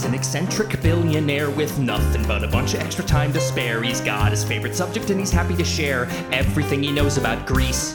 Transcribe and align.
He's 0.00 0.08
an 0.08 0.14
eccentric 0.14 0.80
billionaire 0.80 1.50
with 1.50 1.78
nothing 1.78 2.22
but 2.26 2.42
a 2.42 2.48
bunch 2.48 2.72
of 2.72 2.80
extra 2.80 3.04
time 3.04 3.34
to 3.34 3.38
spare. 3.38 3.82
He's 3.82 4.00
got 4.00 4.30
his 4.30 4.42
favorite 4.42 4.74
subject 4.74 5.10
and 5.10 5.20
he's 5.20 5.30
happy 5.30 5.54
to 5.56 5.62
share 5.62 6.08
everything 6.32 6.82
he 6.82 6.90
knows 6.90 7.18
about 7.18 7.46
Grease. 7.46 7.94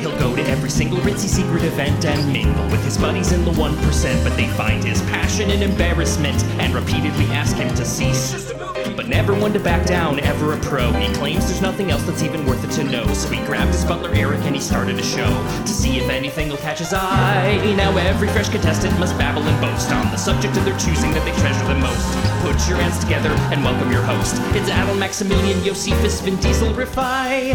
He'll 0.00 0.18
go 0.18 0.34
to 0.34 0.42
every 0.48 0.68
single 0.68 0.98
ritzy 0.98 1.28
secret 1.28 1.62
event 1.62 2.06
and 2.06 2.32
mingle 2.32 2.64
with 2.70 2.84
his 2.84 2.98
buddies 2.98 3.30
in 3.30 3.44
the 3.44 3.52
1%, 3.52 4.24
but 4.24 4.36
they 4.36 4.48
find 4.48 4.82
his 4.82 5.00
passion 5.02 5.48
and 5.52 5.62
embarrassment 5.62 6.42
and 6.58 6.74
repeatedly 6.74 7.26
ask 7.26 7.54
him 7.54 7.72
to 7.76 7.84
cease. 7.84 8.52
But 8.96 9.08
never 9.08 9.34
one 9.34 9.52
to 9.52 9.60
back 9.60 9.86
down, 9.86 10.20
ever 10.20 10.52
a 10.52 10.56
pro. 10.58 10.92
He 10.92 11.12
claims 11.14 11.46
there's 11.46 11.60
nothing 11.60 11.90
else 11.90 12.04
that's 12.04 12.22
even 12.22 12.46
worth 12.46 12.62
it 12.64 12.70
to 12.76 12.84
know. 12.84 13.06
So 13.14 13.28
he 13.28 13.44
grabbed 13.44 13.72
his 13.72 13.84
butler 13.84 14.12
Eric 14.14 14.40
and 14.42 14.54
he 14.54 14.60
started 14.60 14.98
a 14.98 15.02
show 15.02 15.26
to 15.62 15.68
see 15.68 15.98
if 15.98 16.08
anything 16.08 16.48
will 16.48 16.58
catch 16.58 16.78
his 16.78 16.92
eye. 16.92 17.74
Now 17.76 17.96
every 17.96 18.28
fresh 18.28 18.48
contestant 18.48 18.96
must 19.00 19.18
babble 19.18 19.42
and 19.42 19.60
boast 19.60 19.90
on 19.90 20.10
the 20.10 20.16
subject 20.16 20.56
of 20.56 20.64
their 20.64 20.78
choosing 20.78 21.10
that 21.12 21.24
they 21.24 21.32
treasure 21.40 21.66
the 21.66 21.74
most. 21.74 22.06
Put 22.42 22.68
your 22.68 22.78
hands 22.78 22.98
together 23.00 23.30
and 23.52 23.64
welcome 23.64 23.90
your 23.90 24.02
host. 24.02 24.36
It's 24.54 24.70
Adal 24.70 24.98
Maximilian 24.98 25.62
Josephus 25.64 26.20
Vin 26.20 26.36
Diesel 26.36 26.72
Rifai. 26.72 27.52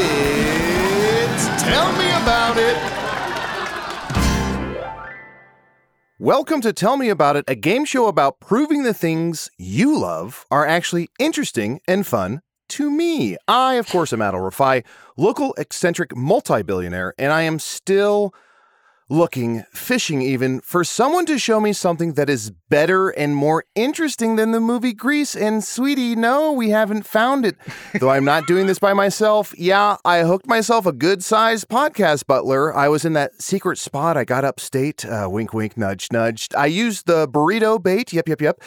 It's 0.00 1.62
Tell 1.62 1.90
Me 1.96 2.10
About 2.22 2.58
It. 2.58 2.97
Welcome 6.20 6.62
to 6.62 6.72
Tell 6.72 6.96
Me 6.96 7.10
About 7.10 7.36
It, 7.36 7.44
a 7.46 7.54
game 7.54 7.84
show 7.84 8.08
about 8.08 8.40
proving 8.40 8.82
the 8.82 8.92
things 8.92 9.48
you 9.56 9.96
love 9.96 10.46
are 10.50 10.66
actually 10.66 11.10
interesting 11.20 11.80
and 11.86 12.04
fun 12.04 12.40
to 12.70 12.90
me. 12.90 13.36
I, 13.46 13.74
of 13.74 13.88
course, 13.88 14.12
am 14.12 14.18
Adal 14.18 14.50
Rifai, 14.50 14.84
local 15.16 15.54
eccentric 15.58 16.16
multi 16.16 16.62
billionaire, 16.62 17.14
and 17.20 17.32
I 17.32 17.42
am 17.42 17.60
still 17.60 18.34
looking, 19.08 19.64
fishing 19.72 20.22
even, 20.22 20.60
for 20.60 20.84
someone 20.84 21.24
to 21.26 21.38
show 21.38 21.60
me 21.60 21.72
something 21.72 22.14
that 22.14 22.28
is 22.28 22.50
better 22.68 23.08
and 23.10 23.34
more 23.34 23.64
interesting 23.74 24.36
than 24.36 24.52
the 24.52 24.60
movie 24.60 24.92
Grease. 24.92 25.34
And 25.34 25.64
sweetie, 25.64 26.14
no, 26.14 26.52
we 26.52 26.70
haven't 26.70 27.06
found 27.06 27.46
it. 27.46 27.56
Though 28.00 28.10
I'm 28.10 28.24
not 28.24 28.46
doing 28.46 28.66
this 28.66 28.78
by 28.78 28.92
myself. 28.92 29.54
Yeah, 29.56 29.96
I 30.04 30.20
hooked 30.20 30.46
myself 30.46 30.86
a 30.86 30.92
good 30.92 31.24
sized 31.24 31.68
podcast 31.68 32.26
butler. 32.26 32.74
I 32.76 32.88
was 32.88 33.04
in 33.04 33.14
that 33.14 33.40
secret 33.40 33.78
spot 33.78 34.16
I 34.16 34.24
got 34.24 34.44
upstate. 34.44 35.04
Uh, 35.04 35.28
wink, 35.30 35.54
wink, 35.54 35.76
nudge, 35.76 36.08
nudge. 36.12 36.48
I 36.56 36.66
used 36.66 37.06
the 37.06 37.26
burrito 37.26 37.82
bait. 37.82 38.12
Yep, 38.12 38.28
yep, 38.28 38.40
yep. 38.40 38.60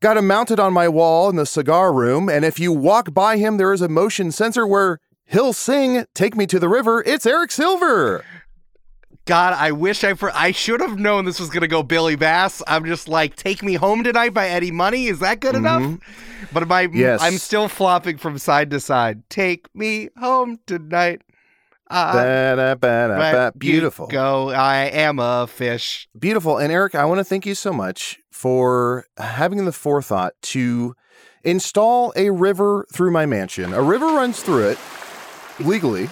Got 0.00 0.18
him 0.18 0.26
mounted 0.26 0.60
on 0.60 0.72
my 0.72 0.88
wall 0.88 1.30
in 1.30 1.36
the 1.36 1.46
cigar 1.46 1.92
room. 1.92 2.28
And 2.28 2.44
if 2.44 2.60
you 2.60 2.70
walk 2.70 3.14
by 3.14 3.38
him, 3.38 3.56
there 3.56 3.72
is 3.72 3.80
a 3.80 3.88
motion 3.88 4.30
sensor 4.30 4.66
where 4.66 4.98
he'll 5.24 5.54
sing 5.54 6.04
Take 6.14 6.36
Me 6.36 6.46
to 6.46 6.58
the 6.58 6.68
River. 6.68 7.02
It's 7.06 7.24
Eric 7.24 7.50
Silver. 7.50 8.24
God, 9.26 9.54
I 9.54 9.72
wish 9.72 10.04
I 10.04 10.14
for 10.14 10.30
I 10.34 10.52
should 10.52 10.80
have 10.80 10.98
known 10.98 11.24
this 11.24 11.40
was 11.40 11.50
gonna 11.50 11.66
go 11.66 11.82
Billy 11.82 12.14
Bass. 12.14 12.62
I'm 12.66 12.84
just 12.84 13.08
like, 13.08 13.34
"Take 13.34 13.62
Me 13.62 13.74
Home 13.74 14.04
Tonight" 14.04 14.32
by 14.32 14.48
Eddie 14.48 14.70
Money. 14.70 15.08
Is 15.08 15.18
that 15.18 15.40
good 15.40 15.56
enough? 15.56 15.98
But 16.52 16.68
my, 16.68 16.82
Yes. 16.92 17.20
I'm 17.20 17.38
still 17.38 17.68
flopping 17.68 18.18
from 18.18 18.38
side 18.38 18.70
to 18.70 18.78
side. 18.80 19.28
Take 19.28 19.66
me 19.74 20.10
home 20.16 20.60
tonight. 20.66 21.22
Uh, 21.90 22.12
Beautiful. 23.58 24.06
Go. 24.06 24.50
I 24.50 24.76
am 24.86 25.18
a 25.18 25.46
fish. 25.46 26.08
Beautiful. 26.18 26.58
And 26.58 26.72
Eric, 26.72 26.94
I 26.94 27.04
want 27.04 27.18
to 27.18 27.24
thank 27.24 27.46
you 27.46 27.54
so 27.54 27.72
much 27.72 28.18
for 28.30 29.06
having 29.18 29.64
the 29.64 29.72
forethought 29.72 30.34
to 30.42 30.94
install 31.44 32.12
a 32.16 32.30
river 32.30 32.86
through 32.92 33.10
my 33.12 33.26
mansion. 33.26 33.72
A 33.72 33.82
river 33.82 34.06
runs 34.06 34.40
through 34.42 34.68
it 34.70 34.78
legally, 35.58 36.08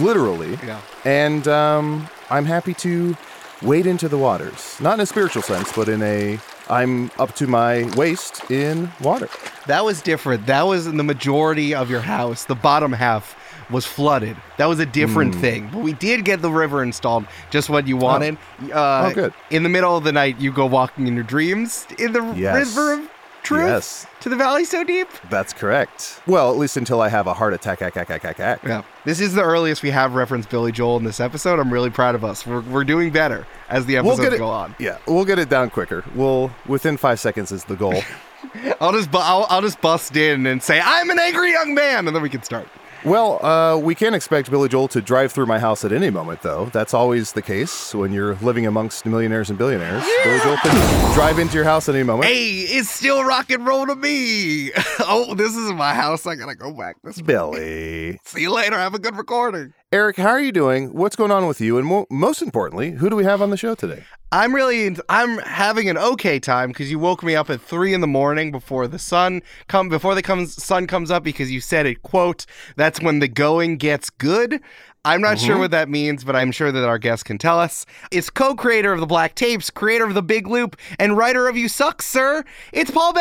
literally. 0.00 0.58
Yeah. 0.66 0.80
And 1.04 1.46
um, 1.48 2.08
I'm 2.30 2.44
happy 2.44 2.74
to 2.74 3.16
wade 3.62 3.86
into 3.86 4.08
the 4.08 4.18
waters. 4.18 4.76
Not 4.80 4.94
in 4.94 5.00
a 5.00 5.06
spiritual 5.06 5.42
sense, 5.42 5.72
but 5.72 5.88
in 5.88 6.02
a 6.02 6.38
I'm 6.68 7.10
up 7.18 7.34
to 7.36 7.46
my 7.46 7.84
waist 7.96 8.50
in 8.50 8.90
water. 9.00 9.28
That 9.66 9.84
was 9.84 10.02
different. 10.02 10.46
That 10.46 10.62
was 10.66 10.86
in 10.86 10.96
the 10.96 11.04
majority 11.04 11.74
of 11.74 11.88
your 11.90 12.00
house. 12.00 12.44
The 12.44 12.56
bottom 12.56 12.92
half 12.92 13.36
was 13.70 13.86
flooded. 13.86 14.36
That 14.58 14.66
was 14.66 14.78
a 14.80 14.86
different 14.86 15.34
Hmm. 15.36 15.40
thing. 15.40 15.70
But 15.72 15.82
we 15.82 15.92
did 15.92 16.24
get 16.24 16.42
the 16.42 16.50
river 16.50 16.82
installed 16.82 17.24
just 17.50 17.68
what 17.70 17.86
you 17.88 17.96
wanted. 17.96 18.36
Uh, 18.72 19.08
Oh, 19.10 19.14
good. 19.14 19.32
In 19.50 19.62
the 19.62 19.68
middle 19.68 19.96
of 19.96 20.04
the 20.04 20.12
night, 20.12 20.40
you 20.40 20.52
go 20.52 20.66
walking 20.66 21.06
in 21.06 21.14
your 21.14 21.24
dreams 21.24 21.86
in 21.98 22.12
the 22.12 22.22
Yes. 22.36 22.54
river 22.76 22.94
of 22.94 23.00
truth 23.46 23.66
Yes. 23.68 24.06
to 24.20 24.28
the 24.28 24.36
valley 24.36 24.64
so 24.64 24.82
deep. 24.84 25.08
That's 25.30 25.52
correct. 25.52 26.20
Well, 26.26 26.50
at 26.50 26.58
least 26.58 26.76
until 26.76 27.00
I 27.00 27.08
have 27.08 27.26
a 27.26 27.34
heart 27.34 27.54
attack. 27.54 27.80
ack, 27.82 27.96
ack, 27.96 28.10
ack, 28.10 28.24
ack, 28.24 28.40
ack. 28.40 28.60
Yeah. 28.64 28.82
This 29.04 29.20
is 29.20 29.34
the 29.34 29.42
earliest 29.42 29.82
we 29.82 29.90
have 29.90 30.14
referenced 30.14 30.50
Billy 30.50 30.72
Joel 30.72 30.96
in 30.96 31.04
this 31.04 31.20
episode. 31.20 31.58
I'm 31.58 31.72
really 31.72 31.90
proud 31.90 32.14
of 32.14 32.24
us. 32.24 32.46
We're, 32.46 32.60
we're 32.60 32.84
doing 32.84 33.10
better 33.10 33.46
as 33.68 33.86
the 33.86 33.94
We'll 34.00 34.14
episodes 34.14 34.34
it. 34.34 34.38
go 34.38 34.48
on. 34.48 34.74
Yeah, 34.78 34.98
we'll 35.06 35.24
get 35.24 35.38
it 35.38 35.48
down 35.48 35.70
quicker. 35.70 36.04
We'll 36.14 36.50
within 36.66 36.96
five 36.96 37.20
seconds 37.20 37.52
is 37.52 37.64
the 37.64 37.76
goal. 37.76 37.94
I'll 38.80 38.92
just 38.92 39.10
bu- 39.10 39.18
I'll, 39.18 39.46
I'll 39.48 39.62
just 39.62 39.80
bust 39.80 40.16
in 40.16 40.46
and 40.46 40.62
say 40.62 40.80
I'm 40.84 41.10
an 41.10 41.18
angry 41.18 41.52
young 41.52 41.74
man, 41.74 42.06
and 42.06 42.14
then 42.14 42.22
we 42.22 42.28
can 42.30 42.42
start. 42.42 42.68
Well, 43.06 43.44
uh, 43.46 43.78
we 43.78 43.94
can't 43.94 44.16
expect 44.16 44.50
Billy 44.50 44.68
Joel 44.68 44.88
to 44.88 45.00
drive 45.00 45.30
through 45.30 45.46
my 45.46 45.60
house 45.60 45.84
at 45.84 45.92
any 45.92 46.10
moment, 46.10 46.42
though. 46.42 46.64
That's 46.72 46.92
always 46.92 47.30
the 47.34 47.40
case 47.40 47.94
when 47.94 48.12
you're 48.12 48.34
living 48.36 48.66
amongst 48.66 49.06
millionaires 49.06 49.48
and 49.48 49.56
billionaires. 49.56 50.02
Billy 50.24 50.40
Joel 50.40 50.56
can 50.56 51.14
drive 51.14 51.38
into 51.38 51.54
your 51.54 51.62
house 51.62 51.88
at 51.88 51.94
any 51.94 52.02
moment. 52.02 52.24
Hey, 52.24 52.62
it's 52.62 52.90
still 52.90 53.22
rock 53.22 53.48
and 53.50 53.64
roll 53.64 53.86
to 53.86 53.94
me. 53.94 54.72
oh, 55.02 55.36
this 55.36 55.54
is 55.54 55.70
my 55.70 55.94
house. 55.94 56.26
I 56.26 56.34
gotta 56.34 56.56
go 56.56 56.72
back. 56.72 56.96
This 57.04 57.22
Billy. 57.22 58.18
See 58.24 58.40
you 58.40 58.52
later. 58.52 58.76
Have 58.76 58.94
a 58.94 58.98
good 58.98 59.16
recording. 59.16 59.72
Eric, 59.92 60.16
how 60.16 60.30
are 60.30 60.40
you 60.40 60.50
doing? 60.50 60.92
What's 60.94 61.14
going 61.14 61.30
on 61.30 61.46
with 61.46 61.60
you? 61.60 61.78
And 61.78 61.86
mo- 61.86 62.06
most 62.10 62.42
importantly, 62.42 62.90
who 62.90 63.08
do 63.08 63.14
we 63.14 63.22
have 63.22 63.40
on 63.40 63.50
the 63.50 63.56
show 63.56 63.76
today? 63.76 64.02
I'm 64.32 64.52
really 64.52 64.96
I'm 65.08 65.38
having 65.38 65.88
an 65.88 65.96
okay 65.96 66.40
time 66.40 66.70
because 66.70 66.90
you 66.90 66.98
woke 66.98 67.22
me 67.22 67.36
up 67.36 67.48
at 67.50 67.60
three 67.60 67.94
in 67.94 68.00
the 68.00 68.08
morning 68.08 68.50
before 68.50 68.88
the 68.88 68.98
sun 68.98 69.42
come 69.68 69.88
before 69.88 70.16
the 70.16 70.22
comes 70.22 70.60
sun 70.60 70.88
comes 70.88 71.12
up 71.12 71.22
because 71.22 71.52
you 71.52 71.60
said 71.60 71.86
it 71.86 72.02
quote 72.02 72.46
that's 72.74 73.00
when 73.00 73.20
the 73.20 73.28
going 73.28 73.76
gets 73.76 74.10
good. 74.10 74.60
I'm 75.04 75.20
not 75.20 75.38
sure 75.38 75.52
mm-hmm. 75.52 75.60
what 75.60 75.70
that 75.70 75.88
means, 75.88 76.24
but 76.24 76.34
I'm 76.34 76.50
sure 76.50 76.72
that 76.72 76.82
our 76.82 76.98
guest 76.98 77.24
can 77.24 77.38
tell 77.38 77.60
us. 77.60 77.86
It's 78.10 78.28
co-creator 78.28 78.92
of 78.92 78.98
the 78.98 79.06
Black 79.06 79.36
Tapes, 79.36 79.70
creator 79.70 80.04
of 80.04 80.14
the 80.14 80.22
Big 80.22 80.48
Loop, 80.48 80.76
and 80.98 81.16
writer 81.16 81.46
of 81.46 81.56
You 81.56 81.68
Suck, 81.68 82.02
Sir. 82.02 82.44
It's 82.72 82.90
Paul 82.90 83.12
Bae. 83.12 83.20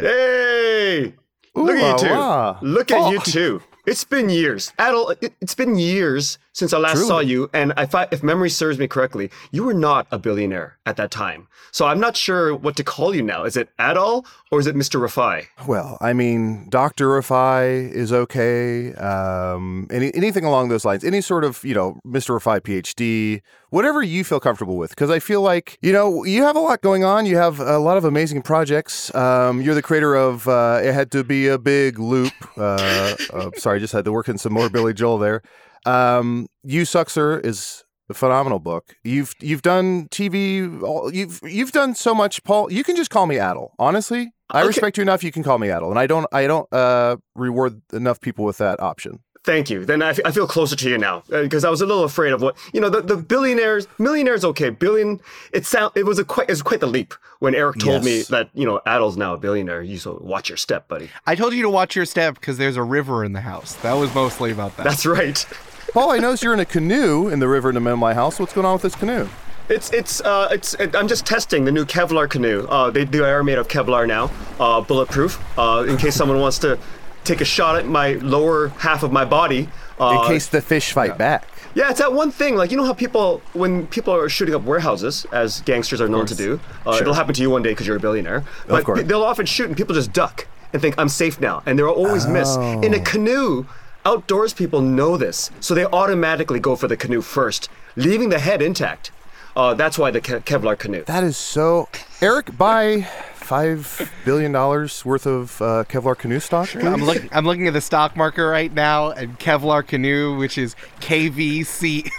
Hey! 0.00 1.14
Look 1.54 1.76
at 1.76 2.00
you 2.00 2.08
two. 2.08 2.66
Look 2.66 2.90
at 2.90 2.98
Oh. 2.98 3.10
you 3.12 3.20
two. 3.20 3.62
It's 3.86 4.04
been 4.04 4.30
years. 4.30 4.72
Adal, 4.78 5.14
it, 5.20 5.34
it's 5.42 5.54
been 5.54 5.76
years 5.76 6.38
since 6.52 6.72
I 6.72 6.78
last 6.78 6.94
Truly. 6.94 7.08
saw 7.08 7.18
you, 7.20 7.50
and 7.52 7.74
if, 7.76 7.94
I, 7.94 8.08
if 8.10 8.22
memory 8.22 8.48
serves 8.48 8.78
me 8.78 8.88
correctly, 8.88 9.30
you 9.50 9.62
were 9.64 9.74
not 9.74 10.06
a 10.10 10.18
billionaire 10.18 10.78
at 10.86 10.96
that 10.96 11.10
time. 11.10 11.48
So 11.70 11.84
I'm 11.86 12.00
not 12.00 12.16
sure 12.16 12.54
what 12.54 12.76
to 12.76 12.84
call 12.84 13.14
you 13.14 13.22
now. 13.22 13.44
Is 13.44 13.56
it 13.56 13.68
Adal 13.78 14.24
or 14.50 14.60
is 14.60 14.66
it 14.66 14.74
Mr. 14.74 15.00
Rifai? 15.00 15.46
Well, 15.66 15.98
I 16.00 16.12
mean, 16.12 16.70
Dr. 16.70 17.08
Rifai 17.08 17.90
is 17.92 18.12
okay. 18.12 18.94
Um, 18.94 19.86
any, 19.90 20.14
anything 20.14 20.44
along 20.44 20.68
those 20.68 20.84
lines, 20.84 21.04
any 21.04 21.20
sort 21.20 21.44
of, 21.44 21.62
you 21.64 21.74
know, 21.74 21.98
Mr. 22.06 22.38
Rifai 22.38 22.60
PhD, 22.60 23.42
whatever 23.74 24.00
you 24.02 24.22
feel 24.24 24.38
comfortable 24.40 24.76
with. 24.76 24.90
Because 24.90 25.10
I 25.10 25.18
feel 25.18 25.42
like, 25.42 25.78
you 25.82 25.92
know, 25.92 26.24
you 26.24 26.42
have 26.44 26.56
a 26.56 26.60
lot 26.60 26.80
going 26.80 27.02
on. 27.04 27.26
You 27.26 27.36
have 27.36 27.58
a 27.60 27.78
lot 27.78 27.96
of 27.96 28.04
amazing 28.04 28.42
projects. 28.42 29.12
Um, 29.14 29.60
you're 29.60 29.74
the 29.74 29.82
creator 29.82 30.14
of 30.14 30.46
uh, 30.46 30.80
It 30.82 30.92
Had 30.92 31.10
to 31.12 31.24
Be 31.24 31.48
a 31.48 31.58
Big 31.58 31.98
Loop. 31.98 32.32
Uh, 32.56 33.16
uh, 33.32 33.50
sorry, 33.56 33.80
just 33.80 33.92
had 33.92 34.04
to 34.04 34.12
work 34.12 34.28
in 34.28 34.38
some 34.38 34.52
more 34.52 34.70
Billy 34.70 34.94
Joel 34.94 35.18
there. 35.18 35.42
Um, 35.86 36.46
you 36.62 36.84
Sir 36.84 37.40
is 37.40 37.84
a 38.08 38.14
phenomenal 38.14 38.58
book. 38.58 38.94
You've 39.02 39.34
you've 39.40 39.62
done 39.62 40.08
TV. 40.08 40.82
all- 40.82 41.12
You've 41.12 41.40
you've 41.42 41.72
done 41.72 41.94
so 41.94 42.14
much, 42.14 42.42
Paul. 42.44 42.70
You 42.72 42.84
can 42.84 42.96
just 42.96 43.10
call 43.10 43.26
me 43.26 43.36
Adal. 43.36 43.70
Honestly, 43.78 44.30
I 44.50 44.60
Okay. 44.60 44.68
respect 44.68 44.96
you 44.98 45.02
enough. 45.02 45.22
You 45.24 45.32
can 45.32 45.42
call 45.42 45.58
me 45.58 45.68
Adal, 45.68 45.90
and 45.90 45.98
I 45.98 46.06
don't 46.06 46.26
I 46.32 46.46
don't 46.46 46.72
uh, 46.72 47.16
reward 47.34 47.82
enough 47.92 48.20
people 48.20 48.44
with 48.44 48.58
that 48.58 48.80
option. 48.80 49.20
Thank 49.44 49.68
you. 49.68 49.84
Then 49.84 50.00
I, 50.00 50.08
f- 50.10 50.20
I 50.24 50.30
feel 50.30 50.46
closer 50.46 50.74
to 50.74 50.88
you 50.88 50.96
now 50.96 51.22
because 51.28 51.64
I 51.64 51.70
was 51.70 51.82
a 51.82 51.86
little 51.86 52.04
afraid 52.04 52.32
of 52.32 52.40
what 52.40 52.56
you 52.72 52.80
know. 52.80 52.88
The, 52.88 53.02
the 53.02 53.18
billionaires, 53.18 53.86
millionaires, 53.98 54.42
okay. 54.42 54.70
Billion. 54.70 55.20
It 55.52 55.66
sound. 55.66 55.92
It 55.94 56.06
was 56.06 56.18
a 56.18 56.24
quite. 56.24 56.48
It 56.48 56.52
was 56.52 56.62
quite 56.62 56.80
the 56.80 56.86
leap 56.86 57.12
when 57.40 57.54
Eric 57.54 57.78
told 57.78 58.04
me 58.04 58.22
that 58.30 58.48
you 58.54 58.64
know 58.64 58.80
Adal's 58.86 59.18
now 59.18 59.34
a 59.34 59.36
billionaire. 59.36 59.82
You 59.82 59.98
so 59.98 60.18
watch 60.22 60.48
your 60.48 60.56
step, 60.56 60.88
buddy. 60.88 61.10
I 61.26 61.34
told 61.34 61.52
you 61.52 61.60
to 61.60 61.68
watch 61.68 61.94
your 61.94 62.06
step 62.06 62.36
because 62.36 62.56
there's 62.56 62.78
a 62.78 62.82
river 62.82 63.22
in 63.22 63.34
the 63.34 63.42
house. 63.42 63.74
That 63.76 63.92
was 63.92 64.14
mostly 64.14 64.50
about 64.50 64.78
that. 64.78 64.84
That's 64.84 65.04
right. 65.04 65.46
Paul, 65.92 66.10
I 66.10 66.18
notice 66.18 66.42
you're 66.42 66.54
in 66.54 66.60
a 66.60 66.64
canoe 66.64 67.28
in 67.28 67.38
the 67.38 67.46
river 67.46 67.68
in 67.68 67.74
the 67.74 67.80
middle 67.80 67.94
of 67.94 68.00
my 68.00 68.14
house. 68.14 68.40
What's 68.40 68.54
going 68.54 68.66
on 68.66 68.72
with 68.72 68.82
this 68.82 68.96
canoe? 68.96 69.28
It's 69.68 69.92
it's 69.92 70.22
uh 70.22 70.48
it's 70.50 70.72
it, 70.74 70.96
I'm 70.96 71.06
just 71.06 71.26
testing 71.26 71.66
the 71.66 71.72
new 71.72 71.84
Kevlar 71.84 72.30
canoe. 72.30 72.66
Uh, 72.68 72.90
they 72.90 73.04
they 73.04 73.18
are 73.20 73.44
made 73.44 73.58
of 73.58 73.68
Kevlar 73.68 74.06
now, 74.08 74.30
uh, 74.58 74.80
bulletproof. 74.80 75.38
Uh, 75.58 75.84
in 75.86 75.98
case 75.98 76.14
someone 76.14 76.40
wants 76.40 76.58
to 76.60 76.78
take 77.24 77.40
a 77.40 77.44
shot 77.44 77.76
at 77.76 77.86
my 77.86 78.14
lower 78.14 78.68
half 78.68 79.02
of 79.02 79.12
my 79.12 79.24
body. 79.24 79.68
Uh, 79.98 80.20
In 80.22 80.28
case 80.28 80.46
the 80.48 80.60
fish 80.60 80.92
fight 80.92 81.16
back. 81.18 81.46
yeah, 81.74 81.90
it's 81.90 81.98
that 82.00 82.12
one 82.12 82.30
thing. 82.30 82.56
Like 82.56 82.70
you 82.70 82.76
know 82.76 82.84
how 82.84 82.94
people 82.94 83.40
when 83.52 83.86
people 83.88 84.12
are 84.14 84.28
shooting 84.28 84.54
up 84.54 84.62
warehouses, 84.62 85.24
as 85.32 85.60
gangsters 85.62 86.00
are 86.00 86.08
known 86.08 86.26
to 86.26 86.34
do. 86.34 86.60
Uh, 86.86 86.98
It'll 87.00 87.14
happen 87.14 87.34
to 87.34 87.42
you 87.42 87.50
one 87.50 87.62
day 87.62 87.70
because 87.70 87.86
you're 87.86 87.96
a 87.96 88.00
billionaire. 88.00 88.44
But 88.68 88.84
course. 88.84 89.02
they'll 89.04 89.22
often 89.22 89.46
shoot 89.46 89.66
and 89.68 89.76
people 89.76 89.94
just 89.94 90.12
duck 90.12 90.46
and 90.72 90.82
think 90.82 90.96
I'm 90.98 91.08
safe 91.08 91.40
now, 91.40 91.62
and 91.66 91.78
they'll 91.78 91.88
always 91.88 92.26
miss. 92.26 92.56
In 92.56 92.92
Oh. 92.94 92.96
a 92.96 93.00
canoe, 93.00 93.66
outdoors 94.04 94.52
people 94.52 94.80
know 94.80 95.16
this, 95.16 95.50
so 95.60 95.74
they 95.74 95.84
automatically 95.86 96.58
go 96.58 96.74
for 96.76 96.88
the 96.88 96.96
canoe 96.96 97.20
first, 97.22 97.68
leaving 97.96 98.28
the 98.30 98.40
head 98.40 98.60
intact. 98.60 99.12
Uh, 99.56 99.72
that's 99.74 99.96
why 99.96 100.10
the 100.10 100.20
Ke- 100.20 100.44
Kevlar 100.44 100.76
canoe. 100.76 101.04
That 101.04 101.22
is 101.22 101.36
so. 101.36 101.88
Eric, 102.20 102.58
buy 102.58 103.06
five 103.44 104.10
billion 104.24 104.52
dollars 104.52 105.04
worth 105.04 105.26
of 105.26 105.60
uh, 105.60 105.84
Kevlar 105.88 106.16
canoe 106.16 106.40
stock. 106.40 106.68
please? 106.68 106.84
I'm 106.84 107.04
looking. 107.04 107.28
I'm 107.32 107.44
looking 107.44 107.66
at 107.66 107.74
the 107.74 107.80
stock 107.80 108.16
market 108.16 108.44
right 108.44 108.72
now, 108.72 109.10
and 109.10 109.38
Kevlar 109.38 109.86
Canoe, 109.86 110.36
which 110.36 110.58
is 110.58 110.74
KVCO, 111.00 112.10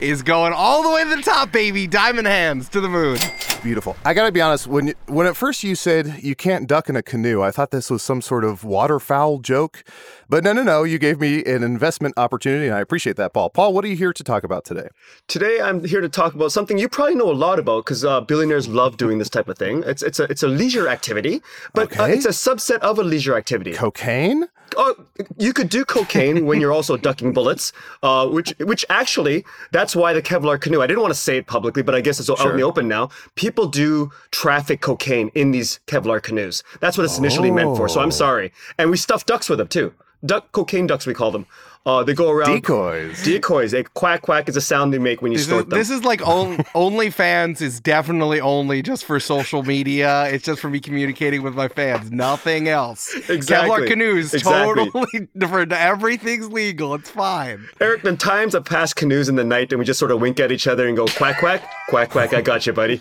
is 0.00 0.22
going 0.22 0.52
all 0.52 0.82
the 0.82 0.90
way 0.90 1.04
to 1.04 1.16
the 1.16 1.22
top, 1.22 1.52
baby. 1.52 1.86
Diamond 1.86 2.26
hands 2.26 2.68
to 2.70 2.80
the 2.80 2.88
moon. 2.88 3.18
Beautiful. 3.62 3.96
I 4.04 4.14
gotta 4.14 4.32
be 4.32 4.40
honest. 4.40 4.66
When 4.66 4.88
you, 4.88 4.94
when 5.06 5.26
at 5.26 5.36
first 5.36 5.62
you 5.62 5.74
said 5.74 6.20
you 6.22 6.34
can't 6.34 6.66
duck 6.66 6.88
in 6.88 6.96
a 6.96 7.02
canoe, 7.02 7.42
I 7.42 7.50
thought 7.50 7.70
this 7.70 7.90
was 7.90 8.02
some 8.02 8.22
sort 8.22 8.44
of 8.44 8.64
waterfowl 8.64 9.38
joke. 9.38 9.84
But 10.28 10.44
no, 10.44 10.52
no, 10.52 10.62
no. 10.62 10.84
You 10.84 10.98
gave 10.98 11.20
me 11.20 11.44
an 11.44 11.62
investment 11.62 12.14
opportunity, 12.16 12.66
and 12.66 12.74
I 12.74 12.80
appreciate 12.80 13.16
that, 13.16 13.34
Paul. 13.34 13.50
Paul, 13.50 13.74
what 13.74 13.84
are 13.84 13.88
you 13.88 13.96
here 13.96 14.12
to 14.12 14.24
talk 14.24 14.44
about 14.44 14.64
today? 14.64 14.88
Today, 15.26 15.60
I'm 15.60 15.84
here 15.84 16.00
to 16.00 16.08
talk 16.08 16.34
about 16.34 16.52
something 16.52 16.78
you 16.78 16.88
probably 16.88 17.16
know 17.16 17.30
a 17.30 17.34
lot 17.34 17.58
about 17.58 17.84
because 17.84 18.04
uh, 18.04 18.20
billionaires 18.20 18.68
love 18.68 18.96
doing 18.96 19.18
this 19.18 19.28
type 19.28 19.48
of 19.48 19.58
thing. 19.58 19.82
It's 19.84 19.99
it's 20.02 20.20
a 20.20 20.24
it's 20.24 20.42
a 20.42 20.48
leisure 20.48 20.88
activity, 20.88 21.42
but 21.74 21.98
uh, 21.98 22.04
it's 22.04 22.26
a 22.26 22.30
subset 22.30 22.78
of 22.78 22.98
a 22.98 23.02
leisure 23.02 23.36
activity. 23.36 23.72
Cocaine? 23.72 24.48
Oh, 24.76 24.94
you 25.36 25.52
could 25.52 25.68
do 25.68 25.84
cocaine 25.84 26.46
when 26.46 26.60
you're 26.60 26.72
also 26.72 26.96
ducking 26.96 27.32
bullets, 27.32 27.72
uh, 28.02 28.28
which 28.28 28.54
which 28.58 28.84
actually 28.88 29.44
that's 29.72 29.96
why 29.96 30.12
the 30.12 30.22
Kevlar 30.22 30.60
canoe. 30.60 30.80
I 30.80 30.86
didn't 30.86 31.02
want 31.02 31.12
to 31.12 31.20
say 31.20 31.38
it 31.38 31.46
publicly, 31.46 31.82
but 31.82 31.94
I 31.94 32.00
guess 32.00 32.20
it's 32.20 32.30
out 32.30 32.40
in 32.50 32.56
the 32.56 32.62
open 32.62 32.86
now. 32.86 33.10
People 33.34 33.66
do 33.66 34.10
traffic 34.30 34.80
cocaine 34.80 35.30
in 35.34 35.50
these 35.50 35.80
Kevlar 35.86 36.22
canoes. 36.22 36.62
That's 36.80 36.96
what 36.96 37.04
it's 37.04 37.18
initially 37.18 37.50
meant 37.50 37.76
for. 37.76 37.88
So 37.88 38.00
I'm 38.00 38.12
sorry. 38.12 38.52
And 38.78 38.90
we 38.90 38.96
stuff 38.96 39.26
ducks 39.26 39.48
with 39.48 39.58
them 39.58 39.68
too. 39.68 39.92
Duck 40.24 40.52
cocaine 40.52 40.86
ducks 40.86 41.06
we 41.06 41.14
call 41.14 41.30
them. 41.30 41.46
Uh, 41.86 42.04
they 42.04 42.12
go 42.12 42.30
around 42.30 42.50
Decoys. 42.54 43.22
Decoys. 43.22 43.70
They 43.70 43.82
quack 43.82 44.20
quack 44.22 44.48
is 44.50 44.56
a 44.56 44.60
sound 44.60 44.92
they 44.92 44.98
make 44.98 45.22
when 45.22 45.32
you 45.32 45.38
This 45.38 45.48
is, 45.48 45.58
them. 45.60 45.68
this 45.70 45.88
is 45.90 46.04
like 46.04 46.20
on, 46.26 46.58
OnlyFans 46.74 47.62
is 47.62 47.80
definitely 47.80 48.38
only 48.38 48.82
just 48.82 49.06
for 49.06 49.18
social 49.18 49.62
media. 49.62 50.26
It's 50.26 50.44
just 50.44 50.60
for 50.60 50.68
me 50.68 50.78
communicating 50.78 51.42
with 51.42 51.54
my 51.54 51.68
fans. 51.68 52.10
Nothing 52.10 52.68
else. 52.68 53.14
Exactly. 53.30 53.70
Kevlar 53.70 53.86
canoes 53.88 54.34
Exactly. 54.34 54.90
totally 54.90 55.28
different. 55.38 55.72
Everything's 55.72 56.48
legal. 56.48 56.94
It's 56.94 57.08
fine. 57.10 57.66
Eric, 57.80 58.02
the 58.02 58.14
times 58.14 58.54
I've 58.54 58.66
passed 58.66 58.96
canoes 58.96 59.30
in 59.30 59.36
the 59.36 59.44
night 59.44 59.72
and 59.72 59.78
we 59.78 59.86
just 59.86 59.98
sort 59.98 60.10
of 60.10 60.20
wink 60.20 60.38
at 60.38 60.52
each 60.52 60.66
other 60.66 60.86
and 60.86 60.96
go 60.96 61.06
quack 61.06 61.38
quack, 61.38 61.62
quack 61.88 62.10
quack, 62.10 62.34
I 62.34 62.42
got 62.42 62.66
you, 62.66 62.74
buddy. 62.74 63.00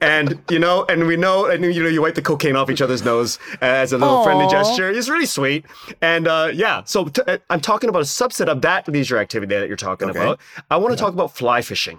And 0.00 0.42
you 0.50 0.58
know, 0.58 0.84
and 0.88 1.06
we 1.06 1.16
know, 1.16 1.46
and 1.46 1.62
you 1.64 1.80
know, 1.82 1.88
you 1.88 2.02
wipe 2.02 2.16
the 2.16 2.22
cocaine 2.22 2.56
off 2.56 2.70
each 2.70 2.82
other's 2.82 3.04
nose 3.04 3.38
as 3.60 3.92
a 3.92 3.98
little 3.98 4.24
friendly 4.24 4.48
gesture. 4.48 4.90
It's 4.90 5.08
really 5.08 5.26
sweet. 5.26 5.64
And 6.02 6.26
uh, 6.26 6.50
yeah, 6.52 6.82
so 6.84 7.04
t- 7.06 7.22
uh, 7.28 7.38
I'm 7.50 7.60
talking 7.60 7.88
about 7.88 8.02
a 8.02 8.15
subset 8.20 8.46
of 8.48 8.62
that 8.62 8.88
leisure 8.88 9.18
activity 9.18 9.54
that 9.54 9.68
you're 9.68 9.76
talking 9.76 10.08
Okay. 10.10 10.20
about. 10.20 10.40
I 10.70 10.76
want 10.76 10.92
to 10.94 10.98
talk 11.04 11.12
about 11.12 11.36
fly 11.36 11.60
fishing. 11.62 11.98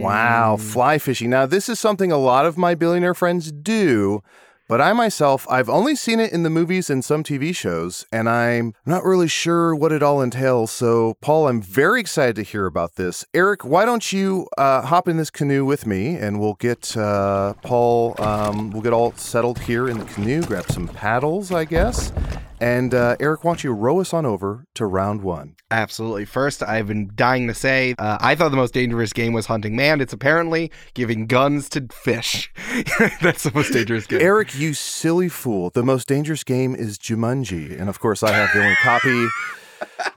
Wow, 0.00 0.56
fly 0.56 0.98
fishing. 0.98 1.30
Now, 1.30 1.46
this 1.46 1.68
is 1.68 1.78
something 1.78 2.10
a 2.10 2.16
lot 2.16 2.46
of 2.46 2.56
my 2.56 2.74
billionaire 2.74 3.12
friends 3.14 3.52
do, 3.52 4.22
but 4.70 4.80
I 4.80 4.94
myself, 4.94 5.46
I've 5.50 5.68
only 5.68 5.94
seen 5.94 6.18
it 6.18 6.32
in 6.32 6.42
the 6.44 6.48
movies 6.48 6.88
and 6.88 7.04
some 7.04 7.22
TV 7.22 7.54
shows, 7.54 8.06
and 8.10 8.26
I'm 8.28 8.72
not 8.86 9.04
really 9.04 9.28
sure 9.28 9.74
what 9.74 9.92
it 9.92 10.02
all 10.02 10.22
entails. 10.22 10.70
So, 10.70 11.16
Paul, 11.20 11.48
I'm 11.48 11.60
very 11.60 12.00
excited 12.00 12.36
to 12.36 12.42
hear 12.42 12.64
about 12.64 12.94
this. 12.96 13.26
Eric, 13.34 13.64
why 13.66 13.84
don't 13.84 14.10
you 14.12 14.48
uh, 14.56 14.80
hop 14.82 15.08
in 15.08 15.18
this 15.18 15.30
canoe 15.30 15.66
with 15.66 15.86
me, 15.86 16.16
and 16.16 16.40
we'll 16.40 16.54
get 16.54 16.96
uh, 16.96 17.52
Paul, 17.62 18.14
um, 18.18 18.70
we'll 18.70 18.82
get 18.82 18.94
all 18.94 19.12
settled 19.12 19.58
here 19.58 19.86
in 19.88 19.98
the 19.98 20.06
canoe, 20.06 20.40
grab 20.42 20.70
some 20.72 20.88
paddles, 20.88 21.52
I 21.52 21.66
guess. 21.66 22.10
And 22.60 22.94
uh, 22.94 23.16
Eric, 23.20 23.44
why 23.44 23.50
don't 23.50 23.64
you 23.64 23.72
row 23.72 24.00
us 24.00 24.14
on 24.14 24.24
over 24.24 24.66
to 24.74 24.86
round 24.86 25.22
one? 25.22 25.56
Absolutely. 25.70 26.24
First, 26.24 26.62
I've 26.62 26.86
been 26.86 27.10
dying 27.14 27.46
to 27.48 27.54
say, 27.54 27.94
uh, 27.98 28.18
I 28.20 28.34
thought 28.34 28.50
the 28.50 28.56
most 28.56 28.74
dangerous 28.74 29.12
game 29.12 29.32
was 29.32 29.46
hunting 29.46 29.74
man. 29.76 30.00
It's 30.00 30.12
apparently 30.12 30.70
giving 30.94 31.26
guns 31.26 31.68
to 31.70 31.86
fish. 31.92 32.52
That's 33.20 33.42
the 33.42 33.52
most 33.54 33.72
dangerous 33.72 34.06
game. 34.06 34.20
Eric, 34.20 34.54
you 34.58 34.74
silly 34.74 35.28
fool. 35.28 35.70
The 35.70 35.82
most 35.82 36.06
dangerous 36.08 36.44
game 36.44 36.74
is 36.74 36.98
Jumanji. 36.98 37.78
And 37.78 37.88
of 37.88 38.00
course, 38.00 38.22
I 38.22 38.32
have 38.32 38.50
the 38.54 38.62
only 38.62 38.76
copy. 38.76 39.26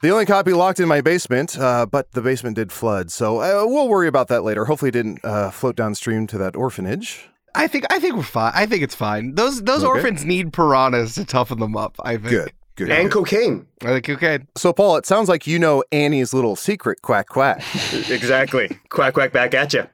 The 0.01 0.11
only 0.11 0.25
copy 0.25 0.53
locked 0.53 0.79
in 0.79 0.87
my 0.87 1.01
basement, 1.01 1.57
uh, 1.59 1.85
but 1.85 2.11
the 2.11 2.21
basement 2.21 2.55
did 2.55 2.71
flood, 2.71 3.11
so 3.11 3.41
uh, 3.41 3.65
we'll 3.65 3.89
worry 3.89 4.07
about 4.07 4.29
that 4.29 4.43
later. 4.43 4.63
Hopefully, 4.65 4.89
it 4.89 4.93
didn't 4.93 5.19
uh, 5.25 5.49
float 5.51 5.75
downstream 5.75 6.25
to 6.27 6.37
that 6.37 6.55
orphanage. 6.55 7.29
I 7.57 7.67
think 7.67 7.85
I 7.91 7.99
think 7.99 8.15
we're 8.15 8.23
fine. 8.23 8.51
I 8.55 8.65
think 8.65 8.83
it's 8.83 8.95
fine. 8.95 9.35
Those 9.35 9.61
those 9.63 9.83
Okay. 9.83 9.87
orphans 9.87 10.23
need 10.25 10.53
piranhas 10.53 11.15
to 11.15 11.25
toughen 11.25 11.59
them 11.59 11.75
up. 11.75 11.95
I 12.03 12.17
think. 12.17 12.29
Good, 12.29 12.51
good. 12.75 12.89
And 12.91 13.11
cocaine. 13.11 13.65
I 13.81 13.87
think 13.99 14.09
okay. 14.09 14.39
so, 14.55 14.71
Paul, 14.73 14.97
it 14.97 15.05
sounds 15.05 15.27
like 15.29 15.47
you 15.47 15.59
know 15.59 15.83
Annie's 15.91 16.33
little 16.33 16.55
secret. 16.55 17.01
Quack 17.01 17.27
quack. 17.27 17.63
Exactly. 18.09 18.77
quack 18.89 19.13
quack 19.15 19.31
back 19.33 19.53
at 19.53 19.73
you. 19.73 19.87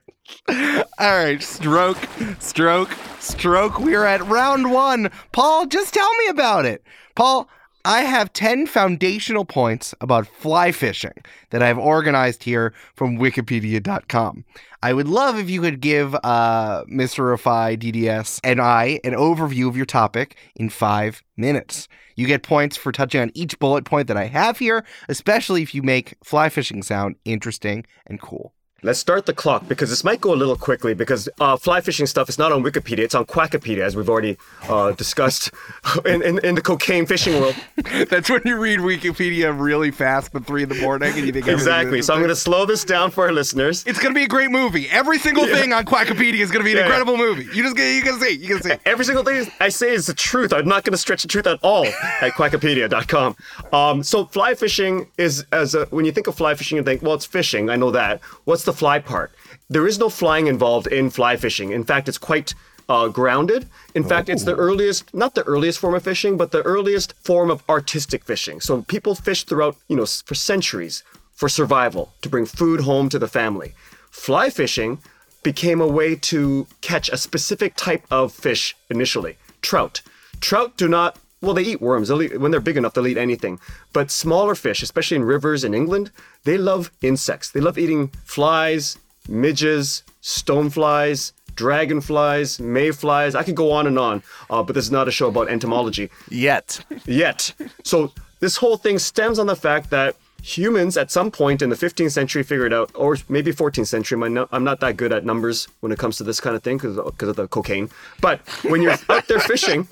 All 0.50 0.84
right, 1.00 1.42
stroke, 1.42 1.98
stroke, 2.40 2.90
stroke. 3.20 3.80
We're 3.80 4.06
at 4.06 4.26
round 4.28 4.72
one. 4.72 5.10
Paul, 5.32 5.66
just 5.66 5.94
tell 5.94 6.14
me 6.18 6.28
about 6.28 6.66
it. 6.66 6.84
Paul, 7.16 7.50
I 7.86 8.04
have 8.04 8.32
10 8.32 8.68
foundational 8.68 9.44
points 9.44 9.94
about 10.00 10.26
fly 10.26 10.72
fishing 10.72 11.22
that 11.50 11.62
I've 11.62 11.78
organized 11.78 12.44
here 12.44 12.74
from 12.96 13.18
wikipedia.com. 13.18 14.46
I 14.82 14.94
would 14.94 15.10
love 15.10 15.38
if 15.38 15.50
you 15.50 15.60
could 15.60 15.82
give 15.82 16.16
uh, 16.24 16.86
Mr. 16.86 17.36
Rifai, 17.36 17.78
DDS, 17.78 18.40
and 18.42 18.62
I 18.62 19.02
an 19.04 19.12
overview 19.12 19.68
of 19.68 19.76
your 19.76 19.86
topic 19.86 20.38
in 20.56 20.70
five 20.70 21.24
minutes. 21.36 21.90
You 22.16 22.26
get 22.26 22.42
points 22.42 22.78
for 22.78 22.94
touching 22.94 23.20
on 23.20 23.32
each 23.34 23.60
bullet 23.60 23.84
point 23.84 24.08
that 24.08 24.18
I 24.18 24.28
have 24.28 24.60
here, 24.60 24.86
especially 25.10 25.62
if 25.62 25.76
you 25.76 25.84
make 25.84 26.16
fly 26.24 26.48
fishing 26.48 26.84
sound 26.84 27.18
interesting 27.26 27.86
and 28.08 28.22
cool. 28.22 28.54
Let's 28.84 29.00
start 29.00 29.26
the 29.26 29.34
clock 29.34 29.68
because 29.68 29.90
this 29.90 30.04
might 30.04 30.20
go 30.20 30.34
a 30.34 30.36
little 30.36 30.58
quickly 30.58 30.94
because 30.94 31.30
uh, 31.40 31.56
fly 31.56 31.80
fishing 31.80 32.06
stuff 32.06 32.28
is 32.28 32.38
not 32.38 32.52
on 32.52 32.64
Wikipedia, 32.64 33.00
it's 33.00 33.16
on 33.16 33.26
Quackopedia, 33.26 33.80
as 33.80 33.96
we've 33.96 34.10
already 34.10 34.38
uh, 34.68 34.92
discussed 34.92 35.52
in, 36.06 36.22
in, 36.22 36.40
in 36.40 36.56
the 36.56 36.62
cocaine 36.62 37.06
fishing 37.06 37.40
world. 37.40 37.56
That's 38.10 38.30
when 38.30 38.42
you 38.46 38.58
read 38.60 38.80
Wikipedia 38.80 39.58
really 39.58 39.90
fast 39.92 40.36
at 40.36 40.46
three 40.46 40.64
in 40.64 40.70
the 40.70 40.76
morning 40.82 41.14
and 41.16 41.26
you 41.26 41.32
think 41.32 41.48
Exactly. 41.48 42.02
So 42.02 42.14
I'm 42.14 42.20
going 42.20 42.30
to 42.30 42.36
slow 42.36 42.66
this 42.66 42.84
down 42.84 43.10
for 43.12 43.26
our 43.26 43.32
listeners. 43.32 43.84
It's 43.88 44.00
gonna 44.00 44.14
be 44.16 44.24
a 44.24 44.28
great 44.28 44.52
movie. 44.52 44.90
Every 44.90 45.18
single 45.18 45.46
thing 45.46 45.72
on 45.72 45.86
Quackopedia 45.86 46.40
is 46.40 46.52
gonna 46.52 46.66
be 46.66 46.72
an 46.72 46.78
Yeah, 46.78 46.82
yeah. 46.82 46.88
incredible 46.88 47.18
movie. 47.18 47.44
You 47.56 47.64
just 47.64 47.78
you 47.78 48.04
gonna 48.04 48.20
see. 48.20 48.34
You 48.34 48.50
gonna 48.50 48.64
see. 48.64 48.74
Every 48.86 49.06
single 49.06 49.24
thing 49.24 49.48
I 49.62 49.70
say 49.70 49.92
is 49.94 50.08
the 50.08 50.14
truth. 50.14 50.52
I'm 50.52 50.68
not 50.68 50.84
going 50.84 50.92
to 50.92 50.98
stretch 50.98 51.22
the 51.22 51.28
truth 51.30 51.48
at 51.48 51.60
all 51.64 51.86
at 51.86 52.34
quackopedia.com. 52.34 53.36
Um, 53.72 54.04
so 54.04 54.26
fly 54.26 54.56
fishing 54.56 55.08
is 55.18 55.46
as 55.52 55.74
a, 55.76 55.86
when 55.86 56.04
you 56.06 56.12
think 56.12 56.28
of 56.28 56.36
fly 56.36 56.54
fishing, 56.56 56.78
you 56.78 56.84
think, 56.84 57.02
well, 57.02 57.14
it's 57.14 57.26
fishing. 57.26 57.70
I 57.70 57.76
know 57.78 57.92
that. 57.92 58.22
What's 58.44 58.64
the 58.64 58.73
fly 58.74 59.00
part? 59.00 59.32
There 59.70 59.88
is 59.88 60.00
no 60.00 60.10
flying 60.10 60.48
involved 60.48 60.88
in 60.88 61.10
fly 61.10 61.38
fishing. 61.38 61.72
In 61.72 61.84
fact, 61.84 62.08
it's 62.10 62.18
quite 62.18 62.54
uh, 62.90 63.08
grounded. 63.08 63.68
In 63.96 64.04
fact, 64.04 64.30
it's 64.30 64.44
the 64.44 64.56
earliest, 64.56 65.14
not 65.14 65.36
the 65.36 65.44
earliest 65.44 65.80
form 65.80 65.96
of 65.96 66.04
fishing, 66.04 66.38
but 66.38 66.52
the 66.52 66.62
earliest 66.64 67.14
form 67.24 67.50
of 67.50 67.64
artistic 67.70 68.26
fishing. 68.26 68.60
So 68.60 68.82
people 68.84 69.16
fished 69.16 69.48
throughout, 69.48 69.78
you 69.88 69.96
know, 69.96 70.06
for 70.06 70.36
centuries 70.36 71.04
for 71.34 71.50
survival, 71.50 72.14
to 72.22 72.30
bring 72.30 72.46
food 72.46 72.82
home 72.82 73.10
to 73.10 73.20
the 73.20 73.28
family. 73.28 73.74
Fly 74.12 74.50
fishing 74.50 75.00
became 75.42 75.82
a 75.82 75.88
way 75.88 76.16
to 76.16 76.68
catch 76.82 77.10
a 77.10 77.18
specific 77.18 77.76
type 77.76 78.06
of 78.12 78.32
fish 78.32 78.76
initially 78.90 79.38
trout. 79.62 80.02
Trout 80.40 80.78
do 80.78 80.88
not, 80.88 81.18
well, 81.44 81.54
they 81.54 81.64
eat 81.64 81.82
worms. 81.82 82.08
They'll 82.08 82.22
eat, 82.22 82.40
when 82.40 82.52
they're 82.52 82.62
big 82.62 82.78
enough, 82.78 82.94
they'll 82.94 83.06
eat 83.06 83.18
anything. 83.18 83.60
But 83.92 84.10
smaller 84.10 84.56
fish, 84.56 84.82
especially 84.82 85.18
in 85.18 85.26
rivers 85.26 85.64
in 85.64 85.74
England, 85.74 86.10
they 86.46 86.58
love 86.58 86.90
insects. 87.02 87.52
They 87.52 87.60
love 87.60 87.78
eating 87.78 88.08
flies, 88.24 88.98
midges, 89.28 90.04
stoneflies, 90.22 91.34
dragonflies, 91.56 92.60
mayflies. 92.62 93.36
I 93.36 93.44
could 93.44 93.56
go 93.56 93.72
on 93.72 93.88
and 93.88 94.00
on, 94.00 94.24
uh, 94.50 94.64
but 94.64 94.74
this 94.74 94.86
is 94.86 94.92
not 94.92 95.08
a 95.10 95.12
show 95.12 95.28
about 95.28 95.50
entomology 95.50 96.10
Yet. 96.30 96.80
yet. 97.06 97.54
So 97.84 98.12
this 98.40 98.56
whole 98.56 98.78
thing 98.78 98.98
stems 98.98 99.38
on 99.38 99.48
the 99.48 99.56
fact 99.56 99.90
that 99.90 100.16
humans 100.42 100.98
at 100.98 101.12
some 101.12 101.30
point 101.30 101.62
in 101.62 101.70
the 101.70 101.76
15th 101.76 102.12
century 102.12 102.44
figured 102.44 102.74
out, 102.74 102.90
or 102.96 103.18
maybe 103.28 103.52
14th 103.52 103.88
century. 103.88 104.22
I'm 104.52 104.64
not 104.64 104.80
that 104.80 104.98
good 104.98 105.12
at 105.12 105.26
numbers 105.26 105.68
when 105.82 105.92
it 105.92 106.00
comes 106.00 106.18
to 106.18 106.24
this 106.24 106.40
kind 106.40 106.56
of 106.56 106.64
thing 106.64 106.78
because 106.78 106.98
of 106.98 107.36
the 107.36 107.48
cocaine. 107.48 107.90
But 108.22 108.40
when 108.64 108.82
you're 108.82 108.96
out 109.10 109.28
there 109.28 109.40
fishing. 109.40 109.88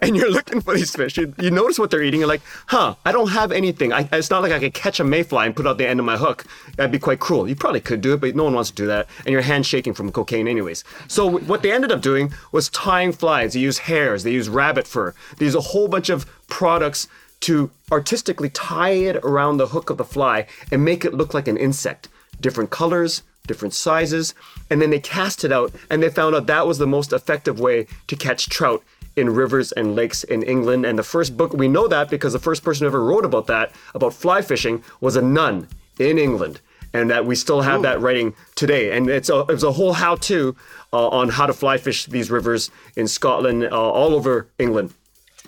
And 0.00 0.16
you're 0.16 0.30
looking 0.30 0.60
for 0.60 0.74
these 0.74 0.94
fish. 0.94 1.16
You, 1.16 1.34
you 1.38 1.50
notice 1.50 1.78
what 1.78 1.90
they're 1.90 2.02
eating. 2.02 2.20
You're 2.20 2.28
like, 2.28 2.42
huh, 2.66 2.96
I 3.04 3.12
don't 3.12 3.28
have 3.28 3.52
anything. 3.52 3.92
I, 3.92 4.08
it's 4.12 4.30
not 4.30 4.42
like 4.42 4.52
I 4.52 4.58
could 4.58 4.74
catch 4.74 5.00
a 5.00 5.04
mayfly 5.04 5.46
and 5.46 5.54
put 5.54 5.66
out 5.66 5.78
the 5.78 5.86
end 5.86 6.00
of 6.00 6.06
my 6.06 6.16
hook. 6.16 6.44
That'd 6.76 6.92
be 6.92 6.98
quite 6.98 7.20
cruel. 7.20 7.48
You 7.48 7.54
probably 7.56 7.80
could 7.80 8.00
do 8.00 8.14
it, 8.14 8.20
but 8.20 8.34
no 8.34 8.44
one 8.44 8.54
wants 8.54 8.70
to 8.70 8.76
do 8.76 8.86
that. 8.86 9.06
And 9.24 9.32
your 9.32 9.42
hand's 9.42 9.66
shaking 9.66 9.94
from 9.94 10.10
cocaine, 10.10 10.48
anyways. 10.48 10.84
So 11.08 11.38
what 11.38 11.62
they 11.62 11.72
ended 11.72 11.92
up 11.92 12.00
doing 12.00 12.32
was 12.52 12.68
tying 12.70 13.12
flies. 13.12 13.52
They 13.52 13.60
use 13.60 13.78
hairs. 13.78 14.22
They 14.24 14.32
use 14.32 14.48
rabbit 14.48 14.86
fur. 14.86 15.14
They 15.38 15.44
use 15.44 15.54
a 15.54 15.60
whole 15.60 15.88
bunch 15.88 16.08
of 16.08 16.26
products 16.48 17.08
to 17.40 17.70
artistically 17.92 18.50
tie 18.50 18.90
it 18.90 19.16
around 19.16 19.58
the 19.58 19.68
hook 19.68 19.90
of 19.90 19.98
the 19.98 20.04
fly 20.04 20.46
and 20.72 20.84
make 20.84 21.04
it 21.04 21.14
look 21.14 21.34
like 21.34 21.48
an 21.48 21.56
insect. 21.56 22.08
Different 22.40 22.70
colors, 22.70 23.22
different 23.46 23.74
sizes, 23.74 24.34
and 24.70 24.82
then 24.82 24.90
they 24.90 24.98
cast 24.98 25.44
it 25.44 25.52
out 25.52 25.72
and 25.90 26.02
they 26.02 26.10
found 26.10 26.34
out 26.34 26.46
that 26.46 26.66
was 26.66 26.78
the 26.78 26.86
most 26.86 27.12
effective 27.12 27.60
way 27.60 27.86
to 28.08 28.16
catch 28.16 28.48
trout 28.48 28.82
in 29.16 29.30
rivers 29.34 29.72
and 29.72 29.94
lakes 29.96 30.24
in 30.24 30.42
England. 30.42 30.84
And 30.86 30.98
the 30.98 31.02
first 31.02 31.36
book, 31.36 31.52
we 31.52 31.68
know 31.68 31.88
that 31.88 32.10
because 32.10 32.32
the 32.32 32.38
first 32.38 32.62
person 32.62 32.84
who 32.84 32.88
ever 32.88 33.02
wrote 33.02 33.24
about 33.24 33.46
that, 33.46 33.72
about 33.94 34.12
fly 34.12 34.42
fishing, 34.42 34.82
was 35.00 35.16
a 35.16 35.22
nun 35.22 35.68
in 35.98 36.18
England. 36.18 36.60
and 36.92 37.10
that 37.10 37.26
we 37.26 37.34
still 37.34 37.60
have 37.60 37.82
that 37.82 38.00
writing 38.00 38.34
today. 38.54 38.96
And 38.96 39.08
it's 39.08 39.28
a 39.28 39.40
it's 39.48 39.62
a 39.62 39.72
whole 39.72 39.92
how-to 39.92 40.56
uh, 40.92 41.08
on 41.08 41.28
how 41.28 41.46
to 41.46 41.52
fly 41.52 41.76
fish 41.76 42.06
these 42.06 42.30
rivers 42.30 42.70
in 42.96 43.06
Scotland, 43.08 43.64
uh, 43.64 43.68
all 43.70 44.14
over 44.14 44.48
England. 44.58 44.94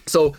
So 0.07 0.35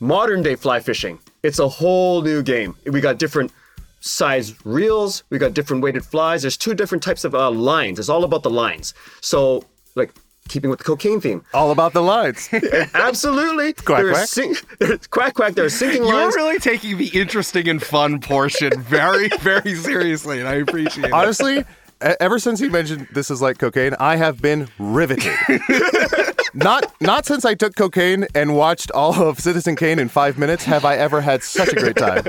modern 0.00 0.42
day 0.42 0.54
fly 0.56 0.80
fishing, 0.80 1.18
it's 1.42 1.58
a 1.58 1.68
whole 1.68 2.22
new 2.22 2.42
game. 2.42 2.76
We 2.86 3.00
got 3.00 3.18
different 3.18 3.52
size 4.00 4.54
reels, 4.64 5.24
we 5.30 5.38
got 5.38 5.54
different 5.54 5.82
weighted 5.82 6.04
flies. 6.04 6.42
There's 6.42 6.56
two 6.56 6.74
different 6.74 7.02
types 7.02 7.24
of 7.24 7.34
uh, 7.34 7.50
lines. 7.50 7.98
It's 7.98 8.08
all 8.08 8.24
about 8.24 8.42
the 8.42 8.50
lines. 8.50 8.94
So 9.20 9.64
like 9.94 10.12
keeping 10.48 10.70
with 10.70 10.78
the 10.78 10.84
cocaine 10.84 11.20
theme. 11.20 11.44
All 11.54 11.70
about 11.70 11.92
the 11.92 12.02
lines. 12.02 12.48
Absolutely. 12.94 13.72
Quack, 13.84 13.98
there 14.02 14.08
are 14.08 14.12
quack. 14.12 14.28
sink- 14.28 15.10
quack 15.10 15.34
quack. 15.34 15.54
There 15.54 15.64
are 15.64 15.70
sinking 15.70 16.02
lines. 16.02 16.34
You're 16.34 16.44
really 16.44 16.58
taking 16.58 16.96
the 16.98 17.08
interesting 17.08 17.68
and 17.68 17.82
fun 17.82 18.20
portion 18.20 18.80
very, 18.82 19.28
very 19.40 19.74
seriously, 19.74 20.38
and 20.40 20.48
I 20.48 20.54
appreciate 20.54 21.06
it. 21.06 21.12
Honestly, 21.12 21.64
ever 22.00 22.38
since 22.38 22.60
he 22.60 22.68
mentioned 22.68 23.08
this 23.12 23.30
is 23.30 23.40
like 23.40 23.58
cocaine, 23.58 23.94
I 23.98 24.16
have 24.16 24.40
been 24.42 24.68
riveted. 24.78 25.32
not 26.54 26.92
not 27.00 27.26
since 27.26 27.44
I 27.44 27.54
took 27.54 27.74
cocaine 27.74 28.26
and 28.34 28.54
watched 28.56 28.90
all 28.92 29.14
of 29.22 29.40
Citizen 29.40 29.76
Kane 29.76 29.98
in 29.98 30.08
five 30.08 30.38
minutes 30.38 30.64
have 30.64 30.84
I 30.84 30.96
ever 30.96 31.20
had 31.20 31.42
such 31.42 31.72
a 31.72 31.76
great 31.76 31.96
time. 31.96 32.24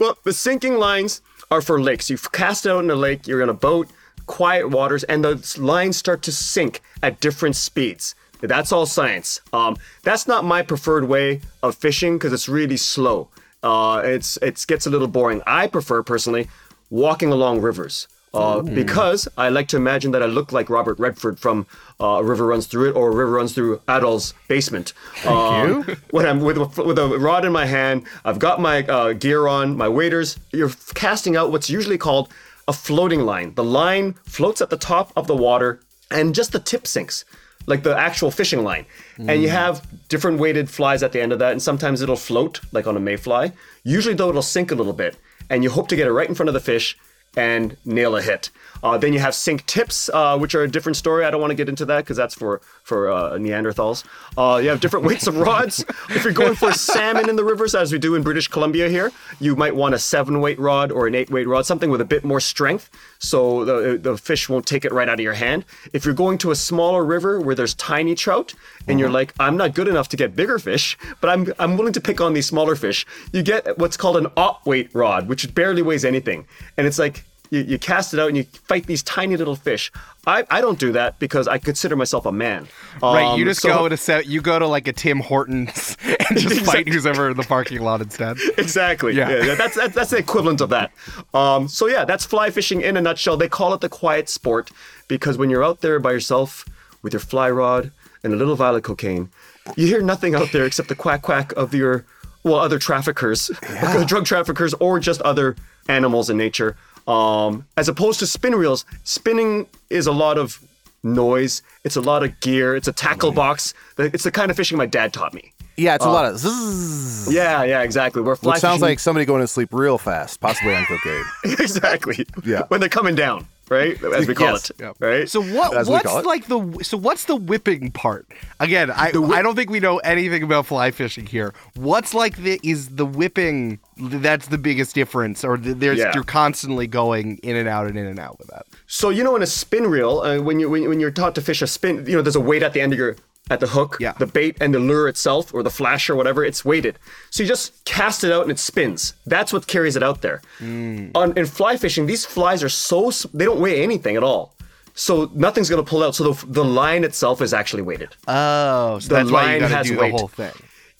Well, 0.00 0.16
the 0.24 0.32
sinking 0.32 0.76
lines 0.78 1.20
are 1.50 1.60
for 1.60 1.80
lakes. 1.80 2.08
You 2.08 2.16
cast 2.16 2.66
out 2.66 2.82
in 2.82 2.90
a 2.90 2.94
lake, 2.94 3.26
you're 3.26 3.42
in 3.42 3.48
a 3.48 3.54
boat, 3.54 3.88
quiet 4.32 4.70
waters, 4.70 5.04
and 5.04 5.22
the 5.22 5.34
lines 5.58 5.96
start 5.98 6.22
to 6.22 6.32
sink 6.32 6.80
at 7.02 7.20
different 7.20 7.54
speeds. 7.54 8.14
That's 8.40 8.72
all 8.72 8.86
science. 8.86 9.40
Um, 9.52 9.76
that's 10.02 10.26
not 10.26 10.42
my 10.44 10.62
preferred 10.62 11.04
way 11.06 11.42
of 11.62 11.74
fishing 11.76 12.16
because 12.16 12.32
it's 12.32 12.48
really 12.48 12.78
slow. 12.78 13.28
Uh, 13.62 14.00
it's 14.04 14.38
it 14.38 14.64
gets 14.66 14.86
a 14.86 14.90
little 14.90 15.06
boring. 15.06 15.42
I 15.46 15.66
prefer 15.66 16.02
personally 16.02 16.48
walking 16.90 17.30
along 17.30 17.60
rivers. 17.60 18.08
Uh, 18.34 18.62
because 18.62 19.28
I 19.36 19.50
like 19.50 19.68
to 19.68 19.76
imagine 19.76 20.12
that 20.12 20.22
I 20.22 20.26
look 20.38 20.52
like 20.52 20.70
Robert 20.70 20.98
Redford 20.98 21.38
from 21.38 21.66
uh, 22.00 22.06
A 22.20 22.24
River 22.24 22.46
Runs 22.46 22.66
Through 22.66 22.88
It 22.88 22.96
or 22.96 23.10
A 23.12 23.14
River 23.14 23.32
Runs 23.32 23.52
Through 23.54 23.82
Adal's 23.86 24.32
basement. 24.48 24.94
Um, 25.26 25.82
when 26.12 26.24
I'm 26.24 26.40
with, 26.40 26.56
a- 26.56 26.82
with 26.82 26.98
a 26.98 27.18
rod 27.18 27.44
in 27.44 27.52
my 27.52 27.66
hand, 27.66 28.06
I've 28.24 28.38
got 28.38 28.58
my 28.58 28.76
uh, 28.84 29.12
gear 29.12 29.46
on, 29.48 29.76
my 29.76 29.86
waders. 29.86 30.38
You're 30.50 30.72
casting 30.94 31.36
out 31.36 31.52
what's 31.52 31.68
usually 31.68 31.98
called 31.98 32.30
a 32.68 32.72
floating 32.72 33.22
line. 33.22 33.54
The 33.54 33.64
line 33.64 34.14
floats 34.24 34.60
at 34.60 34.70
the 34.70 34.76
top 34.76 35.12
of 35.16 35.26
the 35.26 35.36
water 35.36 35.80
and 36.10 36.34
just 36.34 36.52
the 36.52 36.58
tip 36.58 36.86
sinks, 36.86 37.24
like 37.66 37.82
the 37.82 37.96
actual 37.96 38.30
fishing 38.30 38.62
line. 38.62 38.86
And 39.18 39.42
you 39.42 39.48
mm. 39.48 39.52
have 39.52 39.86
different 40.08 40.38
weighted 40.38 40.68
flies 40.70 41.02
at 41.02 41.12
the 41.12 41.20
end 41.20 41.32
of 41.32 41.38
that, 41.38 41.52
and 41.52 41.62
sometimes 41.62 42.02
it'll 42.02 42.16
float, 42.16 42.60
like 42.72 42.86
on 42.86 42.96
a 42.96 43.00
mayfly. 43.00 43.52
Usually, 43.84 44.14
though, 44.14 44.28
it'll 44.28 44.42
sink 44.42 44.70
a 44.70 44.74
little 44.74 44.92
bit, 44.92 45.16
and 45.48 45.62
you 45.62 45.70
hope 45.70 45.88
to 45.88 45.96
get 45.96 46.06
it 46.06 46.12
right 46.12 46.28
in 46.28 46.34
front 46.34 46.48
of 46.48 46.54
the 46.54 46.60
fish 46.60 46.96
and 47.36 47.76
nail 47.84 48.16
a 48.16 48.22
hit. 48.22 48.50
Uh, 48.82 48.98
then 48.98 49.12
you 49.12 49.18
have 49.18 49.34
sink 49.34 49.64
tips, 49.66 50.10
uh, 50.12 50.36
which 50.36 50.54
are 50.54 50.62
a 50.62 50.68
different 50.68 50.96
story. 50.96 51.24
I 51.24 51.30
don't 51.30 51.40
want 51.40 51.50
to 51.50 51.54
get 51.54 51.68
into 51.68 51.84
that 51.86 51.98
because 51.98 52.16
that's 52.16 52.34
for 52.34 52.60
for 52.82 53.10
uh, 53.10 53.32
Neanderthals. 53.32 54.04
Uh, 54.36 54.58
you 54.62 54.68
have 54.68 54.80
different 54.80 55.06
weights 55.06 55.26
of 55.26 55.36
rods. 55.36 55.84
if 56.10 56.24
you're 56.24 56.32
going 56.32 56.54
for 56.54 56.72
salmon 56.72 57.28
in 57.28 57.36
the 57.36 57.44
rivers, 57.44 57.74
as 57.74 57.92
we 57.92 57.98
do 57.98 58.14
in 58.14 58.22
British 58.22 58.48
Columbia 58.48 58.88
here, 58.88 59.12
you 59.40 59.54
might 59.54 59.74
want 59.74 59.94
a 59.94 59.98
seven 59.98 60.40
weight 60.40 60.58
rod 60.58 60.90
or 60.90 61.06
an 61.06 61.14
eight 61.14 61.30
weight 61.30 61.46
rod, 61.46 61.66
something 61.66 61.90
with 61.90 62.00
a 62.00 62.04
bit 62.04 62.24
more 62.24 62.40
strength, 62.40 62.90
so 63.18 63.64
the 63.64 63.98
the 63.98 64.16
fish 64.16 64.48
won't 64.48 64.66
take 64.66 64.84
it 64.84 64.92
right 64.92 65.08
out 65.08 65.14
of 65.14 65.20
your 65.20 65.34
hand. 65.34 65.64
If 65.92 66.04
you're 66.04 66.14
going 66.14 66.38
to 66.38 66.50
a 66.50 66.56
smaller 66.56 67.04
river 67.04 67.40
where 67.40 67.54
there's 67.54 67.74
tiny 67.74 68.14
trout, 68.14 68.54
and 68.88 68.98
you're 68.98 69.10
like, 69.10 69.32
I'm 69.38 69.56
not 69.56 69.74
good 69.74 69.88
enough 69.88 70.08
to 70.08 70.16
get 70.16 70.34
bigger 70.34 70.58
fish, 70.58 70.98
but 71.20 71.30
I'm 71.30 71.52
I'm 71.58 71.76
willing 71.76 71.92
to 71.92 72.00
pick 72.00 72.20
on 72.20 72.34
these 72.34 72.46
smaller 72.46 72.74
fish. 72.74 73.06
You 73.32 73.42
get 73.42 73.78
what's 73.78 73.96
called 73.96 74.16
an 74.16 74.26
aught 74.36 74.64
weight 74.66 74.90
rod, 74.92 75.28
which 75.28 75.54
barely 75.54 75.82
weighs 75.82 76.04
anything, 76.04 76.46
and 76.76 76.86
it's 76.86 76.98
like 76.98 77.24
you, 77.52 77.60
you 77.62 77.78
cast 77.78 78.14
it 78.14 78.18
out 78.20 78.28
and 78.28 78.36
you 78.36 78.44
fight 78.44 78.86
these 78.86 79.02
tiny 79.02 79.36
little 79.36 79.54
fish. 79.56 79.92
I, 80.26 80.44
I 80.50 80.60
don't 80.60 80.78
do 80.78 80.92
that 80.92 81.18
because 81.18 81.46
I 81.46 81.58
consider 81.58 81.96
myself 81.96 82.24
a 82.26 82.32
man. 82.32 82.66
Right, 83.02 83.36
you 83.36 83.42
Um, 83.42 83.44
just 83.44 83.60
so- 83.60 83.68
go 83.68 83.88
to 83.88 83.96
set, 83.96 84.26
you 84.26 84.40
go 84.40 84.58
to 84.58 84.66
like 84.66 84.88
a 84.88 84.92
Tim 84.92 85.20
Hortons 85.20 85.96
and 86.04 86.38
just 86.38 86.64
fight 86.64 86.88
who's 86.88 87.04
ever 87.06 87.30
in 87.30 87.36
the 87.36 87.42
parking 87.42 87.82
lot 87.82 88.00
instead. 88.00 88.38
Exactly. 88.58 89.14
Yeah. 89.14 89.28
Yeah. 89.44 89.54
that's, 89.54 89.76
that's 89.76 89.94
that's 89.94 90.10
the 90.10 90.16
equivalent 90.16 90.60
of 90.62 90.70
that. 90.70 90.92
Um, 91.34 91.68
so 91.68 91.86
yeah, 91.88 92.04
that's 92.04 92.24
fly 92.24 92.50
fishing 92.50 92.80
in 92.80 92.96
a 92.96 93.02
nutshell. 93.02 93.36
They 93.36 93.48
call 93.48 93.74
it 93.74 93.80
the 93.82 93.88
quiet 93.88 94.28
sport 94.30 94.70
because 95.08 95.36
when 95.36 95.50
you're 95.50 95.64
out 95.64 95.80
there 95.82 95.98
by 96.00 96.12
yourself 96.12 96.64
with 97.02 97.12
your 97.12 97.20
fly 97.20 97.50
rod 97.50 97.90
and 98.24 98.32
a 98.32 98.36
little 98.36 98.54
vial 98.56 98.76
of 98.76 98.82
cocaine, 98.82 99.28
you 99.76 99.86
hear 99.86 100.00
nothing 100.02 100.34
out 100.34 100.52
there 100.52 100.64
except 100.64 100.88
the 100.88 100.94
quack 100.94 101.22
quack 101.22 101.52
of 101.52 101.74
your 101.74 102.04
well 102.44 102.56
other 102.60 102.78
traffickers, 102.78 103.50
drug 104.06 104.24
traffickers, 104.24 104.72
or 104.74 104.98
just 105.00 105.20
other 105.22 105.54
animals 105.88 106.30
in 106.30 106.36
nature. 106.36 106.76
Um, 107.08 107.66
as 107.76 107.88
opposed 107.88 108.18
to 108.20 108.26
spin 108.26 108.54
reels, 108.54 108.84
spinning 109.04 109.66
is 109.90 110.06
a 110.06 110.12
lot 110.12 110.38
of 110.38 110.60
noise. 111.02 111.62
It's 111.84 111.96
a 111.96 112.00
lot 112.00 112.22
of 112.22 112.38
gear. 112.40 112.76
It's 112.76 112.88
a 112.88 112.92
tackle 112.92 113.32
box. 113.32 113.74
It's 113.98 114.24
the 114.24 114.30
kind 114.30 114.50
of 114.50 114.56
fishing 114.56 114.78
my 114.78 114.86
dad 114.86 115.12
taught 115.12 115.34
me. 115.34 115.52
Yeah, 115.76 115.94
it's 115.94 116.04
a 116.04 116.10
lot 116.10 116.26
of 116.26 116.38
zzz, 116.38 117.32
Yeah, 117.32 117.64
yeah, 117.64 117.80
exactly. 117.82 118.20
Where 118.20 118.36
fly 118.36 118.52
which 118.52 118.60
sounds 118.60 118.76
fishing- 118.76 118.88
like 118.90 118.98
somebody 119.00 119.24
going 119.24 119.40
to 119.40 119.48
sleep 119.48 119.70
real 119.72 119.96
fast, 119.98 120.38
possibly 120.40 120.74
on 120.74 120.84
cocaine. 120.84 121.24
exactly. 121.44 122.26
Yeah. 122.44 122.64
When 122.68 122.78
they're 122.80 122.88
coming 122.90 123.14
down, 123.14 123.46
right? 123.72 124.00
As 124.14 124.28
we 124.28 124.34
call 124.34 124.52
Yes. 124.52 124.70
it. 124.70 124.76
Yep. 124.78 124.96
Right. 125.00 125.28
So 125.28 125.42
what? 125.42 125.76
As 125.76 125.88
What's 125.88 126.12
like 126.26 126.46
the? 126.46 126.78
So 126.82 126.96
what's 126.96 127.24
the 127.24 127.36
whipping 127.36 127.90
part? 127.90 128.26
Again, 128.60 128.90
I 128.90 129.08
I 129.08 129.42
don't 129.42 129.56
think 129.56 129.70
we 129.70 129.80
know 129.80 129.98
anything 129.98 130.42
about 130.42 130.66
fly 130.66 130.90
fishing 130.90 131.26
here. 131.26 131.52
What's 131.74 132.14
like 132.14 132.36
the 132.36 132.60
is 132.62 132.90
the 132.90 133.06
whipping? 133.06 133.80
That's 133.98 134.48
the 134.48 134.58
biggest 134.58 134.94
difference, 134.94 135.42
or 135.44 135.56
th- 135.56 135.76
there's 135.78 135.98
Yeah. 135.98 136.12
you're 136.14 136.24
constantly 136.24 136.86
going 136.86 137.38
in 137.42 137.56
and 137.56 137.68
out 137.68 137.86
and 137.86 137.96
in 137.98 138.06
and 138.06 138.18
out 138.18 138.38
with 138.38 138.48
that. 138.48 138.66
So 138.86 139.08
you 139.10 139.24
know, 139.24 139.34
in 139.36 139.42
a 139.42 139.46
spin 139.46 139.86
reel, 139.86 140.20
uh, 140.20 140.40
when 140.40 140.60
you 140.60 140.68
when, 140.70 140.88
when 140.88 141.00
you're 141.00 141.10
taught 141.10 141.34
to 141.36 141.40
fish 141.40 141.62
a 141.62 141.66
spin, 141.66 142.04
you 142.06 142.16
know, 142.16 142.22
there's 142.22 142.36
a 142.36 142.40
weight 142.40 142.62
at 142.62 142.72
the 142.74 142.80
end 142.80 142.92
of 142.92 142.98
your 142.98 143.16
at 143.52 143.60
the 143.60 143.68
hook, 143.68 143.96
Yeah. 144.00 144.12
the 144.18 144.26
bait 144.38 144.56
and 144.60 144.72
the 144.74 144.78
lure 144.90 145.06
itself, 145.08 145.52
or 145.54 145.62
the 145.62 145.70
flash 145.80 146.08
or 146.10 146.16
whatever. 146.16 146.40
It's 146.44 146.64
weighted, 146.64 146.94
so 147.30 147.42
you 147.42 147.48
just 147.48 147.84
cast 147.84 148.24
it 148.24 148.32
out 148.32 148.42
and 148.42 148.50
it 148.50 148.58
spins. 148.58 149.14
That's 149.26 149.52
what 149.52 149.66
carries 149.66 149.94
it 149.96 150.02
out 150.02 150.22
there. 150.22 150.40
Mm. 150.60 151.10
On 151.14 151.26
in 151.36 151.46
fly 151.46 151.76
fishing, 151.76 152.06
these 152.06 152.24
flies 152.24 152.62
are 152.62 152.68
so 152.68 153.10
they 153.38 153.44
don't 153.44 153.60
weigh 153.60 153.82
anything 153.82 154.16
at 154.16 154.22
all. 154.22 154.54
So 154.94 155.30
nothing's 155.34 155.70
gonna 155.70 155.82
pull 155.92 156.02
out. 156.04 156.14
So 156.14 156.22
the, 156.32 156.46
the 156.60 156.64
line 156.64 157.02
itself 157.04 157.40
is 157.40 157.52
actually 157.54 157.82
weighted. 157.82 158.10
Oh, 158.28 158.98
so 158.98 159.08
The 159.08 159.14
that's 159.14 159.30
why 159.30 159.42
you 159.42 159.48
line 159.48 159.60
got 159.60 159.68
to 159.68 159.76
has 159.76 159.86
do 159.86 159.98
weight. 159.98 160.12
the 160.12 160.18
whole 160.18 160.28
thing. 160.28 160.52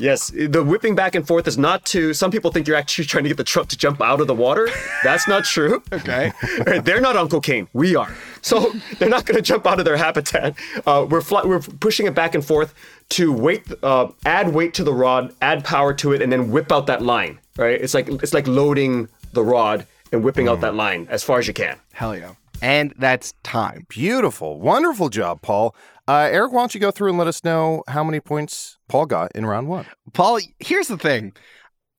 Yes, 0.02 0.32
the 0.34 0.64
whipping 0.64 0.96
back 0.96 1.14
and 1.14 1.24
forth 1.24 1.46
is 1.46 1.56
not 1.56 1.84
to. 1.86 2.12
Some 2.12 2.32
people 2.32 2.50
think 2.50 2.66
you're 2.66 2.76
actually 2.76 3.04
trying 3.04 3.22
to 3.22 3.28
get 3.30 3.36
the 3.36 3.44
truck 3.44 3.68
to 3.68 3.78
jump 3.78 4.02
out 4.02 4.20
of 4.20 4.26
the 4.26 4.34
water. 4.34 4.68
That's 5.04 5.28
not 5.28 5.44
true. 5.44 5.80
Okay. 5.92 6.32
they're 6.84 7.00
not 7.00 7.16
Uncle 7.16 7.40
Kane. 7.40 7.68
We 7.72 7.94
are. 7.94 8.12
So 8.40 8.72
they're 8.98 9.08
not 9.08 9.26
going 9.26 9.36
to 9.36 9.42
jump 9.42 9.66
out 9.66 9.78
of 9.78 9.84
their 9.84 9.96
habitat. 9.96 10.56
Uh, 10.84 11.06
we're 11.08 11.20
fly, 11.20 11.42
we're 11.44 11.60
pushing 11.60 12.06
it 12.06 12.14
back 12.14 12.34
and 12.34 12.44
forth 12.44 12.74
to 13.10 13.32
weight, 13.32 13.62
uh, 13.84 14.08
add 14.24 14.52
weight 14.52 14.74
to 14.74 14.84
the 14.84 14.92
rod, 14.92 15.32
add 15.40 15.64
power 15.64 15.94
to 15.94 16.12
it, 16.12 16.22
and 16.22 16.32
then 16.32 16.50
whip 16.50 16.72
out 16.72 16.86
that 16.86 17.02
line. 17.02 17.38
Right? 17.56 17.80
It's 17.80 17.94
like 17.94 18.08
it's 18.08 18.34
like 18.34 18.48
loading 18.48 19.08
the 19.32 19.44
rod 19.44 19.86
and 20.10 20.24
whipping 20.24 20.48
out 20.48 20.60
that 20.62 20.74
line 20.74 21.06
as 21.10 21.22
far 21.22 21.38
as 21.38 21.46
you 21.46 21.54
can. 21.54 21.78
Hell 21.92 22.16
yeah. 22.16 22.34
And 22.60 22.94
that's 22.98 23.34
time. 23.44 23.86
Beautiful. 23.88 24.58
Wonderful 24.58 25.10
job, 25.10 25.42
Paul. 25.42 25.76
Uh, 26.08 26.28
Eric, 26.32 26.52
why 26.52 26.62
don't 26.62 26.74
you 26.74 26.80
go 26.80 26.90
through 26.90 27.10
and 27.10 27.18
let 27.18 27.28
us 27.28 27.44
know 27.44 27.84
how 27.88 28.02
many 28.02 28.18
points 28.18 28.78
Paul 28.92 29.06
got 29.06 29.32
in 29.34 29.46
round 29.46 29.68
one? 29.68 29.86
Paul, 30.12 30.38
here's 30.58 30.88
the 30.88 30.98
thing. 30.98 31.32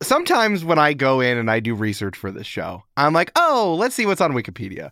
Sometimes 0.04 0.64
when 0.64 0.78
I 0.78 0.94
go 0.94 1.22
in 1.22 1.40
and 1.40 1.50
I 1.50 1.60
do 1.60 1.74
research 1.74 2.16
for 2.16 2.30
this 2.30 2.46
show, 2.46 2.84
I'm 2.98 3.14
like, 3.14 3.32
oh, 3.36 3.76
let's 3.80 3.96
see 3.96 4.06
what's 4.06 4.22
on 4.22 4.34
Wikipedia. 4.34 4.92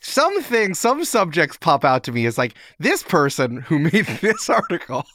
Some 0.00 0.42
things, 0.42 0.78
some 0.78 1.06
subjects 1.06 1.56
pop 1.56 1.86
out 1.86 2.04
to 2.04 2.12
me 2.12 2.26
as 2.26 2.36
like, 2.36 2.52
this 2.78 3.02
person 3.02 3.62
who 3.62 3.78
made 3.78 4.04
this 4.20 4.50
article 4.50 5.06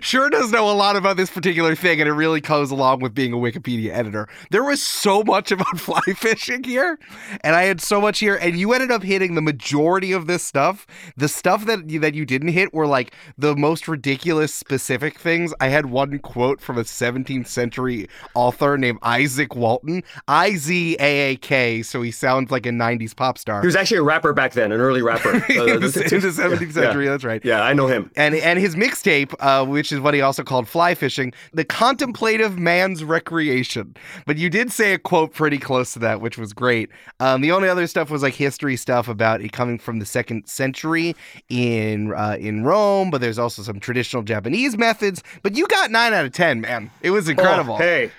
sure 0.00 0.30
does 0.30 0.50
know 0.50 0.68
a 0.70 0.72
lot 0.74 0.96
about 0.96 1.16
this 1.16 1.30
particular 1.30 1.74
thing, 1.74 2.00
and 2.00 2.08
it 2.08 2.12
really 2.12 2.40
goes 2.40 2.70
along 2.70 3.00
with 3.00 3.14
being 3.14 3.32
a 3.32 3.36
Wikipedia 3.36 3.92
editor. 3.92 4.28
There 4.50 4.64
was 4.64 4.82
so 4.82 5.22
much 5.22 5.52
about 5.52 5.78
fly 5.78 6.00
fishing 6.16 6.64
here, 6.64 6.98
and 7.42 7.54
I 7.54 7.64
had 7.64 7.80
so 7.80 8.00
much 8.00 8.18
here, 8.18 8.36
and 8.36 8.58
you 8.58 8.72
ended 8.72 8.90
up 8.90 9.02
hitting 9.02 9.34
the 9.34 9.42
majority 9.42 10.12
of 10.12 10.26
this 10.26 10.42
stuff. 10.42 10.86
The 11.16 11.28
stuff 11.28 11.66
that 11.66 11.88
you, 11.88 12.00
that 12.00 12.14
you 12.14 12.26
didn't 12.26 12.48
hit 12.48 12.74
were 12.74 12.86
like 12.86 13.14
the 13.38 13.54
most 13.54 13.86
ridiculous 13.86 14.52
specific 14.52 15.18
things. 15.18 15.54
I 15.60 15.68
had 15.68 15.86
one 15.86 16.18
quote 16.18 16.60
from 16.60 16.78
a 16.78 16.82
17th 16.82 17.46
century 17.46 18.08
author 18.34 18.76
named 18.76 19.00
Izaak 19.00 19.56
Walton, 19.56 20.02
I 20.26 20.56
Z 20.56 20.96
A 20.98 21.32
A 21.32 21.36
K, 21.36 21.82
so 21.82 22.02
he 22.02 22.10
sounds 22.10 22.50
like 22.50 22.66
a 22.66 22.70
90s 22.70 23.14
pop 23.14 23.38
star. 23.38 23.60
He 23.60 23.66
was 23.66 23.76
actually 23.76 23.98
a 23.98 24.02
rapper 24.02 24.32
back 24.32 24.52
then, 24.52 24.72
an 24.72 24.80
early 24.80 25.02
rapper. 25.02 25.30
Uh, 25.50 25.64
in, 25.64 25.80
the, 25.80 26.08
in 26.12 26.20
the 26.20 26.28
17th 26.28 26.60
yeah. 26.60 26.72
century, 26.72 27.08
that's 27.08 27.24
right 27.24 27.44
Yeah, 27.44 27.62
I 27.62 27.72
know 27.72 27.86
him. 27.86 28.10
and 28.16 28.34
and 28.36 28.58
his 28.58 28.76
mixtape, 28.76 29.34
uh, 29.40 29.59
which 29.64 29.92
is 29.92 30.00
what 30.00 30.14
he 30.14 30.20
also 30.20 30.42
called 30.42 30.68
fly 30.68 30.94
fishing, 30.94 31.32
the 31.52 31.64
contemplative 31.64 32.58
man's 32.58 33.04
recreation. 33.04 33.94
But 34.26 34.36
you 34.38 34.50
did 34.50 34.72
say 34.72 34.94
a 34.94 34.98
quote 34.98 35.32
pretty 35.34 35.58
close 35.58 35.92
to 35.94 35.98
that, 36.00 36.20
which 36.20 36.38
was 36.38 36.52
great. 36.52 36.90
Um, 37.20 37.40
the 37.40 37.52
only 37.52 37.68
other 37.68 37.86
stuff 37.86 38.10
was 38.10 38.22
like 38.22 38.34
history 38.34 38.76
stuff 38.76 39.08
about 39.08 39.40
it 39.40 39.52
coming 39.52 39.78
from 39.78 39.98
the 39.98 40.06
second 40.06 40.48
century 40.48 41.14
in 41.48 42.12
uh, 42.14 42.36
in 42.38 42.64
Rome. 42.64 43.10
But 43.10 43.20
there's 43.20 43.38
also 43.38 43.62
some 43.62 43.80
traditional 43.80 44.22
Japanese 44.22 44.76
methods. 44.76 45.22
But 45.42 45.56
you 45.56 45.66
got 45.66 45.90
nine 45.90 46.12
out 46.12 46.24
of 46.24 46.32
ten, 46.32 46.60
man. 46.60 46.90
It 47.02 47.10
was 47.10 47.28
incredible. 47.28 47.74
Oh, 47.74 47.78
hey, 47.78 48.10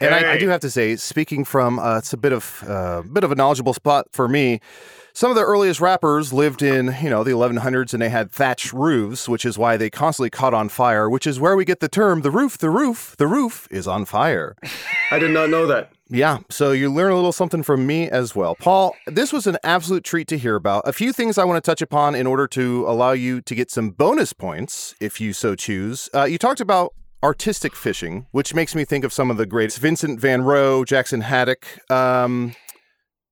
And 0.00 0.14
I, 0.14 0.32
I 0.32 0.38
do 0.38 0.48
have 0.48 0.60
to 0.60 0.70
say, 0.70 0.96
speaking 0.96 1.44
from 1.44 1.78
uh, 1.78 1.98
it's 1.98 2.12
a 2.12 2.16
bit 2.16 2.32
of 2.32 2.64
uh, 2.66 3.02
bit 3.02 3.24
of 3.24 3.32
a 3.32 3.34
knowledgeable 3.34 3.74
spot 3.74 4.06
for 4.12 4.28
me. 4.28 4.60
Some 5.14 5.30
of 5.30 5.36
the 5.36 5.44
earliest 5.44 5.80
rappers 5.80 6.32
lived 6.32 6.62
in, 6.62 6.96
you 7.02 7.10
know, 7.10 7.22
the 7.22 7.32
1100s 7.32 7.92
and 7.92 8.00
they 8.00 8.08
had 8.08 8.30
thatched 8.30 8.72
roofs, 8.72 9.28
which 9.28 9.44
is 9.44 9.58
why 9.58 9.76
they 9.76 9.90
constantly 9.90 10.30
caught 10.30 10.54
on 10.54 10.70
fire, 10.70 11.08
which 11.10 11.26
is 11.26 11.38
where 11.38 11.54
we 11.54 11.66
get 11.66 11.80
the 11.80 11.88
term 11.88 12.22
the 12.22 12.30
roof, 12.30 12.56
the 12.56 12.70
roof, 12.70 13.14
the 13.18 13.26
roof 13.26 13.68
is 13.70 13.86
on 13.86 14.06
fire. 14.06 14.56
I 15.10 15.18
did 15.18 15.32
not 15.32 15.50
know 15.50 15.66
that. 15.66 15.92
Yeah, 16.08 16.38
so 16.50 16.72
you 16.72 16.90
learn 16.92 17.12
a 17.12 17.14
little 17.14 17.32
something 17.32 17.62
from 17.62 17.86
me 17.86 18.08
as 18.08 18.34
well. 18.34 18.54
Paul, 18.54 18.94
this 19.06 19.32
was 19.32 19.46
an 19.46 19.58
absolute 19.64 20.04
treat 20.04 20.28
to 20.28 20.38
hear 20.38 20.56
about. 20.56 20.86
A 20.86 20.92
few 20.92 21.12
things 21.12 21.38
I 21.38 21.44
want 21.44 21.62
to 21.62 21.70
touch 21.70 21.82
upon 21.82 22.14
in 22.14 22.26
order 22.26 22.46
to 22.48 22.86
allow 22.88 23.12
you 23.12 23.40
to 23.42 23.54
get 23.54 23.70
some 23.70 23.90
bonus 23.90 24.32
points, 24.32 24.94
if 25.00 25.20
you 25.20 25.32
so 25.32 25.54
choose. 25.54 26.08
Uh, 26.14 26.24
you 26.24 26.38
talked 26.38 26.60
about 26.60 26.94
artistic 27.22 27.74
fishing, 27.74 28.26
which 28.32 28.54
makes 28.54 28.74
me 28.74 28.84
think 28.84 29.04
of 29.04 29.12
some 29.12 29.30
of 29.30 29.36
the 29.36 29.46
greats 29.46 29.78
Vincent 29.78 30.20
Van 30.20 30.42
Roe, 30.42 30.84
Jackson 30.84 31.22
Haddock. 31.22 31.66
Um, 31.90 32.54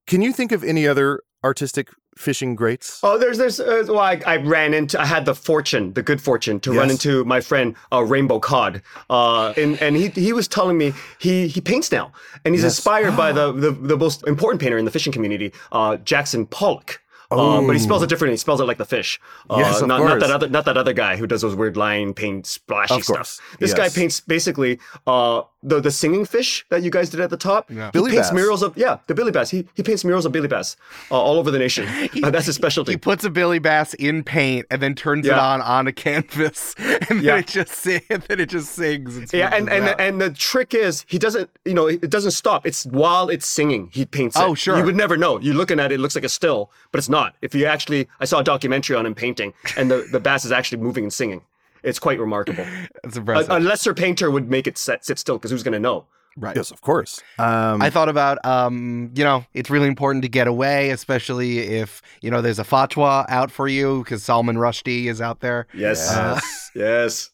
can 0.06 0.22
you 0.22 0.32
think 0.32 0.52
of 0.52 0.64
any 0.64 0.86
other 0.86 1.20
artistic 1.44 1.88
fishing 2.16 2.54
greats? 2.54 3.00
Oh, 3.02 3.16
there's 3.18 3.38
there's 3.38 3.60
uh, 3.60 3.84
well, 3.88 3.98
I, 4.00 4.20
I 4.26 4.36
ran 4.36 4.74
into 4.74 5.00
I 5.00 5.06
had 5.06 5.24
the 5.24 5.34
fortune, 5.34 5.92
the 5.94 6.02
good 6.02 6.20
fortune 6.20 6.60
to 6.60 6.72
run 6.72 6.90
into 6.90 7.24
my 7.24 7.40
friend 7.40 7.74
uh, 7.92 8.02
Rainbow 8.02 8.40
Cod, 8.40 8.82
uh, 9.08 9.52
and 9.56 9.80
and 9.80 9.96
he 9.96 10.08
he 10.08 10.32
was 10.32 10.46
telling 10.48 10.76
me 10.76 10.92
he 11.18 11.48
he 11.48 11.60
paints 11.60 11.90
now, 11.92 12.12
and 12.44 12.54
he's 12.54 12.62
Yes. 12.64 12.76
inspired 12.78 13.16
by 13.16 13.32
the, 13.32 13.52
the 13.64 13.70
the 13.70 13.96
most 13.96 14.26
important 14.26 14.60
painter 14.60 14.76
in 14.78 14.84
the 14.84 14.90
fishing 14.90 15.12
community, 15.12 15.52
uh, 15.72 15.96
Jackson 15.98 16.46
Pollock. 16.46 17.00
Uh, 17.32 17.62
but 17.62 17.74
he 17.74 17.78
spells 17.78 18.02
it 18.02 18.08
differently. 18.08 18.32
He 18.32 18.38
spells 18.38 18.60
it 18.60 18.64
like 18.64 18.78
the 18.78 18.84
fish. 18.84 19.20
Uh, 19.48 19.58
Yes, 19.58 19.80
of 19.82 19.86
not, 19.86 20.00
not 20.00 20.18
that 20.18 20.32
other 20.32 20.48
not 20.48 20.64
that 20.64 20.76
other 20.76 20.92
guy 20.92 21.16
who 21.16 21.28
does 21.28 21.42
those 21.42 21.54
weird 21.54 21.76
line 21.76 22.12
paint 22.12 22.44
splashy 22.44 23.00
stuff. 23.02 23.38
This 23.60 23.72
guy 23.72 23.88
paints 23.88 24.18
basically 24.18 24.80
uh, 25.06 25.42
the 25.62 25.78
the 25.80 25.90
singing 25.90 26.24
fish 26.24 26.64
that 26.70 26.82
you 26.82 26.90
guys 26.90 27.10
did 27.10 27.20
at 27.20 27.28
the 27.30 27.36
top. 27.36 27.70
Yeah. 27.70 27.86
He 27.86 27.90
Billy 27.92 28.10
paints 28.12 28.28
bass. 28.30 28.34
murals 28.34 28.62
of 28.62 28.76
yeah 28.76 28.98
the 29.06 29.14
Billy 29.14 29.30
Bass. 29.32 29.50
He 29.50 29.66
he 29.74 29.82
paints 29.82 30.04
murals 30.04 30.24
of 30.24 30.32
Billy 30.32 30.48
Bass 30.48 30.76
uh, 31.10 31.20
all 31.20 31.36
over 31.38 31.50
the 31.50 31.58
nation. 31.58 31.86
Uh, 32.22 32.30
that's 32.30 32.46
his 32.46 32.54
specialty. 32.56 32.92
He 32.92 32.96
puts 32.98 33.24
a 33.24 33.30
Billy 33.30 33.58
Bass 33.58 33.94
in 33.94 34.22
paint 34.24 34.66
and 34.70 34.82
then 34.82 34.94
turns 34.94 35.26
it 35.26 35.32
on 35.32 35.60
on 35.62 35.86
a 35.86 35.92
canvas, 35.92 36.74
and 36.78 37.00
then 37.08 37.22
Yeah. 37.22 37.36
it 37.38 37.46
just 37.46 37.72
sing, 37.72 38.00
and 38.10 38.22
then 38.24 38.40
it 38.40 38.48
just 38.50 38.72
sings. 38.74 39.16
And 39.16 39.32
Yeah, 39.32 39.54
and 39.54 39.68
and 39.70 39.84
out. 39.88 40.00
and 40.00 40.20
the 40.20 40.30
trick 40.30 40.74
is 40.74 41.04
he 41.08 41.18
doesn't, 41.18 41.48
you 41.64 41.74
know, 41.74 41.86
it 41.86 42.10
doesn't 42.10 42.32
stop. 42.32 42.66
It's 42.66 42.84
while 42.86 43.28
it's 43.28 43.46
singing, 43.46 43.88
he 43.92 44.04
paints 44.06 44.36
it. 44.36 44.42
Oh, 44.42 44.54
sure. 44.54 44.76
You 44.78 44.84
would 44.84 44.96
never 44.96 45.16
know. 45.16 45.38
You're 45.40 45.54
looking 45.54 45.78
at 45.80 45.92
it, 45.92 45.96
it 45.96 45.98
looks 46.00 46.14
like 46.14 46.24
a 46.24 46.28
still, 46.28 46.70
but 46.92 46.98
it's 46.98 47.08
not. 47.08 47.36
If 47.42 47.54
you 47.54 47.64
actually, 47.66 48.08
I 48.18 48.24
saw 48.24 48.40
a 48.40 48.44
documentary 48.44 48.96
on 48.96 49.06
him 49.06 49.14
painting, 49.14 49.52
and 49.76 49.90
the 49.90 50.06
the 50.10 50.20
bass 50.20 50.44
is 50.44 50.52
actually 50.52 50.82
moving 50.82 51.04
and 51.04 51.12
singing. 51.12 51.42
It's 51.82 51.98
quite 51.98 52.18
remarkable. 52.18 52.66
it's 53.04 53.16
a, 53.16 53.20
impressive. 53.20 53.50
a 53.50 53.60
lesser 53.60 53.94
painter 53.94 54.30
would 54.30 54.50
make 54.50 54.66
it 54.66 54.78
set, 54.78 55.04
sit 55.04 55.18
still 55.18 55.38
because 55.38 55.50
who's 55.50 55.62
going 55.62 55.72
to 55.72 55.80
know? 55.80 56.06
right. 56.36 56.56
Yes, 56.56 56.70
of 56.70 56.80
course. 56.80 57.20
Um, 57.38 57.82
I 57.82 57.90
thought 57.90 58.08
about, 58.08 58.44
um, 58.44 59.10
you 59.14 59.24
know, 59.24 59.44
it's 59.54 59.70
really 59.70 59.88
important 59.88 60.22
to 60.22 60.28
get 60.28 60.46
away, 60.46 60.90
especially 60.90 61.58
if 61.58 62.02
you 62.20 62.30
know 62.30 62.40
there's 62.40 62.58
a 62.58 62.64
fatwa 62.64 63.24
out 63.28 63.50
for 63.50 63.68
you 63.68 64.02
because 64.02 64.22
Salman 64.22 64.56
Rushdie 64.56 65.06
is 65.06 65.20
out 65.20 65.40
there. 65.40 65.66
Yes, 65.74 66.08
yes. 66.10 66.70
yes. 66.74 67.30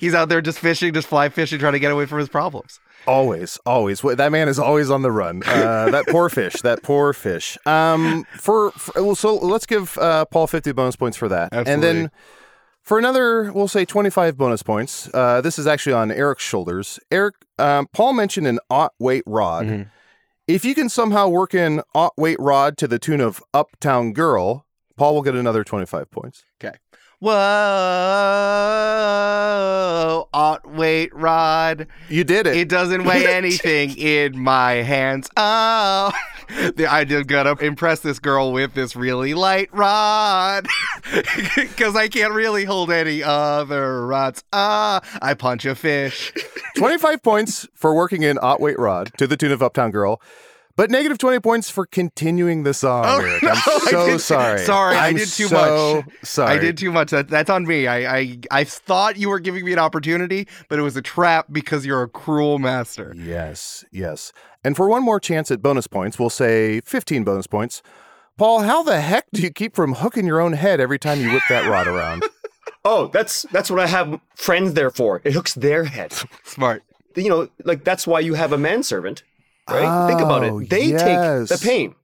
He's 0.00 0.14
out 0.14 0.28
there 0.28 0.42
just 0.42 0.58
fishing, 0.58 0.92
just 0.92 1.08
fly 1.08 1.30
fishing, 1.30 1.58
trying 1.58 1.72
to 1.72 1.78
get 1.78 1.92
away 1.92 2.04
from 2.04 2.18
his 2.18 2.28
problems. 2.28 2.78
Always, 3.06 3.58
always. 3.64 4.00
That 4.02 4.30
man 4.30 4.48
is 4.48 4.58
always 4.58 4.90
on 4.90 5.02
the 5.02 5.10
run. 5.10 5.42
Uh, 5.44 5.90
that 5.90 6.06
poor 6.06 6.28
fish. 6.28 6.60
That 6.62 6.82
poor 6.82 7.12
fish. 7.12 7.56
Um, 7.66 8.24
for, 8.36 8.70
for 8.72 9.02
well, 9.02 9.14
so 9.14 9.36
let's 9.36 9.66
give 9.66 9.96
uh, 9.98 10.26
Paul 10.26 10.46
fifty 10.46 10.72
bonus 10.72 10.96
points 10.96 11.16
for 11.16 11.28
that, 11.28 11.48
and 11.52 11.82
then 11.82 12.10
for 12.82 12.98
another, 12.98 13.52
we'll 13.52 13.68
say 13.68 13.84
twenty-five 13.84 14.36
bonus 14.36 14.62
points. 14.62 15.08
Uh, 15.14 15.40
this 15.40 15.58
is 15.58 15.66
actually 15.66 15.94
on 15.94 16.10
Eric's 16.10 16.44
shoulders. 16.44 16.98
Eric, 17.10 17.34
um, 17.58 17.86
Paul 17.92 18.12
mentioned 18.12 18.46
an 18.46 18.58
ought 18.70 18.92
weight 18.98 19.24
rod. 19.26 19.66
Mhm. 19.66 19.90
If 20.48 20.64
you 20.64 20.74
can 20.74 20.88
somehow 20.88 21.28
work 21.28 21.54
in 21.54 21.82
ought 21.94 22.14
weight 22.18 22.38
rod 22.40 22.76
to 22.78 22.88
the 22.88 22.98
tune 22.98 23.20
of 23.20 23.42
Uptown 23.54 24.12
Girl, 24.12 24.66
Paul 24.96 25.14
will 25.14 25.22
get 25.22 25.34
another 25.34 25.64
twenty-five 25.64 26.10
points. 26.10 26.44
Whoa, 27.22 27.30
ought 30.34 30.68
weight 30.68 31.14
rod. 31.14 31.86
You 32.08 32.24
did 32.24 32.48
it. 32.48 32.56
It 32.56 32.68
doesn't 32.68 33.04
weigh 33.04 33.26
anything 33.32 33.96
in 33.96 34.36
my 34.36 34.72
hands. 34.72 35.30
Oh, 35.36 36.10
I 36.50 37.04
just 37.04 37.28
gotta 37.28 37.64
impress 37.64 38.00
this 38.00 38.18
girl 38.18 38.50
with 38.50 38.74
this 38.74 38.96
really 38.96 39.34
light 39.34 39.68
rod 39.72 40.66
because 41.54 41.94
I 41.94 42.08
can't 42.08 42.34
really 42.34 42.64
hold 42.64 42.90
any 42.90 43.22
other 43.22 44.04
rods. 44.04 44.42
Ah, 44.52 45.00
I 45.22 45.34
punch 45.34 45.64
a 45.64 45.76
fish. 45.76 46.32
25 46.76 47.22
points 47.22 47.68
for 47.72 47.94
working 47.94 48.24
in 48.24 48.36
Ought 48.42 48.60
Weight 48.60 48.80
Rod 48.80 49.12
to 49.18 49.28
the 49.28 49.36
tune 49.36 49.52
of 49.52 49.62
Uptown 49.62 49.92
Girl, 49.92 50.20
but 50.76 50.90
negative 50.90 51.18
20 51.18 51.40
points 51.40 51.68
for 51.70 51.86
continuing 51.86 52.62
the 52.62 52.74
song. 52.74 53.04
Oh, 53.06 53.20
Eric. 53.20 53.42
no, 53.42 53.50
I'm 53.50 53.56
I 53.56 53.90
so 53.90 54.06
did- 54.06 54.20
sorry. 54.20 54.58
sorry, 54.60 54.96
I 54.96 55.08
I'm 55.08 55.16
did 55.16 55.28
too 55.28 55.48
so 55.48 56.02
much. 56.06 56.14
Sorry. 56.24 56.50
I 56.50 56.58
did 56.58 56.76
too 56.78 56.92
much. 56.92 57.10
That, 57.10 57.28
that's 57.28 57.50
on 57.50 57.64
me. 57.66 57.86
I, 57.86 58.18
I 58.18 58.38
I 58.50 58.64
thought 58.64 59.16
you 59.16 59.28
were 59.28 59.40
giving 59.40 59.64
me 59.64 59.72
an 59.72 59.78
opportunity, 59.78 60.48
but 60.68 60.78
it 60.78 60.82
was 60.82 60.96
a 60.96 61.02
trap 61.02 61.46
because 61.52 61.84
you're 61.86 62.02
a 62.02 62.08
cruel 62.08 62.58
master. 62.58 63.14
Yes, 63.16 63.84
yes. 63.92 64.32
And 64.64 64.76
for 64.76 64.88
one 64.88 65.02
more 65.02 65.18
chance 65.20 65.50
at 65.50 65.60
bonus 65.62 65.86
points, 65.86 66.18
we'll 66.18 66.30
say 66.30 66.80
15 66.82 67.24
bonus 67.24 67.46
points. 67.46 67.82
Paul, 68.38 68.60
how 68.60 68.82
the 68.82 69.00
heck 69.00 69.26
do 69.32 69.42
you 69.42 69.50
keep 69.50 69.74
from 69.76 69.94
hooking 69.94 70.26
your 70.26 70.40
own 70.40 70.54
head 70.54 70.80
every 70.80 70.98
time 70.98 71.20
you 71.20 71.30
whip 71.32 71.42
that 71.48 71.68
rod 71.68 71.86
around? 71.86 72.24
Oh, 72.84 73.06
that's 73.06 73.42
that's 73.52 73.70
what 73.70 73.78
I 73.78 73.86
have 73.86 74.18
friends 74.34 74.74
there 74.74 74.90
for. 74.90 75.20
It 75.22 75.34
hooks 75.34 75.54
their 75.54 75.84
head. 75.84 76.12
Smart. 76.42 76.82
You 77.14 77.28
know, 77.28 77.48
like 77.62 77.84
that's 77.84 78.08
why 78.08 78.18
you 78.18 78.34
have 78.34 78.52
a 78.52 78.58
manservant, 78.58 79.22
right? 79.68 80.06
Think 80.08 80.20
about 80.20 80.44
Oh, 80.44 80.58
it. 80.58 80.70
They 80.70 80.84
yes. 80.86 81.48
take 81.48 81.58
the 81.58 81.64
pain. 81.64 81.94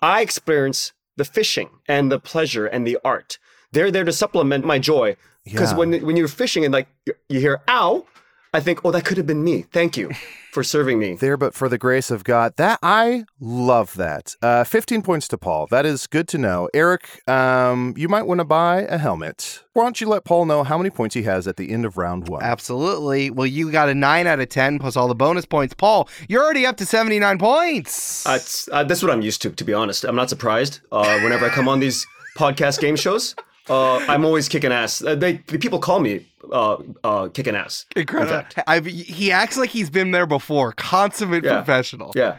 I 0.00 0.20
experience 0.22 0.92
the 1.16 1.24
fishing 1.24 1.70
and 1.86 2.10
the 2.10 2.18
pleasure 2.18 2.66
and 2.66 2.86
the 2.86 2.98
art. 3.04 3.38
They're 3.72 3.90
there 3.90 4.04
to 4.04 4.12
supplement 4.12 4.64
my 4.64 4.78
joy. 4.78 5.16
Because 5.44 5.72
Yeah. 5.72 5.78
when 5.78 6.06
when 6.06 6.16
you're 6.16 6.28
fishing 6.28 6.64
and 6.64 6.72
like 6.72 6.88
you- 7.06 7.14
you 7.28 7.40
hear 7.40 7.62
"ow," 7.68 8.06
I 8.54 8.60
think, 8.60 8.84
"Oh, 8.84 8.90
that 8.90 9.04
could 9.04 9.16
have 9.16 9.26
been 9.26 9.42
me. 9.42 9.62
Thank 9.72 9.96
you 9.96 10.10
for 10.52 10.62
serving 10.62 10.98
me." 10.98 11.14
there, 11.14 11.36
but 11.36 11.54
for 11.54 11.68
the 11.68 11.78
grace 11.78 12.10
of 12.10 12.24
God. 12.24 12.54
That 12.56 12.78
I 12.82 13.24
love 13.40 13.94
that. 13.96 14.34
Uh, 14.42 14.64
15 14.64 15.02
points 15.02 15.28
to 15.28 15.38
Paul. 15.38 15.66
That 15.68 15.86
is 15.86 16.06
good 16.06 16.28
to 16.28 16.38
know. 16.38 16.68
Eric, 16.74 17.26
um, 17.28 17.94
you 17.96 18.08
might 18.08 18.26
want 18.26 18.38
to 18.40 18.44
buy 18.44 18.82
a 18.82 18.98
helmet. 18.98 19.62
Why 19.72 19.84
don't 19.84 20.00
you 20.00 20.08
let 20.08 20.24
Paul 20.24 20.44
know 20.44 20.64
how 20.64 20.76
many 20.76 20.90
points 20.90 21.14
he 21.14 21.22
has 21.22 21.46
at 21.48 21.56
the 21.56 21.70
end 21.70 21.86
of 21.86 21.96
round 21.96 22.28
one? 22.28 22.42
Absolutely. 22.42 23.30
Well, 23.30 23.46
you 23.46 23.70
got 23.72 23.88
a 23.88 23.94
9 23.94 24.26
out 24.26 24.40
of 24.40 24.48
10 24.48 24.78
plus 24.78 24.96
all 24.96 25.08
the 25.08 25.14
bonus 25.14 25.46
points. 25.46 25.72
Paul, 25.74 26.08
you're 26.28 26.42
already 26.42 26.66
up 26.66 26.76
to 26.76 26.86
79 26.86 27.38
points. 27.38 28.26
Uh, 28.26 28.38
uh, 28.72 28.84
that's 28.84 29.02
what 29.02 29.10
I'm 29.10 29.22
used 29.22 29.40
to, 29.42 29.50
to 29.50 29.64
be 29.64 29.72
honest. 29.72 30.04
I'm 30.04 30.16
not 30.16 30.28
surprised. 30.28 30.80
Uh, 30.90 31.20
whenever 31.20 31.46
I 31.46 31.48
come 31.48 31.68
on 31.68 31.80
these 31.80 32.06
podcast 32.36 32.80
game 32.80 32.96
shows, 32.96 33.34
uh, 33.68 33.96
I'm 34.08 34.24
always 34.24 34.48
kicking 34.48 34.72
ass. 34.72 35.02
Uh, 35.02 35.14
they 35.14 35.34
the 35.46 35.58
people 35.58 35.78
call 35.78 36.00
me 36.00 36.26
uh, 36.52 36.76
uh, 37.04 37.28
kicking 37.28 37.54
ass. 37.54 37.86
Incredible. 37.96 38.32
fact. 38.32 38.58
I've, 38.66 38.86
he 38.86 39.30
acts 39.32 39.56
like 39.56 39.70
he's 39.70 39.90
been 39.90 40.10
there 40.10 40.26
before. 40.26 40.72
Consummate 40.72 41.44
Yeah. 41.44 41.56
professional. 41.62 42.12
Yeah. 42.16 42.36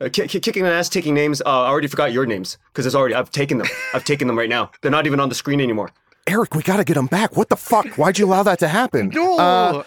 Uh, 0.00 0.08
ki- 0.12 0.26
ki- 0.26 0.40
kicking 0.40 0.66
ass, 0.66 0.88
taking 0.88 1.14
names. 1.14 1.40
Uh, 1.40 1.62
I 1.62 1.68
already 1.68 1.86
forgot 1.86 2.12
your 2.12 2.26
names 2.26 2.58
because 2.72 2.84
it's 2.86 2.94
already. 2.96 3.14
I've 3.14 3.30
taken 3.30 3.58
them. 3.58 3.68
I've 3.94 4.04
taken 4.04 4.26
them 4.26 4.36
right 4.36 4.48
now. 4.48 4.70
They're 4.82 4.90
not 4.90 5.06
even 5.06 5.20
on 5.20 5.28
the 5.28 5.34
screen 5.36 5.60
anymore. 5.60 5.90
Eric, 6.26 6.54
we 6.54 6.62
got 6.62 6.78
to 6.78 6.84
get 6.84 6.96
him 6.96 7.06
back. 7.06 7.36
What 7.36 7.48
the 7.50 7.56
fuck? 7.56 7.86
Why'd 7.96 8.18
you 8.18 8.26
allow 8.26 8.42
that 8.42 8.58
to 8.60 8.68
happen? 8.68 9.10
No. 9.10 9.38
Uh, 9.38 9.82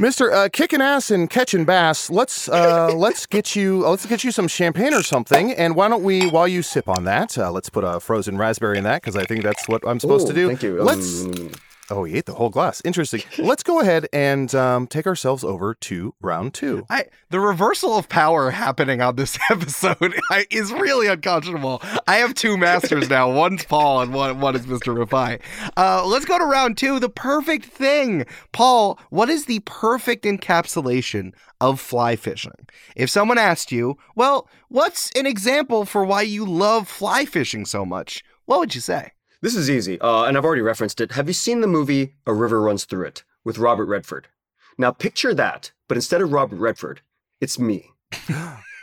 Mister 0.00 0.30
uh, 0.30 0.48
kicking 0.52 0.80
ass 0.80 1.10
and 1.10 1.28
catching 1.28 1.64
bass. 1.64 2.08
Let's 2.08 2.48
uh, 2.48 2.92
let's 2.96 3.26
get 3.26 3.56
you 3.56 3.80
let's 3.80 4.06
get 4.06 4.22
you 4.22 4.30
some 4.30 4.46
champagne 4.46 4.94
or 4.94 5.02
something. 5.02 5.52
And 5.52 5.74
why 5.74 5.88
don't 5.88 6.04
we, 6.04 6.28
while 6.28 6.46
you 6.46 6.62
sip 6.62 6.88
on 6.88 7.04
that, 7.04 7.36
uh, 7.36 7.50
let's 7.50 7.68
put 7.68 7.82
a 7.82 7.98
frozen 7.98 8.38
raspberry 8.38 8.78
in 8.78 8.84
that 8.84 9.02
because 9.02 9.16
I 9.16 9.24
think 9.24 9.42
that's 9.42 9.68
what 9.68 9.86
I'm 9.86 9.98
supposed 9.98 10.28
to 10.28 10.32
do. 10.32 10.48
Thank 10.48 10.62
you. 10.62 10.82
Let's. 10.82 11.24
Um, 11.24 11.50
Oh, 11.90 12.04
he 12.04 12.16
ate 12.16 12.26
the 12.26 12.34
whole 12.34 12.50
glass. 12.50 12.82
Interesting. 12.84 13.22
let's 13.38 13.62
go 13.62 13.80
ahead 13.80 14.08
and 14.12 14.54
um, 14.54 14.86
take 14.86 15.06
ourselves 15.06 15.42
over 15.42 15.74
to 15.74 16.14
round 16.20 16.52
two. 16.52 16.84
I, 16.90 17.06
the 17.30 17.40
reversal 17.40 17.96
of 17.96 18.08
power 18.08 18.50
happening 18.50 19.00
on 19.00 19.16
this 19.16 19.38
episode 19.50 20.14
I, 20.30 20.46
is 20.50 20.70
really 20.70 21.06
unconscionable. 21.06 21.80
I 22.06 22.16
have 22.16 22.34
two 22.34 22.58
masters 22.58 23.08
now. 23.08 23.32
One's 23.38 23.64
Paul 23.64 24.02
and 24.02 24.12
one, 24.12 24.40
one 24.40 24.54
is 24.54 24.66
Mr. 24.66 24.94
Rifai. 24.94 25.40
Uh, 25.76 26.04
let's 26.06 26.26
go 26.26 26.38
to 26.38 26.44
round 26.44 26.76
two. 26.76 27.00
The 27.00 27.08
perfect 27.08 27.64
thing. 27.66 28.26
Paul, 28.52 28.98
what 29.08 29.30
is 29.30 29.46
the 29.46 29.60
perfect 29.60 30.24
encapsulation 30.24 31.32
of 31.60 31.80
fly 31.80 32.16
fishing? 32.16 32.66
If 32.96 33.08
someone 33.08 33.38
asked 33.38 33.72
you, 33.72 33.96
well, 34.14 34.48
what's 34.68 35.10
an 35.12 35.26
example 35.26 35.86
for 35.86 36.04
why 36.04 36.22
you 36.22 36.44
love 36.44 36.86
fly 36.86 37.24
fishing 37.24 37.64
so 37.64 37.86
much? 37.86 38.22
What 38.44 38.60
would 38.60 38.74
you 38.74 38.80
say? 38.80 39.12
This 39.40 39.54
is 39.54 39.70
easy, 39.70 40.00
uh, 40.00 40.24
and 40.24 40.36
I've 40.36 40.44
already 40.44 40.62
referenced 40.62 41.00
it. 41.00 41.12
Have 41.12 41.28
you 41.28 41.32
seen 41.32 41.60
the 41.60 41.66
movie 41.68 42.14
A 42.26 42.32
River 42.34 42.60
Runs 42.60 42.84
Through 42.84 43.06
It 43.06 43.24
with 43.44 43.58
Robert 43.58 43.86
Redford? 43.86 44.28
Now 44.76 44.90
picture 44.90 45.32
that, 45.34 45.70
but 45.86 45.96
instead 45.96 46.20
of 46.20 46.32
Robert 46.32 46.56
Redford, 46.58 47.00
it's 47.40 47.58
me. 47.58 47.90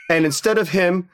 and 0.10 0.26
instead 0.26 0.58
of 0.58 0.70
him 0.70 1.10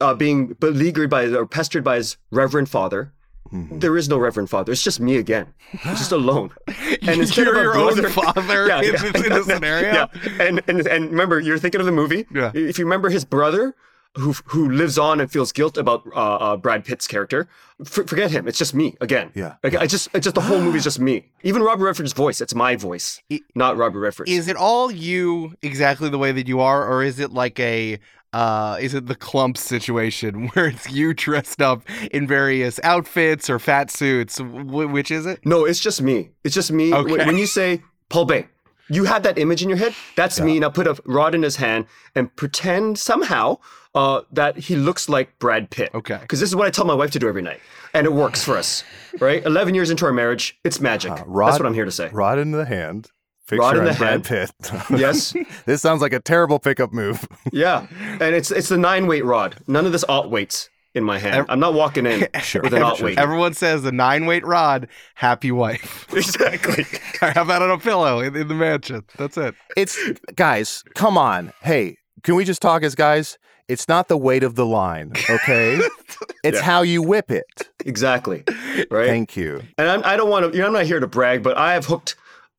uh, 0.00 0.12
being 0.14 0.48
beleaguered 0.60 1.08
by 1.08 1.26
or 1.26 1.46
pestered 1.46 1.84
by 1.84 1.96
his 1.96 2.16
reverend 2.30 2.68
father, 2.68 3.12
Mhm. 3.52 3.80
there 3.80 3.96
is 3.96 4.08
no 4.08 4.18
reverend 4.18 4.50
father. 4.50 4.72
It's 4.72 4.82
just 4.82 4.98
me 4.98 5.18
again, 5.18 5.54
just 5.84 6.10
alone. 6.10 6.50
And 7.02 7.20
instead 7.20 7.46
You're 7.46 7.56
of 7.56 7.62
your 7.62 7.72
brother, 7.74 8.06
own 8.06 8.12
father 8.34 8.68
in, 8.82 8.92
this, 8.92 9.02
in 9.04 9.12
this 9.32 9.46
scenario. 9.52 9.92
Yeah, 9.94 10.06
and, 10.40 10.60
and 10.66 10.84
and 10.88 11.10
remember, 11.10 11.38
you're 11.38 11.56
thinking 11.58 11.78
of 11.80 11.86
the 11.86 11.92
movie. 11.92 12.26
Yeah. 12.34 12.50
If 12.54 12.76
you 12.78 12.84
remember 12.84 13.08
his 13.08 13.24
brother, 13.24 13.76
who 14.16 14.32
who 14.46 14.70
lives 14.70 14.98
on 14.98 15.20
and 15.20 15.30
feels 15.30 15.52
guilt 15.52 15.76
about 15.76 16.02
uh, 16.14 16.18
uh, 16.36 16.56
Brad 16.56 16.84
Pitt's 16.84 17.06
character, 17.06 17.48
f- 17.80 18.06
forget 18.06 18.30
him. 18.30 18.48
It's 18.48 18.58
just 18.58 18.74
me 18.74 18.96
again. 19.00 19.30
Yeah. 19.34 19.54
Like, 19.62 19.74
I 19.76 19.86
just, 19.86 20.08
it's 20.14 20.24
just 20.24 20.34
the 20.34 20.40
whole 20.40 20.60
movie's 20.60 20.84
just 20.84 20.98
me. 21.00 21.26
Even 21.42 21.62
Robert 21.62 21.84
Redford's 21.84 22.12
voice, 22.12 22.40
it's 22.40 22.54
my 22.54 22.76
voice, 22.76 23.20
I- 23.30 23.40
not 23.54 23.76
Robert 23.76 24.00
Redford's. 24.00 24.30
Is 24.30 24.48
it 24.48 24.56
all 24.56 24.90
you 24.90 25.54
exactly 25.62 26.08
the 26.08 26.18
way 26.18 26.32
that 26.32 26.48
you 26.48 26.60
are, 26.60 26.86
or 26.90 27.02
is 27.02 27.18
it 27.20 27.32
like 27.32 27.58
a 27.60 27.98
uh, 28.32 28.76
is 28.80 28.92
it 28.92 29.06
the 29.06 29.14
clump 29.14 29.56
situation 29.56 30.48
where 30.54 30.66
it's 30.68 30.90
you 30.90 31.14
dressed 31.14 31.62
up 31.62 31.82
in 32.10 32.26
various 32.26 32.78
outfits 32.82 33.48
or 33.48 33.58
fat 33.58 33.90
suits? 33.90 34.38
Wh- 34.38 34.92
which 34.92 35.10
is 35.10 35.26
it? 35.26 35.40
No, 35.46 35.64
it's 35.64 35.80
just 35.80 36.02
me. 36.02 36.30
It's 36.44 36.54
just 36.54 36.70
me. 36.72 36.90
When- 36.90 37.06
Okay. 37.12 37.26
When 37.26 37.38
you 37.38 37.46
say 37.46 37.82
Paul 38.08 38.24
Bae, 38.26 38.48
you 38.88 39.04
have 39.04 39.22
that 39.24 39.36
image 39.38 39.62
in 39.62 39.68
your 39.68 39.78
head. 39.78 39.94
That's 40.16 40.38
me. 40.40 40.60
Now 40.60 40.68
put 40.70 40.86
a 40.86 40.96
rod 41.06 41.34
in 41.34 41.42
his 41.42 41.56
hand 41.56 41.86
and 42.14 42.34
pretend 42.36 42.98
somehow 42.98 43.58
uh, 43.96 44.20
that 44.30 44.56
he 44.56 44.76
looks 44.76 45.08
like 45.08 45.36
Brad 45.40 45.70
Pitt. 45.70 45.90
Okay. 45.94 46.18
Because 46.20 46.38
this 46.38 46.48
is 46.48 46.54
what 46.54 46.66
I 46.66 46.70
tell 46.70 46.84
my 46.84 46.94
wife 46.94 47.10
to 47.12 47.18
do 47.18 47.28
every 47.28 47.42
night, 47.42 47.60
and 47.94 48.06
it 48.06 48.12
works 48.12 48.44
for 48.44 48.56
us. 48.56 48.84
Right? 49.18 49.44
Eleven 49.44 49.74
years 49.74 49.90
into 49.90 50.04
our 50.06 50.12
marriage, 50.12 50.56
it's 50.62 50.78
magic. 50.80 51.10
Uh, 51.12 51.24
rod- 51.26 51.48
That's 51.48 51.58
what 51.58 51.66
I'm 51.66 51.74
here 51.74 51.84
to 51.86 51.90
say. 51.92 52.10
Rod 52.12 52.38
in 52.38 52.52
the 52.52 52.64
hand. 52.66 53.10
Picture 53.48 53.60
Rod 53.62 53.76
in 53.78 53.84
the 53.84 53.92
Brad 53.94 54.10
hand. 54.10 54.24
Pitt. 54.24 54.50
Yes. 54.98 55.32
this 55.66 55.80
sounds 55.80 56.02
like 56.02 56.12
a 56.12 56.20
terrible 56.20 56.58
pickup 56.58 56.92
move. 56.92 57.26
Yeah, 57.52 57.86
and 58.20 58.34
it's 58.34 58.50
it's 58.50 58.68
the 58.68 58.76
nine 58.78 59.06
weight 59.06 59.24
rod. 59.24 59.56
None 59.66 59.86
of 59.86 59.92
this 59.92 60.04
aught 60.08 60.30
weights 60.30 60.68
in 60.94 61.04
my 61.04 61.18
hand. 61.18 61.46
I'm 61.48 61.60
not 61.60 61.72
walking 61.74 62.06
in 62.06 62.26
Sure. 62.40 62.60
with 62.62 62.72
an 62.74 62.82
aught 62.82 63.00
weight. 63.00 63.18
Everyone 63.18 63.52
says 63.54 63.82
the 63.82 63.92
nine 63.92 64.26
weight 64.26 64.44
rod, 64.46 64.88
happy 65.14 65.52
wife. 65.52 66.06
Exactly. 66.12 66.84
I 67.22 67.30
have 67.32 67.46
that 67.48 67.62
on 67.62 67.70
a 67.70 67.78
pillow 67.78 68.18
in, 68.20 68.34
in 68.34 68.48
the 68.48 68.54
mansion. 68.54 69.04
That's 69.16 69.36
it. 69.36 69.54
It's 69.76 69.96
guys, 70.34 70.82
come 70.94 71.16
on. 71.18 71.52
Hey, 71.62 71.98
can 72.26 72.34
we 72.34 72.44
just 72.44 72.60
talk 72.60 72.82
as 72.82 72.94
guys? 72.94 73.38
It's 73.68 73.88
not 73.88 74.08
the 74.08 74.16
weight 74.16 74.42
of 74.44 74.54
the 74.56 74.66
line, 74.66 75.12
okay? 75.30 75.80
It's 76.44 76.58
Yeah. 76.58 76.62
how 76.64 76.82
you 76.82 77.02
whip 77.02 77.30
it. 77.32 77.68
Exactly. 77.84 78.44
Right. 78.90 79.08
Thank 79.08 79.36
you. 79.36 79.62
and 79.78 79.88
I'm, 79.88 80.02
I 80.04 80.16
don't 80.16 80.30
want 80.30 80.44
to. 80.46 80.56
You 80.56 80.60
know, 80.62 80.68
I'm 80.68 80.72
not 80.74 80.84
here 80.86 81.00
to 81.00 81.06
brag, 81.08 81.42
but 81.42 81.56
I 81.56 81.72
have 81.72 81.86
hooked 81.86 82.14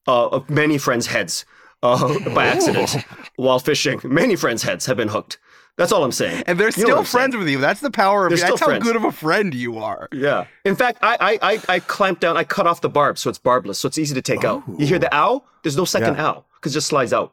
uh, 0.07 0.41
many 0.49 0.77
friends' 0.77 1.07
heads 1.07 1.45
uh, 1.83 2.17
by 2.35 2.47
accident 2.47 2.97
while 3.37 3.59
fishing. 3.59 4.01
Many 4.03 4.35
friends' 4.35 4.63
heads 4.63 4.85
have 4.87 4.97
been 4.97 5.07
hooked. 5.07 5.37
That's 5.77 5.91
all 5.93 6.03
I'm 6.03 6.11
saying. 6.11 6.43
And 6.47 6.59
they're 6.59 6.67
You 6.67 6.71
still 6.73 6.89
what 6.89 6.97
I'm 6.97 7.05
saying. 7.05 7.11
friends 7.21 7.37
with 7.37 7.47
you. 7.47 7.59
That's 7.59 7.79
the 7.81 7.91
power 7.91 8.25
of 8.25 8.31
They're 8.31 8.37
That's 8.39 8.55
still 8.55 8.57
how 8.57 8.65
friends. 8.73 8.83
good 8.83 8.95
of 8.97 9.05
a 9.05 9.11
friend 9.11 9.53
you 9.53 9.77
are. 9.77 10.09
Yeah. 10.11 10.47
In 10.65 10.75
fact, 10.75 10.97
I, 11.01 11.15
I 11.41 11.53
I 11.53 11.61
I 11.75 11.79
clamped 11.79 12.19
down. 12.21 12.35
I 12.35 12.43
cut 12.43 12.67
off 12.67 12.81
the 12.81 12.89
barb, 12.89 13.17
so 13.17 13.29
it's 13.29 13.39
barbless, 13.39 13.79
so 13.79 13.87
it's 13.87 13.97
easy 13.97 14.15
to 14.15 14.21
take 14.21 14.43
out. 14.43 14.63
You 14.77 14.85
hear 14.87 14.99
the 14.99 15.13
ow? 15.15 15.43
There's 15.63 15.77
no 15.77 15.85
second 15.85 16.15
Yeah. 16.15 16.25
ow 16.27 16.45
because 16.55 16.73
it 16.73 16.77
just 16.79 16.87
slides 16.87 17.13
out. 17.13 17.31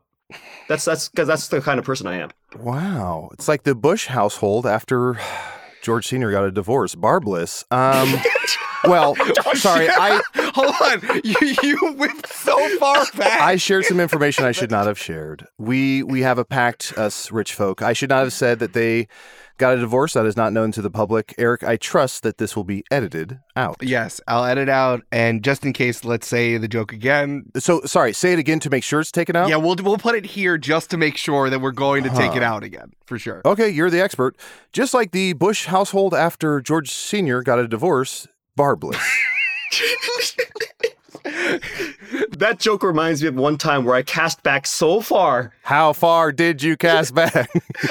That's 0.68 0.85
that's 0.85 1.09
because 1.09 1.29
that's 1.29 1.48
the 1.48 1.61
kind 1.61 1.79
of 1.79 1.85
person 1.85 2.07
I 2.07 2.16
am. 2.16 2.31
Wow. 2.59 3.31
It's 3.33 3.48
like 3.48 3.64
the 3.64 3.74
Bush 3.74 4.07
household 4.07 4.66
after 4.66 5.18
George 5.83 6.07
Sr. 6.07 6.31
got 6.31 6.44
a 6.44 6.50
divorce. 6.50 6.94
Barbless. 6.94 7.64
Um 7.70 8.14
well, 8.85 9.14
sorry, 9.55 9.88
I 9.90 10.20
Hold 10.55 10.74
on. 10.83 11.20
You, 11.24 11.57
you 11.62 11.94
whipped 11.94 12.29
so 12.29 12.79
far 12.79 13.05
back. 13.16 13.40
I 13.40 13.57
shared 13.57 13.85
some 13.87 13.98
information 13.98 14.44
I 14.44 14.53
should 14.53 14.70
not 14.70 14.87
have 14.87 14.98
shared. 14.98 15.46
We 15.59 16.05
we 16.05 16.22
have 16.22 16.38
a 16.38 16.44
pact, 16.44 16.96
us 16.96 17.33
rich 17.33 17.55
folk. 17.55 17.83
I 17.83 17.92
should 17.92 18.09
not 18.09 18.20
have 18.20 18.33
said 18.33 18.61
that 18.61 18.72
they 18.72 19.09
got 19.59 19.77
a 19.77 19.81
divorce. 19.81 20.14
That 20.14 20.27
is 20.27 20.37
not 20.37 20.53
known 20.53 20.73
to 20.73 20.83
the 20.83 20.90
public. 20.90 21.35
Eric, 21.38 21.64
I 21.64 21.77
trust 21.77 22.23
that 22.23 22.38
this 22.38 22.57
will 22.57 22.64
be 22.64 22.85
edited 22.90 23.38
out. 23.57 23.77
Yes, 23.81 24.21
I'll 24.27 24.45
edit 24.45 24.69
out, 24.69 25.03
and 25.12 25.43
just 25.43 25.64
in 25.64 25.73
case, 25.73 26.05
let's 26.05 26.27
say 26.27 26.57
the 26.57 26.69
joke 26.69 26.93
again. 26.93 27.51
So 27.59 27.81
sorry, 27.83 28.12
say 28.12 28.33
it 28.33 28.38
again 28.38 28.61
to 28.61 28.71
make 28.71 28.85
sure 28.85 29.01
it's 29.01 29.12
taken 29.12 29.37
out. 29.37 29.49
Yeah, 29.49 29.57
we'll 29.57 29.77
we'll 29.77 29.99
put 29.99 30.14
it 30.14 30.27
here 30.27 30.59
just 30.59 30.90
to 30.90 30.97
make 30.97 31.17
sure 31.17 31.51
that 31.51 31.61
we're 31.61 31.73
going 31.73 32.05
to 32.05 32.11
take 32.11 32.35
it 32.37 32.43
out 32.43 32.62
again 32.62 32.93
for 33.07 33.19
sure. 33.19 33.43
Okay, 33.45 33.69
you're 33.69 33.90
the 33.90 34.01
expert. 34.01 34.37
Just 34.73 34.95
like 34.95 35.12
the 35.12 35.33
Bush 35.35 35.67
household 35.67 36.14
after 36.14 36.61
George 36.61 36.90
Sr. 36.90 37.43
got 37.43 37.59
a 37.59 37.69
divorce, 37.69 38.27
barbless. 38.57 38.99
That 42.39 42.59
joke 42.59 42.83
reminds 42.83 43.23
me 43.23 43.29
of 43.29 43.35
one 43.37 43.57
time 43.59 43.85
where 43.85 43.95
I 43.95 44.03
cast 44.03 44.43
back 44.43 44.67
so 44.67 45.01
far, 45.01 45.53
How 45.63 45.93
far 45.93 46.33
did 46.33 46.63
you 46.63 46.77
cast 46.77 47.15
back? 47.21 47.49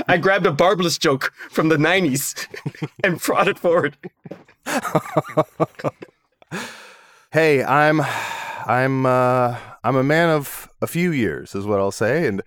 I 0.08 0.18
grabbed 0.18 0.46
a 0.46 0.52
barbless 0.52 0.98
joke 0.98 1.34
from 1.50 1.70
the 1.70 1.78
90s 1.78 2.48
and 3.04 3.20
brought 3.20 3.48
it 3.48 3.58
forward. 3.58 3.98
hey, 7.32 7.64
I'm 7.64 8.02
I'm 8.66 9.06
uh 9.06 9.58
I'm 9.84 9.96
a 9.96 10.04
man 10.04 10.30
of 10.30 10.70
a 10.82 10.88
few 10.88 11.12
years 11.12 11.56
is 11.56 11.66
what 11.66 11.80
I'll 11.80 11.92
say 11.92 12.28
and 12.28 12.42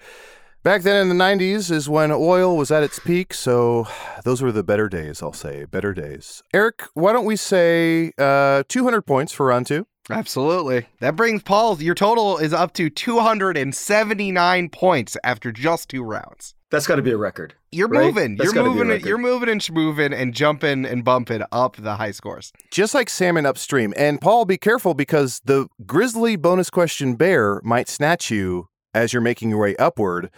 back 0.62 0.82
then 0.82 1.00
in 1.00 1.08
the 1.16 1.22
90s 1.24 1.70
is 1.70 1.88
when 1.88 2.10
oil 2.12 2.56
was 2.56 2.70
at 2.70 2.82
its 2.82 2.98
peak, 2.98 3.32
so 3.34 3.86
those 4.24 4.42
were 4.42 4.52
the 4.52 4.62
better 4.64 4.88
days, 4.88 5.22
I'll 5.22 5.32
say, 5.32 5.64
better 5.64 5.92
days. 5.92 6.42
Eric, 6.54 6.82
why 6.94 7.12
don't 7.12 7.24
we 7.26 7.36
say 7.36 8.12
uh 8.18 8.62
200 8.68 9.02
points 9.02 9.32
for 9.32 9.46
round 9.46 9.66
2? 9.66 9.86
Absolutely. 10.10 10.86
That 11.00 11.16
brings 11.16 11.42
Paul's. 11.42 11.82
Your 11.82 11.94
total 11.94 12.38
is 12.38 12.52
up 12.52 12.72
to 12.74 12.88
279 12.90 14.68
points 14.70 15.16
after 15.24 15.52
just 15.52 15.88
two 15.88 16.02
rounds. 16.02 16.54
That's 16.70 16.86
got 16.86 16.96
to 16.96 17.02
be 17.02 17.12
a 17.12 17.16
record. 17.16 17.54
You're 17.70 17.88
Right? 17.88 18.06
moving. 18.06 18.36
That's 18.36 18.46
You're 18.46 18.54
gotta 18.54 18.70
be 18.74 18.80
a 18.80 18.84
moving. 18.84 19.00
it. 19.00 19.06
You're 19.06 19.18
moving 19.18 19.48
and 19.48 19.60
schmoving 19.60 20.12
and 20.12 20.34
jumping 20.34 20.84
and 20.84 21.04
bumping 21.04 21.42
up 21.52 21.76
the 21.76 21.96
high 21.96 22.10
scores. 22.10 22.52
Just 22.70 22.94
like 22.94 23.08
salmon 23.08 23.46
upstream. 23.46 23.94
And 23.96 24.20
Paul, 24.20 24.44
be 24.46 24.56
careful 24.58 24.94
because 24.94 25.40
the 25.44 25.68
grizzly 25.86 26.36
bonus 26.36 26.70
question 26.70 27.14
bear 27.14 27.60
might 27.62 27.88
snatch 27.88 28.30
you 28.30 28.68
as 28.94 29.12
you're 29.12 29.22
making 29.22 29.50
your 29.50 29.60
way 29.60 29.76
upward. 29.76 30.30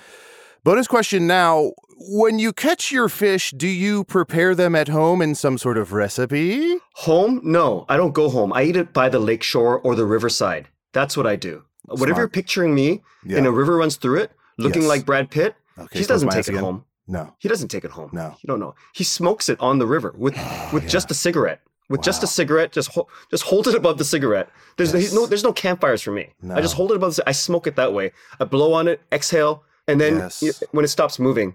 Bonus 0.65 0.87
question 0.89 1.27
now 1.27 1.73
when 2.01 2.39
you 2.39 2.53
catch 2.53 2.93
your 2.93 3.09
fish, 3.09 3.51
do 3.51 3.67
you 3.67 4.05
prepare 4.05 4.55
them 4.55 4.75
at 4.75 4.89
home 4.89 5.21
in 5.21 5.35
some 5.35 5.59
sort 5.59 5.77
of 5.79 5.93
recipe? 5.93 6.77
Home? 6.95 7.41
No, 7.43 7.85
I 7.89 7.97
don't 7.97 8.13
go 8.13 8.29
home. 8.29 8.53
I 8.53 8.63
eat 8.65 8.77
it 8.77 8.93
by 8.93 9.09
the 9.09 9.19
lake 9.19 9.43
shore 9.43 9.79
or 9.81 9.95
the 9.95 10.07
riverside. 10.07 10.69
That's 10.93 11.17
what 11.17 11.27
I 11.27 11.37
do. 11.37 11.65
Whatever 11.87 12.21
you're 12.21 12.29
picturing 12.29 12.75
me, 12.75 13.03
Yeah. 13.25 13.39
and 13.39 13.47
a 13.47 13.51
river 13.51 13.77
runs 13.77 13.97
through 13.97 14.19
it, 14.21 14.33
looking 14.59 14.83
Yes. 14.83 14.89
like 14.89 15.07
Brad 15.07 15.31
Pitt, 15.31 15.55
Okay, 15.79 15.99
he 16.01 16.05
doesn't 16.05 16.29
take 16.31 16.47
it 16.49 16.51
again. 16.51 16.63
home. 16.63 16.85
No. 17.07 17.35
He 17.39 17.49
doesn't 17.49 17.69
take 17.69 17.85
it 17.85 17.91
home. 17.93 18.11
No. 18.13 18.37
You 18.43 18.47
don't 18.47 18.61
know. 18.61 18.75
He 18.95 19.05
smokes 19.05 19.49
it 19.49 19.59
on 19.61 19.79
the 19.79 19.87
river 19.87 20.15
with 20.17 20.35
oh, 20.39 20.71
with 20.73 20.83
yeah. 20.85 20.89
just 20.89 21.11
a 21.11 21.15
cigarette. 21.15 21.61
With 21.89 22.03
just 22.03 22.23
a 22.23 22.27
cigarette, 22.27 22.71
just 22.73 22.91
ho- 22.93 23.09
just 23.31 23.45
hold 23.45 23.67
it 23.67 23.75
above 23.75 23.97
the 23.97 24.05
cigarette. 24.05 24.51
There's 24.77 24.93
Yes. 24.93 25.15
no 25.15 25.25
there's 25.27 25.43
no 25.45 25.53
campfires 25.55 26.03
for 26.03 26.11
me. 26.13 26.35
I 26.53 26.61
just 26.61 26.75
hold 26.75 26.91
it 26.93 26.97
above. 26.97 27.17
The, 27.17 27.27
I 27.27 27.33
smoke 27.33 27.67
it 27.67 27.77
that 27.77 27.95
way. 27.95 28.13
I 28.39 28.45
blow 28.45 28.75
on 28.75 28.89
it, 28.89 29.01
exhale, 29.11 29.63
and 29.87 29.99
then 29.99 30.19
Yes. 30.19 30.63
when 30.73 30.85
it 30.85 30.89
stops 30.89 31.19
moving, 31.19 31.55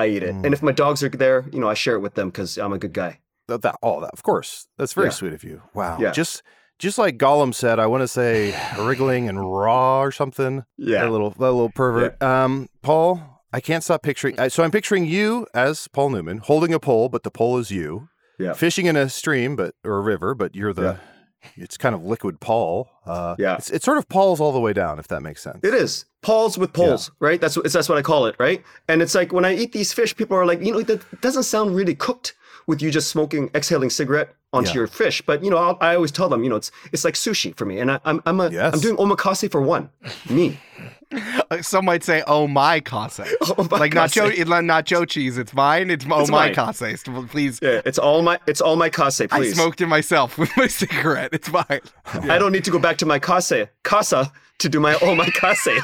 I 0.00 0.08
eat 0.08 0.22
it. 0.22 0.34
Mm. 0.34 0.44
And 0.44 0.54
if 0.54 0.62
my 0.62 0.72
dogs 0.72 1.02
are 1.02 1.08
there, 1.08 1.46
you 1.52 1.60
know, 1.60 1.68
I 1.68 1.74
share 1.74 1.94
it 1.94 2.00
with 2.00 2.14
them 2.14 2.28
because 2.28 2.58
I'm 2.58 2.72
a 2.72 2.78
good 2.78 2.92
guy. 2.92 3.20
That, 3.48 3.62
that, 3.62 3.76
all 3.82 4.00
that, 4.00 4.10
of 4.12 4.22
course. 4.22 4.66
That's 4.78 4.92
very 4.92 5.08
Yeah. 5.08 5.12
sweet 5.12 5.32
of 5.32 5.44
you. 5.44 5.62
Wow. 5.74 5.98
Yeah. 6.00 6.12
Just 6.12 6.42
just 6.78 6.96
like 6.98 7.18
Gollum 7.18 7.52
said, 7.54 7.78
I 7.78 7.86
want 7.86 8.02
to 8.02 8.08
say 8.08 8.54
wriggling 8.78 9.28
and 9.28 9.38
raw 9.52 10.00
or 10.02 10.10
something. 10.12 10.64
Yeah. 10.78 11.02
That 11.04 11.10
little 11.10 11.30
that 11.30 11.38
little 11.40 11.70
pervert. 11.70 12.22
Um, 12.22 12.68
Paul, 12.82 13.42
I 13.52 13.60
can't 13.60 13.82
stop 13.84 14.02
picturing. 14.02 14.36
So 14.50 14.62
I'm 14.62 14.70
picturing 14.70 15.04
you 15.06 15.46
as 15.54 15.88
Paul 15.88 16.10
Newman 16.10 16.38
holding 16.38 16.72
a 16.72 16.78
pole, 16.80 17.08
but 17.08 17.22
the 17.24 17.30
pole 17.30 17.58
is 17.58 17.70
you. 17.70 18.08
Yeah. 18.38 18.54
Fishing 18.54 18.86
in 18.86 18.96
a 18.96 19.08
stream, 19.08 19.56
but 19.56 19.74
or 19.84 19.98
a 19.98 20.00
river, 20.00 20.34
but 20.34 20.54
you're 20.54 20.72
the. 20.72 20.98
It's 21.56 21.76
kind 21.78 21.94
of 21.94 22.04
liquid 22.04 22.38
Paul. 22.40 22.88
Uh, 23.06 23.34
Yeah. 23.38 23.56
It's, 23.56 23.70
it's 23.70 23.84
sort 23.84 23.96
of 23.98 24.08
Paul's 24.08 24.40
all 24.40 24.52
the 24.52 24.60
way 24.60 24.72
down, 24.74 24.98
if 24.98 25.08
that 25.08 25.22
makes 25.22 25.42
sense. 25.42 25.60
It 25.62 25.72
is 25.74 26.04
Paul's 26.22 26.58
with 26.58 26.72
poles, 26.72 27.10
right? 27.20 27.40
That's 27.40 27.56
what 27.56 27.70
that's 27.72 27.88
what 27.88 27.98
I 27.98 28.02
call 28.02 28.26
it, 28.26 28.36
right? 28.38 28.62
And 28.88 29.00
it's 29.02 29.14
like 29.14 29.32
when 29.32 29.44
I 29.44 29.54
eat 29.54 29.72
these 29.72 29.92
fish, 29.92 30.14
people 30.16 30.36
are 30.36 30.44
like, 30.46 30.60
you 30.60 30.72
know, 30.72 30.82
that 30.82 31.20
doesn't 31.22 31.44
sound 31.44 31.74
really 31.74 31.94
cooked 31.94 32.34
with 32.66 32.82
you 32.82 32.90
just 32.90 33.08
smoking, 33.08 33.50
exhaling 33.54 33.88
cigarette 33.90 34.34
onto 34.52 34.68
Yeah. 34.70 34.74
your 34.74 34.86
fish. 34.86 35.22
But 35.22 35.42
you 35.42 35.50
know, 35.50 35.56
I'll, 35.56 35.78
I 35.80 35.94
always 35.94 36.10
tell 36.12 36.28
them, 36.28 36.44
you 36.44 36.50
know, 36.50 36.56
it's 36.56 36.70
it's 36.92 37.04
like 37.04 37.14
sushi 37.14 37.56
for 37.56 37.64
me, 37.64 37.78
and 37.78 37.90
I, 37.92 38.00
I'm 38.04 38.20
I'm 38.26 38.38
a 38.40 38.50
Yes. 38.50 38.74
am 38.74 38.80
doing 38.80 38.96
omakase 38.96 39.50
for 39.50 39.62
one, 39.62 39.88
me. 40.28 40.58
Uh, 41.50 41.60
Some 41.60 41.86
might 41.86 42.04
say, 42.04 42.22
"Oh 42.28 42.46
my 42.46 42.78
kase," 42.78 43.18
like 43.18 43.28
Omakase. 43.40 44.38
it- 44.38 44.46
not 44.64 44.84
Joe 44.86 45.04
cheese. 45.04 45.38
It's 45.38 45.52
mine. 45.52 45.90
It's 45.90 46.06
oh 46.08 46.20
It's 46.20 46.30
my 46.30 46.52
mine. 46.54 46.54
kase. 46.54 47.02
Please, 47.28 47.58
Yeah, 47.60 47.80
it's 47.84 47.98
all 47.98 48.22
my 48.22 48.38
it's 48.46 48.60
all 48.60 48.76
my 48.76 48.88
kase, 48.88 49.16
Please, 49.28 49.32
I 49.32 49.50
smoked 49.54 49.80
it 49.80 49.88
myself 49.88 50.38
with 50.38 50.56
my 50.56 50.68
cigarette. 50.68 51.30
It's 51.32 51.48
fine. 51.48 51.80
I 52.30 52.38
don't 52.38 52.52
need 52.52 52.62
to 52.64 52.70
go 52.70 52.78
back 52.78 52.96
to 52.98 53.06
my 53.06 53.18
kase 53.18 53.66
casa 53.82 54.30
to 54.58 54.68
do 54.68 54.78
my 54.78 54.94
omakase. 54.94 55.76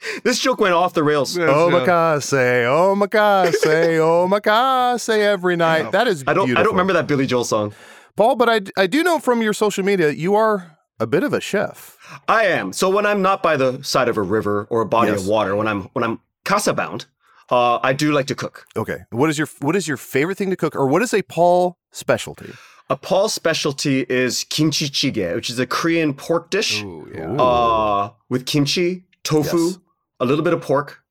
this 0.24 0.38
joke 0.38 0.60
went 0.60 0.74
off 0.74 0.94
the 0.94 1.02
rails. 1.02 1.36
Yes, 1.36 1.48
Omakase, 1.48 2.64
omakase, 2.64 3.98
omakase 3.98 5.08
every 5.18 5.56
night. 5.56 5.92
That 5.92 6.08
is 6.08 6.24
I 6.26 6.32
don't 6.34 6.50
I 6.56 6.62
don't 6.62 6.72
remember 6.72 6.92
that 6.94 7.06
Billy 7.06 7.26
Joel 7.26 7.44
song. 7.44 7.72
Paul, 8.16 8.36
but 8.36 8.48
I, 8.48 8.60
I 8.82 8.86
do 8.86 9.02
know 9.02 9.18
from 9.18 9.40
your 9.42 9.52
social 9.52 9.84
media 9.84 10.10
you 10.10 10.34
are 10.34 10.76
a 10.98 11.06
bit 11.06 11.22
of 11.22 11.32
a 11.32 11.40
chef. 11.40 11.96
I 12.28 12.44
am. 12.46 12.72
So 12.72 12.90
when 12.90 13.06
I'm 13.06 13.22
not 13.22 13.42
by 13.42 13.56
the 13.56 13.82
side 13.82 14.08
of 14.08 14.16
a 14.18 14.22
river 14.22 14.66
or 14.70 14.82
a 14.82 14.86
body 14.86 15.10
Yes. 15.12 15.22
of 15.22 15.26
water, 15.26 15.56
when 15.56 15.66
I'm 15.66 15.82
when 15.94 16.02
I'm 16.04 16.20
casa 16.44 16.72
bound, 16.74 17.06
uh, 17.50 17.78
I 17.82 17.92
do 17.92 18.12
like 18.12 18.26
to 18.26 18.34
cook. 18.34 18.66
Okay. 18.76 18.98
What 19.10 19.30
is 19.30 19.38
your 19.38 19.48
what 19.60 19.76
is 19.76 19.88
your 19.88 19.96
favorite 19.96 20.36
thing 20.38 20.50
to 20.50 20.56
cook, 20.56 20.74
or 20.76 20.86
what 20.86 21.02
is 21.02 21.14
a 21.14 21.22
Paul 21.22 21.78
specialty? 21.92 22.52
A 22.90 22.96
Paul 22.96 23.28
specialty 23.28 24.00
is 24.08 24.44
kimchi 24.44 24.88
jjigae, 24.88 25.34
which 25.36 25.48
is 25.48 25.58
a 25.60 25.66
Korean 25.66 26.12
pork 26.12 26.50
dish 26.50 26.82
Ooh, 26.82 27.08
yeah. 27.14 27.30
uh, 27.40 28.10
with 28.28 28.46
kimchi, 28.46 29.04
tofu, 29.22 29.58
Yes. 29.68 29.78
A 30.20 30.24
little 30.24 30.44
bit 30.44 30.52
of 30.52 30.60
pork 30.60 31.02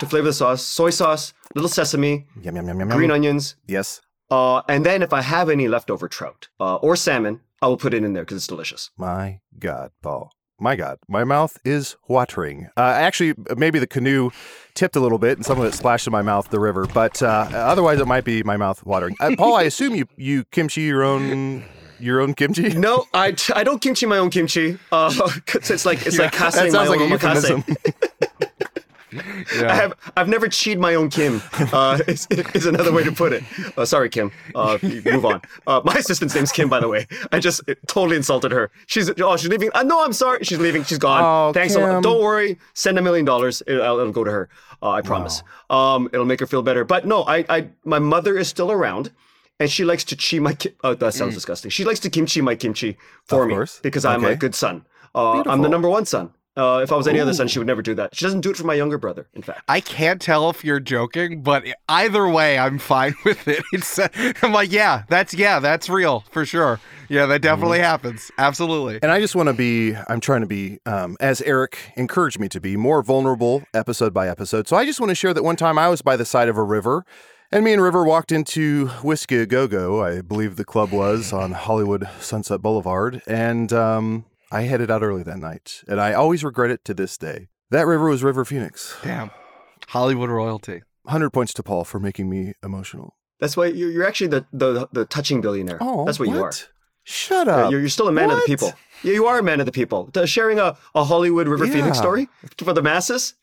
to 0.00 0.06
flavor 0.06 0.26
the 0.28 0.32
sauce, 0.32 0.62
soy 0.62 0.90
sauce, 0.90 1.32
little 1.54 1.68
sesame, 1.68 2.26
Yum, 2.42 2.56
yum, 2.56 2.66
yum, 2.68 2.80
yum, 2.80 2.88
green 2.88 3.10
yum. 3.10 3.16
onions, 3.16 3.56
Yes. 3.66 4.00
uh, 4.30 4.62
and 4.68 4.84
then 4.86 5.02
if 5.02 5.12
I 5.12 5.20
have 5.22 5.48
any 5.50 5.68
leftover 5.68 6.08
trout 6.08 6.48
uh, 6.60 6.76
or 6.76 6.96
salmon, 6.96 7.40
I 7.62 7.66
will 7.66 7.76
put 7.76 7.94
it 7.94 8.04
in 8.04 8.12
there 8.12 8.22
because 8.24 8.36
it's 8.38 8.46
delicious. 8.46 8.90
My 8.96 9.40
God, 9.58 9.90
Paul. 10.02 10.30
My 10.60 10.76
God, 10.76 10.98
my 11.08 11.24
mouth 11.24 11.58
is 11.64 11.96
watering. 12.08 12.68
Uh, 12.76 12.82
actually, 12.82 13.34
maybe 13.56 13.80
the 13.80 13.88
canoe 13.88 14.30
tipped 14.74 14.94
a 14.94 15.00
little 15.00 15.18
bit 15.18 15.36
and 15.36 15.44
some 15.44 15.58
of 15.58 15.64
it 15.66 15.74
splashed 15.74 16.06
in 16.06 16.12
my 16.12 16.22
mouth, 16.22 16.48
the 16.50 16.60
river, 16.60 16.86
but 16.86 17.20
uh, 17.22 17.48
otherwise 17.52 17.98
it 18.00 18.06
might 18.06 18.24
be 18.24 18.42
my 18.44 18.56
mouth 18.56 18.84
watering. 18.86 19.16
Uh, 19.18 19.32
Paul, 19.36 19.56
I 19.56 19.62
assume 19.64 19.96
you, 19.96 20.06
you 20.16 20.44
kimchi 20.52 20.82
your 20.82 21.02
own 21.02 21.64
your 21.98 22.20
own 22.20 22.34
kimchi? 22.34 22.68
No, 22.78 23.04
I, 23.12 23.34
I 23.54 23.64
don't 23.64 23.80
kimchi 23.80 24.06
my 24.06 24.18
own 24.18 24.30
kimchi. 24.30 24.78
Uh, 24.92 25.12
it's 25.54 25.84
like 25.84 26.06
it's 26.06 26.18
like 26.18 26.30
that 26.30 26.32
casting 26.32 26.64
my 26.72 26.86
sounds 26.86 26.88
like 26.90 27.00
own 27.00 27.10
omakase. 27.10 28.43
Yeah. 29.54 29.70
I 29.70 29.74
have 29.74 29.92
I've 30.16 30.28
never 30.28 30.48
cheated 30.48 30.80
my 30.80 30.94
own 30.94 31.08
Kim. 31.10 31.40
Uh, 31.72 31.98
is, 32.08 32.26
is 32.54 32.66
another 32.66 32.92
way 32.92 33.02
to 33.04 33.12
put 33.12 33.32
it. 33.32 33.42
Uh, 33.76 33.84
sorry, 33.84 34.08
Kim. 34.08 34.30
Uh, 34.54 34.78
move 34.82 35.24
on. 35.24 35.40
Uh, 35.66 35.80
my 35.84 35.94
assistant's 35.94 36.34
name's 36.34 36.52
Kim, 36.52 36.68
by 36.68 36.80
the 36.80 36.88
way. 36.88 37.06
I 37.32 37.38
just 37.40 37.60
totally 37.86 38.16
insulted 38.16 38.52
her. 38.52 38.70
She's 38.86 39.10
oh 39.20 39.36
she's 39.36 39.48
leaving. 39.48 39.70
Uh, 39.74 39.82
no, 39.82 40.04
I'm 40.04 40.12
sorry. 40.12 40.44
She's 40.44 40.58
leaving. 40.58 40.84
She's 40.84 40.98
gone. 40.98 41.22
Oh, 41.24 41.52
Thanks 41.52 41.74
Kim. 41.74 41.82
lot. 41.82 42.02
Don't 42.02 42.22
worry. 42.22 42.58
Send 42.74 42.98
a 42.98 43.02
million 43.02 43.24
dollars. 43.24 43.62
It'll, 43.66 43.98
it'll 43.98 44.12
go 44.12 44.24
to 44.24 44.30
her. 44.30 44.48
Uh, 44.82 44.90
I 44.90 45.02
promise. 45.02 45.42
Um, 45.70 46.08
it'll 46.12 46.26
make 46.26 46.40
her 46.40 46.46
feel 46.46 46.62
better. 46.62 46.84
But 46.84 47.06
no, 47.06 47.22
I, 47.24 47.44
I 47.48 47.68
my 47.84 47.98
mother 47.98 48.36
is 48.38 48.48
still 48.48 48.70
around. 48.72 49.10
And 49.60 49.70
she 49.70 49.84
likes 49.84 50.02
to 50.04 50.16
chi 50.16 50.40
my 50.40 50.54
ki- 50.54 50.74
oh 50.82 50.94
that 50.94 51.14
sounds 51.14 51.34
disgusting. 51.34 51.70
She 51.70 51.84
likes 51.84 52.00
to 52.00 52.10
kimchi 52.10 52.40
my 52.40 52.56
kimchi 52.56 52.96
for 53.26 53.46
Mm. 53.46 53.58
Me 53.60 53.66
because 53.82 54.04
I'm 54.04 54.24
a 54.24 54.34
good 54.34 54.54
son. 54.54 54.84
Uh, 55.14 55.44
I'm 55.46 55.62
the 55.62 55.68
number 55.68 55.88
one 55.88 56.04
son. 56.06 56.30
Uh, 56.56 56.80
if 56.82 56.92
I 56.92 56.96
was 56.96 57.08
any 57.08 57.18
other 57.18 57.34
son, 57.34 57.48
she 57.48 57.58
would 57.58 57.66
never 57.66 57.82
do 57.82 57.94
that. 57.96 58.14
She 58.14 58.24
doesn't 58.24 58.42
do 58.42 58.50
it 58.50 58.56
for 58.56 58.64
my 58.64 58.74
younger 58.74 58.96
brother. 58.96 59.26
In 59.34 59.42
fact. 59.42 59.62
I 59.68 59.80
can't 59.80 60.20
tell 60.20 60.50
if 60.50 60.64
you're 60.64 60.78
joking, 60.78 61.42
but 61.42 61.64
either 61.88 62.28
way, 62.28 62.58
I'm 62.58 62.78
fine 62.78 63.14
with 63.24 63.48
it. 63.48 63.64
It's, 63.72 63.98
I'm 64.42 64.52
like, 64.52 64.70
yeah, 64.70 65.02
that's 65.08 65.34
yeah, 65.34 65.58
that's 65.58 65.88
real 65.88 66.24
for 66.30 66.46
sure. 66.46 66.80
Yeah, 67.08 67.26
that 67.26 67.42
definitely 67.42 67.80
happens. 67.80 68.30
Absolutely. 68.38 69.00
And 69.02 69.10
I 69.10 69.20
just 69.20 69.34
want 69.36 69.48
to 69.48 69.52
be, 69.52 69.94
I'm 70.08 70.20
trying 70.20 70.40
to 70.40 70.46
be, 70.46 70.78
um, 70.86 71.16
as 71.20 71.42
Eric 71.42 71.78
encouraged 71.96 72.38
me 72.38 72.48
to 72.48 72.60
be, 72.60 72.76
more 72.76 73.02
vulnerable 73.02 73.62
episode 73.74 74.14
by 74.14 74.28
episode. 74.28 74.68
So 74.68 74.76
I 74.76 74.84
just 74.84 75.00
want 75.00 75.10
to 75.10 75.14
share 75.14 75.34
that 75.34 75.42
one 75.42 75.56
time 75.56 75.78
I 75.78 75.88
was 75.88 76.02
by 76.02 76.16
the 76.16 76.24
side 76.24 76.48
of 76.48 76.56
a 76.56 76.62
river, 76.62 77.04
and 77.52 77.64
me 77.64 77.72
and 77.72 77.82
River 77.82 78.04
walked 78.04 78.32
into 78.32 78.88
Whiskey 79.02 79.36
A 79.38 79.46
Go 79.46 79.66
Go, 79.68 80.02
I 80.02 80.22
believe 80.22 80.56
the 80.56 80.64
club 80.64 80.92
was 80.92 81.32
on 81.32 81.52
Hollywood 81.52 82.08
Sunset 82.20 82.62
Boulevard, 82.62 83.22
and 83.26 83.72
um, 83.72 84.24
I 84.50 84.62
headed 84.62 84.90
out 84.90 85.02
early 85.02 85.22
that 85.24 85.38
night. 85.38 85.82
And 85.88 86.00
I 86.00 86.12
always 86.12 86.44
regret 86.44 86.70
it 86.70 86.84
to 86.84 86.94
this 86.94 87.16
day. 87.18 87.48
That 87.70 87.86
river 87.86 88.08
was 88.08 88.22
River 88.22 88.44
Phoenix. 88.44 88.96
Damn. 89.02 89.30
Hollywood 89.88 90.30
royalty. 90.30 90.82
100 91.02 91.30
points 91.30 91.52
to 91.54 91.62
Paul 91.62 91.84
for 91.84 91.98
making 92.00 92.28
me 92.30 92.54
emotional. 92.62 93.16
That's 93.40 93.56
why 93.56 93.66
you're, 93.66 93.90
you're 93.90 94.06
actually 94.06 94.28
the, 94.28 94.46
the 94.52 94.88
the 94.92 95.04
touching 95.04 95.40
billionaire. 95.40 95.78
Oh, 95.80 96.04
That's 96.06 96.18
what, 96.18 96.28
you 96.28 96.42
are. 96.42 96.52
Shut 97.02 97.48
up. 97.48 97.70
You're, 97.70 97.80
you're 97.80 97.88
still 97.90 98.08
a 98.08 98.12
man 98.12 98.30
of 98.30 98.36
the 98.38 98.44
people. 98.46 98.72
Yeah, 99.02 99.12
you 99.12 99.26
are 99.26 99.38
a 99.38 99.42
man 99.42 99.60
of 99.60 99.66
the 99.66 99.72
people. 99.72 100.06
To- 100.12 100.26
sharing 100.26 100.58
a, 100.58 100.76
a 100.94 101.04
Hollywood 101.04 101.48
River 101.48 101.66
Yeah. 101.66 101.72
Phoenix 101.74 101.98
story 101.98 102.28
for 102.58 102.72
the 102.72 102.80
masses, 102.80 103.34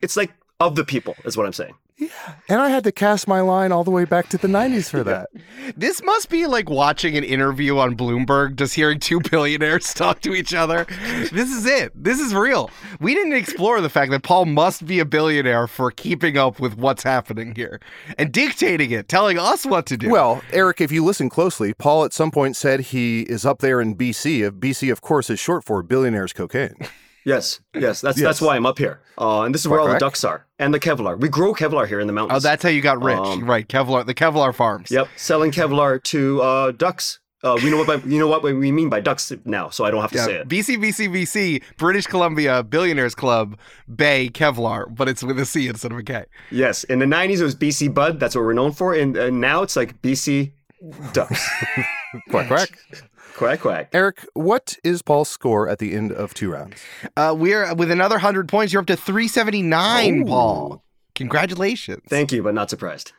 it's 0.00 0.16
like 0.16 0.30
of 0.60 0.76
the 0.76 0.84
people, 0.84 1.14
is 1.24 1.36
what 1.36 1.44
I'm 1.46 1.52
saying. 1.52 1.74
And 2.48 2.60
I 2.60 2.68
had 2.68 2.84
to 2.84 2.92
cast 2.92 3.28
my 3.28 3.40
line 3.40 3.72
all 3.72 3.84
the 3.84 3.90
way 3.90 4.04
back 4.04 4.28
to 4.30 4.38
the 4.38 4.48
90s 4.48 4.90
for 4.90 5.04
that. 5.04 5.28
This 5.76 6.02
must 6.02 6.30
be 6.30 6.46
like 6.46 6.68
watching 6.68 7.16
an 7.16 7.22
interview 7.22 7.78
on 7.78 7.96
Bloomberg, 7.96 8.56
just 8.56 8.74
hearing 8.74 8.98
two 8.98 9.20
billionaires 9.30 9.94
talk 9.94 10.20
to 10.22 10.34
each 10.34 10.52
other. 10.52 10.84
This 11.30 11.48
is 11.48 11.64
it. 11.64 11.92
This 11.94 12.18
is 12.18 12.34
real. 12.34 12.70
We 12.98 13.14
didn't 13.14 13.34
explore 13.34 13.80
the 13.80 13.88
fact 13.88 14.10
that 14.10 14.24
Paul 14.24 14.46
must 14.46 14.84
be 14.84 14.98
a 14.98 15.04
billionaire 15.04 15.68
for 15.68 15.92
keeping 15.92 16.36
up 16.36 16.58
with 16.58 16.76
what's 16.76 17.04
happening 17.04 17.54
here 17.54 17.80
and 18.18 18.32
dictating 18.32 18.90
it, 18.90 19.08
telling 19.08 19.38
us 19.38 19.64
what 19.64 19.86
to 19.86 19.96
do. 19.96 20.10
Well, 20.10 20.42
Eric, 20.52 20.80
if 20.80 20.90
you 20.90 21.04
listen 21.04 21.28
closely, 21.28 21.72
Paul 21.72 22.04
at 22.04 22.12
some 22.12 22.32
point 22.32 22.56
said 22.56 22.80
he 22.80 23.20
is 23.22 23.46
up 23.46 23.60
there 23.60 23.80
in 23.80 23.94
BC. 23.94 24.50
BC, 24.50 24.90
of 24.90 25.00
course, 25.00 25.30
is 25.30 25.38
short 25.38 25.62
for 25.62 25.82
billionaires 25.84 26.32
cocaine. 26.32 26.76
Yes, 27.24 27.60
yes. 27.74 28.00
That's 28.00 28.18
Yes. 28.18 28.24
that's 28.26 28.40
why 28.40 28.56
I'm 28.56 28.66
up 28.66 28.78
here. 28.78 29.00
Uh, 29.18 29.42
and 29.42 29.54
this 29.54 29.60
is 29.62 29.68
where 29.68 29.78
all 29.80 29.86
the 29.86 29.92
Quack, 29.92 30.00
quack. 30.00 30.10
ducks 30.12 30.24
are 30.24 30.46
and 30.58 30.72
the 30.72 30.80
Kevlar. 30.80 31.18
We 31.20 31.28
grow 31.28 31.52
Kevlar 31.54 31.86
here 31.86 32.00
in 32.00 32.06
the 32.06 32.12
mountains. 32.12 32.44
oh, 32.44 32.48
that's 32.48 32.62
how 32.62 32.68
you 32.70 32.80
got 32.80 33.02
rich, 33.02 33.18
Um, 33.18 33.44
right? 33.44 33.66
Kevlar, 33.68 34.06
the 34.06 34.14
Kevlar 34.14 34.54
farms. 34.54 34.90
Yep, 34.90 35.08
selling 35.16 35.50
Kevlar 35.50 36.02
to 36.04 36.40
uh, 36.42 36.70
ducks. 36.72 37.18
Uh, 37.42 37.58
we 37.62 37.70
know 37.70 37.78
what 37.78 37.86
by, 37.86 37.94
you 38.08 38.18
know 38.18 38.26
what 38.26 38.42
we 38.42 38.70
mean 38.70 38.90
by 38.90 39.00
ducks 39.00 39.32
now, 39.46 39.70
so 39.70 39.82
I 39.86 39.90
don't 39.90 40.02
have 40.02 40.10
to 40.12 40.18
Yeah, 40.18 40.24
say 40.26 40.34
it. 40.40 40.48
BC, 40.48 40.76
BC, 40.76 41.08
BC, 41.08 41.62
British 41.78 42.06
Columbia 42.06 42.62
Billionaires 42.62 43.14
Club, 43.14 43.58
Bay 43.94 44.28
Kevlar, 44.28 44.94
but 44.94 45.08
it's 45.08 45.22
with 45.22 45.38
a 45.40 45.46
C 45.46 45.66
instead 45.66 45.90
of 45.90 45.96
a 45.96 46.02
K. 46.02 46.24
Yes, 46.50 46.84
in 46.84 46.98
the 46.98 47.06
'90s 47.06 47.40
it 47.40 47.44
was 47.44 47.54
BC 47.54 47.94
Bud. 47.94 48.20
That's 48.20 48.34
what 48.34 48.44
we're 48.44 48.52
known 48.52 48.72
for, 48.72 48.92
and, 48.94 49.16
and 49.16 49.40
now 49.40 49.62
it's 49.62 49.74
like 49.74 50.00
BC 50.02 50.52
Ducks. 51.14 51.48
quack, 52.30 52.46
quack. 52.48 52.70
Quack 53.34 53.60
quack. 53.60 53.88
Eric, 53.92 54.26
what 54.34 54.76
is 54.84 55.02
Paul's 55.02 55.28
score 55.28 55.68
at 55.68 55.78
the 55.78 55.94
end 55.94 56.12
of 56.12 56.34
two 56.34 56.50
rounds? 56.52 56.76
Uh, 57.16 57.34
we're 57.36 57.74
with 57.74 57.90
another 57.90 58.16
100 58.16 58.48
points. 58.48 58.72
You're 58.72 58.80
up 58.80 58.86
to 58.86 58.96
379, 58.96 60.26
Paul. 60.26 60.82
Congratulations. 61.14 62.02
Thank 62.08 62.32
you, 62.32 62.42
but 62.42 62.54
not 62.54 62.70
surprised. 62.70 63.12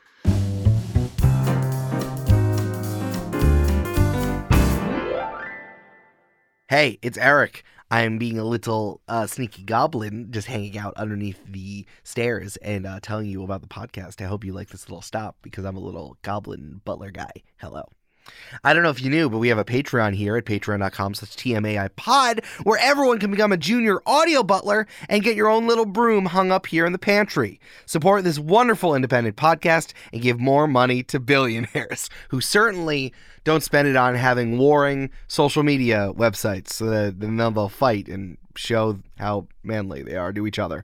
Hey, 6.69 7.00
it's 7.02 7.17
Eric. 7.17 7.63
I 7.91 8.04
am 8.04 8.17
being 8.17 8.39
a 8.39 8.45
little 8.45 9.02
uh, 9.10 9.28
sneaky 9.28 9.63
goblin, 9.63 10.32
just 10.32 10.47
hanging 10.47 10.78
out 10.78 10.93
underneath 10.95 11.41
the 11.45 11.86
stairs 12.04 12.56
and 12.58 12.86
uh, 12.86 13.02
telling 13.02 13.26
you 13.26 13.43
about 13.43 13.62
the 13.62 13.67
podcast. 13.67 14.21
I 14.24 14.28
hope 14.28 14.45
you 14.45 14.54
like 14.54 14.69
this 14.69 14.88
little 14.88 15.02
stop 15.02 15.36
because 15.41 15.65
I'm 15.65 15.76
a 15.76 15.82
little 15.82 16.17
goblin 16.21 16.80
butler 16.86 17.12
guy. 17.12 17.32
Hello. 17.58 17.84
I 18.63 18.73
don't 18.73 18.84
know 18.84 18.89
if 18.89 19.01
you 19.01 19.10
knew, 19.10 19.29
but 19.29 19.39
we 19.39 19.49
have 19.49 19.57
a 19.57 19.65
Patreon 19.65 20.15
here 20.15 20.38
at 20.38 20.45
patreon.com 20.45 21.13
slash 21.13 21.31
TMAI 21.31 21.95
pod 21.95 22.41
where 22.63 22.79
everyone 22.79 23.19
can 23.19 23.31
become 23.31 23.51
a 23.51 23.57
junior 23.57 24.01
audio 24.05 24.43
butler 24.43 24.88
and 25.10 25.23
get 25.23 25.36
your 25.36 25.47
own 25.47 25.67
little 25.67 25.86
broom 25.86 26.25
hung 26.27 26.51
up 26.51 26.67
here 26.67 26.86
in 26.86 26.91
the 26.91 26.99
pantry. 26.99 27.60
Support 27.86 28.23
this 28.23 28.39
wonderful 28.39 28.95
independent 28.95 29.36
podcast 29.36 29.93
and 30.12 30.21
give 30.21 30.39
more 30.39 30.67
money 30.67 31.03
to 31.03 31.19
billionaires 31.19 32.10
who 32.29 32.41
certainly 32.41 33.13
don't 33.43 33.63
spend 33.63 33.88
it 33.88 33.95
on 33.95 34.15
having 34.15 34.57
warring 34.57 35.10
social 35.27 35.63
media 35.63 36.12
websites 36.15 36.69
so 36.69 36.86
that 36.86 37.19
then 37.19 37.38
they'll 37.38 37.69
fight 37.69 38.07
and 38.07 38.38
show 38.56 39.00
how 39.18 39.48
manly 39.64 40.04
they 40.04 40.16
are 40.16 40.34
to 40.34 40.48
each 40.48 40.60
other. 40.60 40.84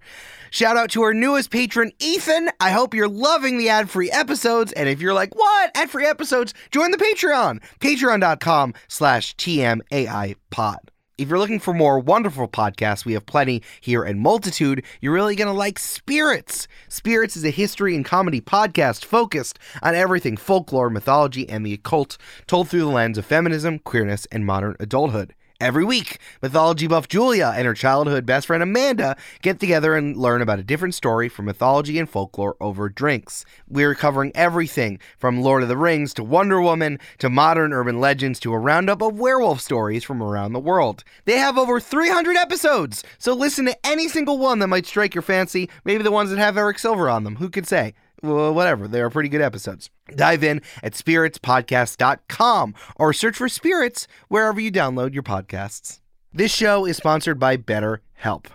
Shout 0.50 0.78
out 0.78 0.92
to 0.92 1.02
our 1.02 1.14
newest 1.14 1.50
patron, 1.50 1.92
Ethan. 2.00 2.50
I 2.60 2.72
hope 2.72 2.94
you're 2.94 3.08
loving 3.08 3.58
the 3.58 3.70
ad-free 3.70 4.12
episodes. 4.12 4.72
And 4.74 4.88
if 4.90 5.02
you're 5.02 5.14
like, 5.14 5.36
what? 5.36 5.72
Ad-free 5.76 6.06
episodes? 6.06 6.54
Join 6.72 6.92
the 6.92 6.98
Patreon. 6.98 7.62
Patreon.com 7.80 8.74
slash 8.88 9.36
TMAI 9.36 10.36
pod. 10.50 10.92
If 11.18 11.30
you're 11.30 11.40
looking 11.40 11.60
for 11.60 11.74
more 11.74 12.00
wonderful 12.00 12.48
podcasts, 12.48 13.04
we 13.04 13.14
have 13.14 13.26
plenty 13.26 13.64
here 13.82 14.04
and 14.04 14.20
multitude. 14.20 14.84
You're 15.02 15.14
really 15.14 15.36
going 15.36 15.48
to 15.48 15.54
like 15.54 15.80
Spirits. 15.80 16.68
Spirits 16.90 17.36
is 17.36 17.44
a 17.44 17.50
history 17.50 17.96
and 17.96 18.06
comedy 18.06 18.40
podcast 18.40 19.04
focused 19.04 19.58
on 19.82 19.96
everything 19.96 20.38
folklore, 20.38 20.92
mythology, 20.92 21.50
and 21.50 21.66
the 21.66 21.74
occult, 21.74 22.20
told 22.46 22.70
through 22.70 22.82
the 22.82 22.86
lens 22.86 23.18
of 23.18 23.26
feminism, 23.26 23.80
queerness, 23.80 24.28
and 24.28 24.46
modern 24.46 24.76
adulthood. 24.80 25.34
Every 25.60 25.84
week, 25.84 26.20
mythology 26.40 26.86
buff 26.86 27.08
Julia 27.08 27.52
and 27.56 27.66
her 27.66 27.74
childhood 27.74 28.28
best 28.28 28.46
friend 28.46 28.62
Amanda 28.62 29.18
get 29.42 29.60
together 29.60 29.96
and 29.96 30.16
learn 30.16 30.44
about 30.44 30.60
a 30.60 30.64
different 30.64 30.94
story 30.94 31.30
from 31.30 31.46
mythology 31.46 31.98
and 31.98 32.08
folklore 32.08 32.56
over 32.62 32.90
drinks. 32.90 33.44
We're 33.68 33.96
covering 33.96 34.32
everything 34.36 35.00
from 35.18 35.42
Lord 35.42 35.64
of 35.64 35.70
the 35.70 35.76
Rings 35.76 36.14
to 36.14 36.24
Wonder 36.24 36.62
Woman 36.62 37.00
to 37.18 37.32
modern 37.32 37.74
urban 37.74 38.00
legends 38.00 38.40
to 38.42 38.54
a 38.54 38.60
roundup 38.60 39.02
of 39.02 39.18
werewolf 39.18 39.60
stories 39.60 40.04
from 40.04 40.22
around 40.22 40.54
the 40.54 40.60
world. 40.60 41.04
They 41.26 41.40
have 41.40 41.58
over 41.58 41.80
300 41.80 42.38
episodes, 42.38 43.04
so 43.18 43.34
listen 43.34 43.66
to 43.66 43.78
any 43.84 44.08
single 44.08 44.38
one 44.38 44.60
that 44.60 44.68
might 44.68 44.86
strike 44.86 45.16
your 45.16 45.24
fancy, 45.24 45.72
maybe 45.84 46.04
the 46.04 46.12
ones 46.12 46.30
that 46.30 46.38
have 46.38 46.56
Eric 46.56 46.78
Silver 46.78 47.10
on 47.10 47.24
them. 47.24 47.38
Who 47.38 47.50
could 47.50 47.66
say? 47.66 47.96
Well, 48.24 48.54
whatever. 48.54 48.88
They 48.88 49.02
are 49.02 49.10
pretty 49.10 49.30
good 49.30 49.42
episodes. 49.42 49.90
Dive 50.16 50.44
in 50.44 50.62
at 50.82 50.94
spiritspodcast.com 50.94 52.76
or 52.96 53.14
search 53.14 53.38
for 53.38 53.50
Spirits 53.50 54.08
wherever 54.28 54.60
you 54.60 54.72
download 54.72 55.14
your 55.14 55.24
podcasts. 55.24 56.00
This 56.34 56.54
show 56.54 56.86
is 56.86 56.98
sponsored 56.98 57.40
by 57.40 57.58
BetterHelp. 57.58 58.48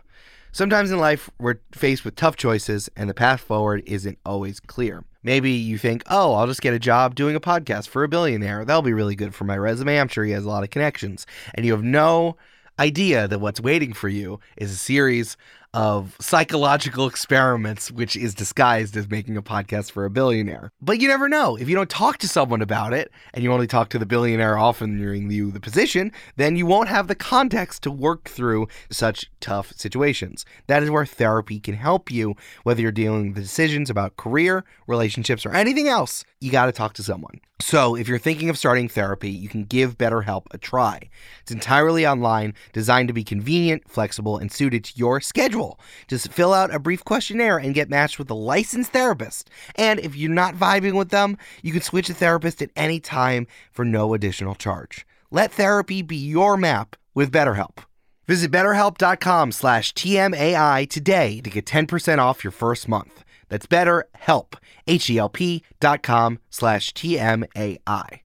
Sometimes 0.51 0.91
in 0.91 0.99
life, 0.99 1.31
we're 1.39 1.61
faced 1.73 2.05
with 2.05 2.17
tough 2.17 2.37
choices 2.37 2.91
and 2.97 3.09
the 3.09 3.15
path 3.15 3.41
forward 3.41 3.83
isn't 3.87 4.19
always 4.27 4.61
clear. 4.61 5.05
Maybe 5.23 5.53
you 5.53 5.79
think, 5.79 6.03
oh, 6.11 6.35
I'll 6.35 6.49
just 6.49 6.61
get 6.61 6.75
a 6.75 6.79
job 6.79 7.15
doing 7.15 7.37
a 7.37 7.41
podcast 7.41 7.89
for 7.89 8.03
a 8.03 8.09
billionaire. 8.09 8.65
That'll 8.65 8.83
be 8.83 8.93
really 8.93 9.15
good 9.15 9.35
for 9.35 9.45
my 9.45 9.57
resume. 9.57 9.99
I'm 9.99 10.09
sure 10.09 10.25
he 10.25 10.33
has 10.33 10.45
a 10.45 10.49
lot 10.49 10.65
of 10.65 10.71
connections. 10.71 11.27
And 11.55 11.65
you 11.65 11.73
have 11.73 11.85
no 11.85 12.37
idea 12.79 13.29
that 13.29 13.39
what's 13.39 13.61
waiting 13.61 13.93
for 13.93 14.09
you 14.09 14.41
is 14.57 14.73
a 14.73 14.77
series 14.77 15.37
of 15.75 16.17
psychological 16.21 17.07
experiments, 17.07 17.91
which 17.91 18.15
is 18.15 18.35
disguised 18.35 18.97
as 18.97 19.09
making 19.09 19.37
a 19.37 19.43
podcast 19.43 19.91
for 19.91 20.05
a 20.05 20.11
billionaire. 20.11 20.71
But 20.81 21.01
you 21.01 21.09
never 21.09 21.29
know. 21.29 21.57
If 21.57 21.69
you 21.69 21.75
don't 21.75 21.89
talk 21.89 22.19
to 22.19 22.29
someone 22.29 22.61
about 22.61 22.93
it 22.93 23.11
and 23.33 23.43
you 23.43 23.53
only 23.53 23.67
talk 23.67 23.89
to 23.91 23.99
the 23.99 24.07
billionaire 24.07 24.59
offering 24.59 25.31
you 25.31 25.51
the 25.51 25.61
position, 25.61 26.13
then 26.37 26.57
you 26.57 26.67
won't 26.67 26.89
have 26.89 27.09
the 27.09 27.15
context 27.15 27.83
to 27.85 27.91
work 27.91 28.29
through 28.29 28.69
such 28.91 29.31
tough 29.41 29.73
situations. 29.75 30.45
That 30.67 30.83
is 30.83 30.91
where 30.91 31.07
therapy 31.07 31.59
can 31.59 31.75
help 31.75 32.11
you, 32.11 32.35
whether 32.65 32.83
you're 32.83 32.93
dealing 32.93 33.29
with 33.29 33.43
decisions 33.43 33.89
about 33.89 34.17
career, 34.17 34.65
relationships, 34.87 35.47
or 35.47 35.55
anything 35.55 35.89
else. 35.89 36.25
You 36.41 36.51
got 36.51 36.67
to 36.67 36.73
talk 36.73 36.93
to 36.95 37.03
someone. 37.03 37.41
So, 37.61 37.95
if 37.95 38.09
you're 38.09 38.19
thinking 38.19 38.51
of 38.51 38.59
starting 38.59 38.89
therapy, 38.89 39.31
you 39.31 39.49
can 39.49 39.63
give 39.63 39.97
BetterHelp 39.97 40.47
a 40.51 40.59
try. 40.59 41.09
It's 41.43 41.53
entirely 41.53 42.05
online, 42.05 42.55
designed 42.73 43.07
to 43.07 43.15
be 43.15 43.23
convenient, 43.23 43.89
flexible, 43.89 44.37
and 44.37 44.51
suited 44.51 44.83
to 44.83 44.93
your 44.97 45.21
schedule. 45.21 45.62
Just 46.09 46.33
fill 46.33 46.53
out 46.53 46.75
a 46.75 46.79
brief 46.79 47.05
questionnaire 47.05 47.59
and 47.59 47.75
get 47.75 47.91
matched 47.91 48.19
with 48.19 48.31
a 48.31 48.35
licensed 48.53 48.93
therapist. 48.93 49.51
And 49.77 50.01
if 50.01 50.17
you're 50.17 50.31
not 50.31 50.55
vibing 50.55 50.97
with 50.97 51.11
them, 51.11 51.39
you 51.63 51.73
can 51.73 51.83
switch 51.83 52.11
a 52.11 52.15
therapist 52.15 52.63
at 52.63 52.71
any 52.77 53.01
time 53.01 53.47
for 53.71 53.85
no 53.85 54.15
additional 54.15 54.55
charge. 54.55 55.07
Let 55.31 55.53
therapy 55.53 56.03
be 56.03 56.17
your 56.17 56.57
map 56.57 56.97
with 57.15 57.33
BetterHelp. 57.33 57.79
Visit 58.27 58.51
betterhelp.com 58.51 59.53
slash 59.53 59.93
TMAI 59.95 60.89
today 60.89 61.41
to 61.41 61.51
get 61.51 61.67
10% 61.67 62.19
off 62.19 62.45
your 62.45 62.53
first 62.53 62.89
month. 62.89 63.25
That's 63.49 63.67
BetterHelp, 63.67 64.55
H-E-L-P 64.87 65.63
dot 65.81 66.03
com 66.03 66.39
slash 66.49 66.95
T-M-A-I. 66.95 68.23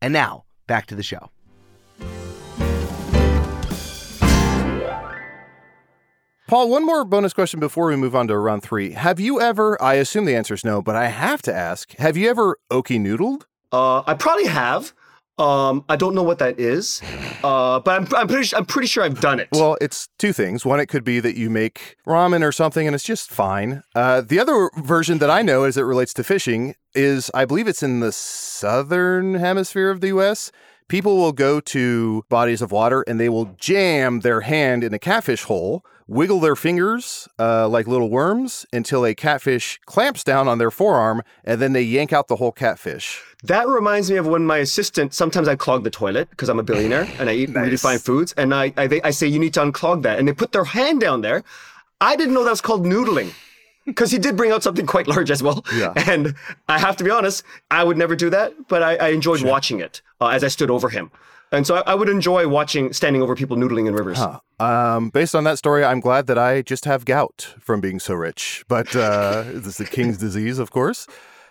And 0.00 0.12
now, 0.12 0.44
back 0.66 0.86
to 0.86 0.94
the 0.94 1.02
show. 1.02 1.30
Paul, 6.52 6.68
one 6.68 6.84
more 6.84 7.02
bonus 7.02 7.32
question 7.32 7.60
before 7.60 7.86
we 7.86 7.96
move 7.96 8.14
on 8.14 8.28
to 8.28 8.36
round 8.36 8.62
three. 8.62 8.92
Have 8.92 9.18
you 9.18 9.40
ever, 9.40 9.80
I 9.82 9.94
assume 9.94 10.26
the 10.26 10.36
answer 10.36 10.52
is 10.52 10.66
no, 10.66 10.82
but 10.82 10.94
I 10.94 11.06
have 11.06 11.40
to 11.42 11.54
ask, 11.54 11.96
have 11.96 12.14
you 12.14 12.28
ever 12.28 12.58
okie 12.70 13.00
noodled? 13.00 13.44
Uh, 13.72 14.02
I 14.06 14.12
probably 14.12 14.44
have. 14.44 14.92
Um, 15.38 15.82
I 15.88 15.96
don't 15.96 16.14
know 16.14 16.22
what 16.22 16.40
that 16.40 16.60
is, 16.60 17.00
uh, 17.42 17.80
but 17.80 18.02
I'm, 18.02 18.14
I'm 18.14 18.28
pretty 18.28 18.54
I'm 18.54 18.66
pretty 18.66 18.86
sure 18.86 19.02
I've 19.02 19.18
done 19.18 19.40
it. 19.40 19.48
Well, 19.52 19.78
it's 19.80 20.10
two 20.18 20.34
things. 20.34 20.66
One, 20.66 20.78
it 20.78 20.88
could 20.88 21.04
be 21.04 21.20
that 21.20 21.38
you 21.38 21.48
make 21.48 21.96
ramen 22.06 22.46
or 22.46 22.52
something 22.52 22.86
and 22.86 22.94
it's 22.94 23.02
just 23.02 23.30
fine. 23.30 23.82
Uh, 23.94 24.20
the 24.20 24.38
other 24.38 24.68
version 24.76 25.16
that 25.20 25.30
I 25.30 25.40
know 25.40 25.64
as 25.64 25.78
it 25.78 25.84
relates 25.84 26.12
to 26.12 26.22
fishing 26.22 26.74
is 26.94 27.30
I 27.32 27.46
believe 27.46 27.66
it's 27.66 27.82
in 27.82 28.00
the 28.00 28.12
southern 28.12 29.36
hemisphere 29.36 29.88
of 29.88 30.02
the 30.02 30.08
US. 30.08 30.52
People 30.86 31.16
will 31.16 31.32
go 31.32 31.60
to 31.60 32.24
bodies 32.28 32.60
of 32.60 32.72
water 32.72 33.00
and 33.08 33.18
they 33.18 33.30
will 33.30 33.56
jam 33.58 34.20
their 34.20 34.42
hand 34.42 34.84
in 34.84 34.92
a 34.92 34.98
catfish 34.98 35.44
hole, 35.44 35.82
wiggle 36.06 36.40
their 36.40 36.56
fingers 36.56 37.28
uh, 37.38 37.68
like 37.68 37.86
little 37.86 38.10
worms 38.10 38.66
until 38.72 39.04
a 39.04 39.14
catfish 39.14 39.80
clamps 39.86 40.24
down 40.24 40.48
on 40.48 40.58
their 40.58 40.70
forearm, 40.70 41.22
and 41.44 41.60
then 41.60 41.72
they 41.72 41.82
yank 41.82 42.12
out 42.12 42.28
the 42.28 42.36
whole 42.36 42.52
catfish. 42.52 43.22
That 43.44 43.66
reminds 43.68 44.10
me 44.10 44.16
of 44.18 44.26
when 44.26 44.44
my 44.46 44.58
assistant. 44.58 45.14
Sometimes 45.14 45.48
I 45.48 45.56
clog 45.56 45.84
the 45.84 45.90
toilet 45.90 46.30
because 46.30 46.48
I'm 46.48 46.58
a 46.58 46.62
billionaire 46.62 47.08
and 47.18 47.28
I 47.28 47.34
eat 47.34 47.50
really 47.50 47.70
Nice. 47.70 47.82
fine 47.82 47.98
foods, 47.98 48.32
and 48.36 48.54
I, 48.54 48.72
I 48.76 48.86
they, 48.86 49.02
I 49.02 49.10
say 49.10 49.26
you 49.26 49.38
need 49.38 49.54
to 49.54 49.60
unclog 49.60 50.02
that, 50.02 50.18
and 50.18 50.28
they 50.28 50.32
put 50.32 50.52
their 50.52 50.64
hand 50.64 51.00
down 51.00 51.20
there. 51.22 51.42
I 52.00 52.16
didn't 52.16 52.34
know 52.34 52.44
that 52.44 52.50
was 52.50 52.60
called 52.60 52.84
noodling. 52.84 53.32
Because 53.84 54.12
he 54.12 54.18
did 54.18 54.36
bring 54.36 54.52
out 54.52 54.62
something 54.62 54.86
quite 54.86 55.08
large 55.08 55.28
as 55.28 55.42
well. 55.42 55.64
Yeah. 55.74 55.92
And 56.08 56.36
I 56.68 56.78
have 56.78 56.96
to 56.98 57.04
be 57.04 57.10
honest, 57.10 57.42
I 57.68 57.82
would 57.82 57.96
never 57.96 58.14
do 58.14 58.30
that, 58.30 58.52
but 58.68 58.80
I, 58.80 58.94
I 58.94 59.08
enjoyed 59.08 59.42
watching 59.42 59.80
it 59.80 60.02
uh, 60.20 60.28
as 60.28 60.44
I 60.44 60.48
stood 60.48 60.70
over 60.70 60.88
him. 60.88 61.10
And 61.52 61.66
so 61.66 61.76
I, 61.76 61.92
I 61.92 61.94
would 61.94 62.08
enjoy 62.08 62.48
watching, 62.48 62.92
standing 62.92 63.22
over 63.22 63.36
people 63.36 63.56
noodling 63.56 63.86
in 63.86 63.94
rivers. 63.94 64.18
Um, 64.58 65.10
based 65.10 65.34
on 65.34 65.44
that 65.44 65.58
story, 65.58 65.84
I'm 65.84 66.00
glad 66.00 66.26
that 66.26 66.38
I 66.38 66.62
just 66.62 66.86
have 66.86 67.04
gout 67.04 67.54
from 67.60 67.80
being 67.80 68.00
so 68.00 68.14
rich. 68.14 68.64
But 68.68 68.96
uh, 68.96 69.42
this 69.46 69.66
is 69.66 69.76
the 69.76 69.84
king's 69.84 70.18
disease, 70.18 70.58
of 70.58 70.70
course. 70.70 71.06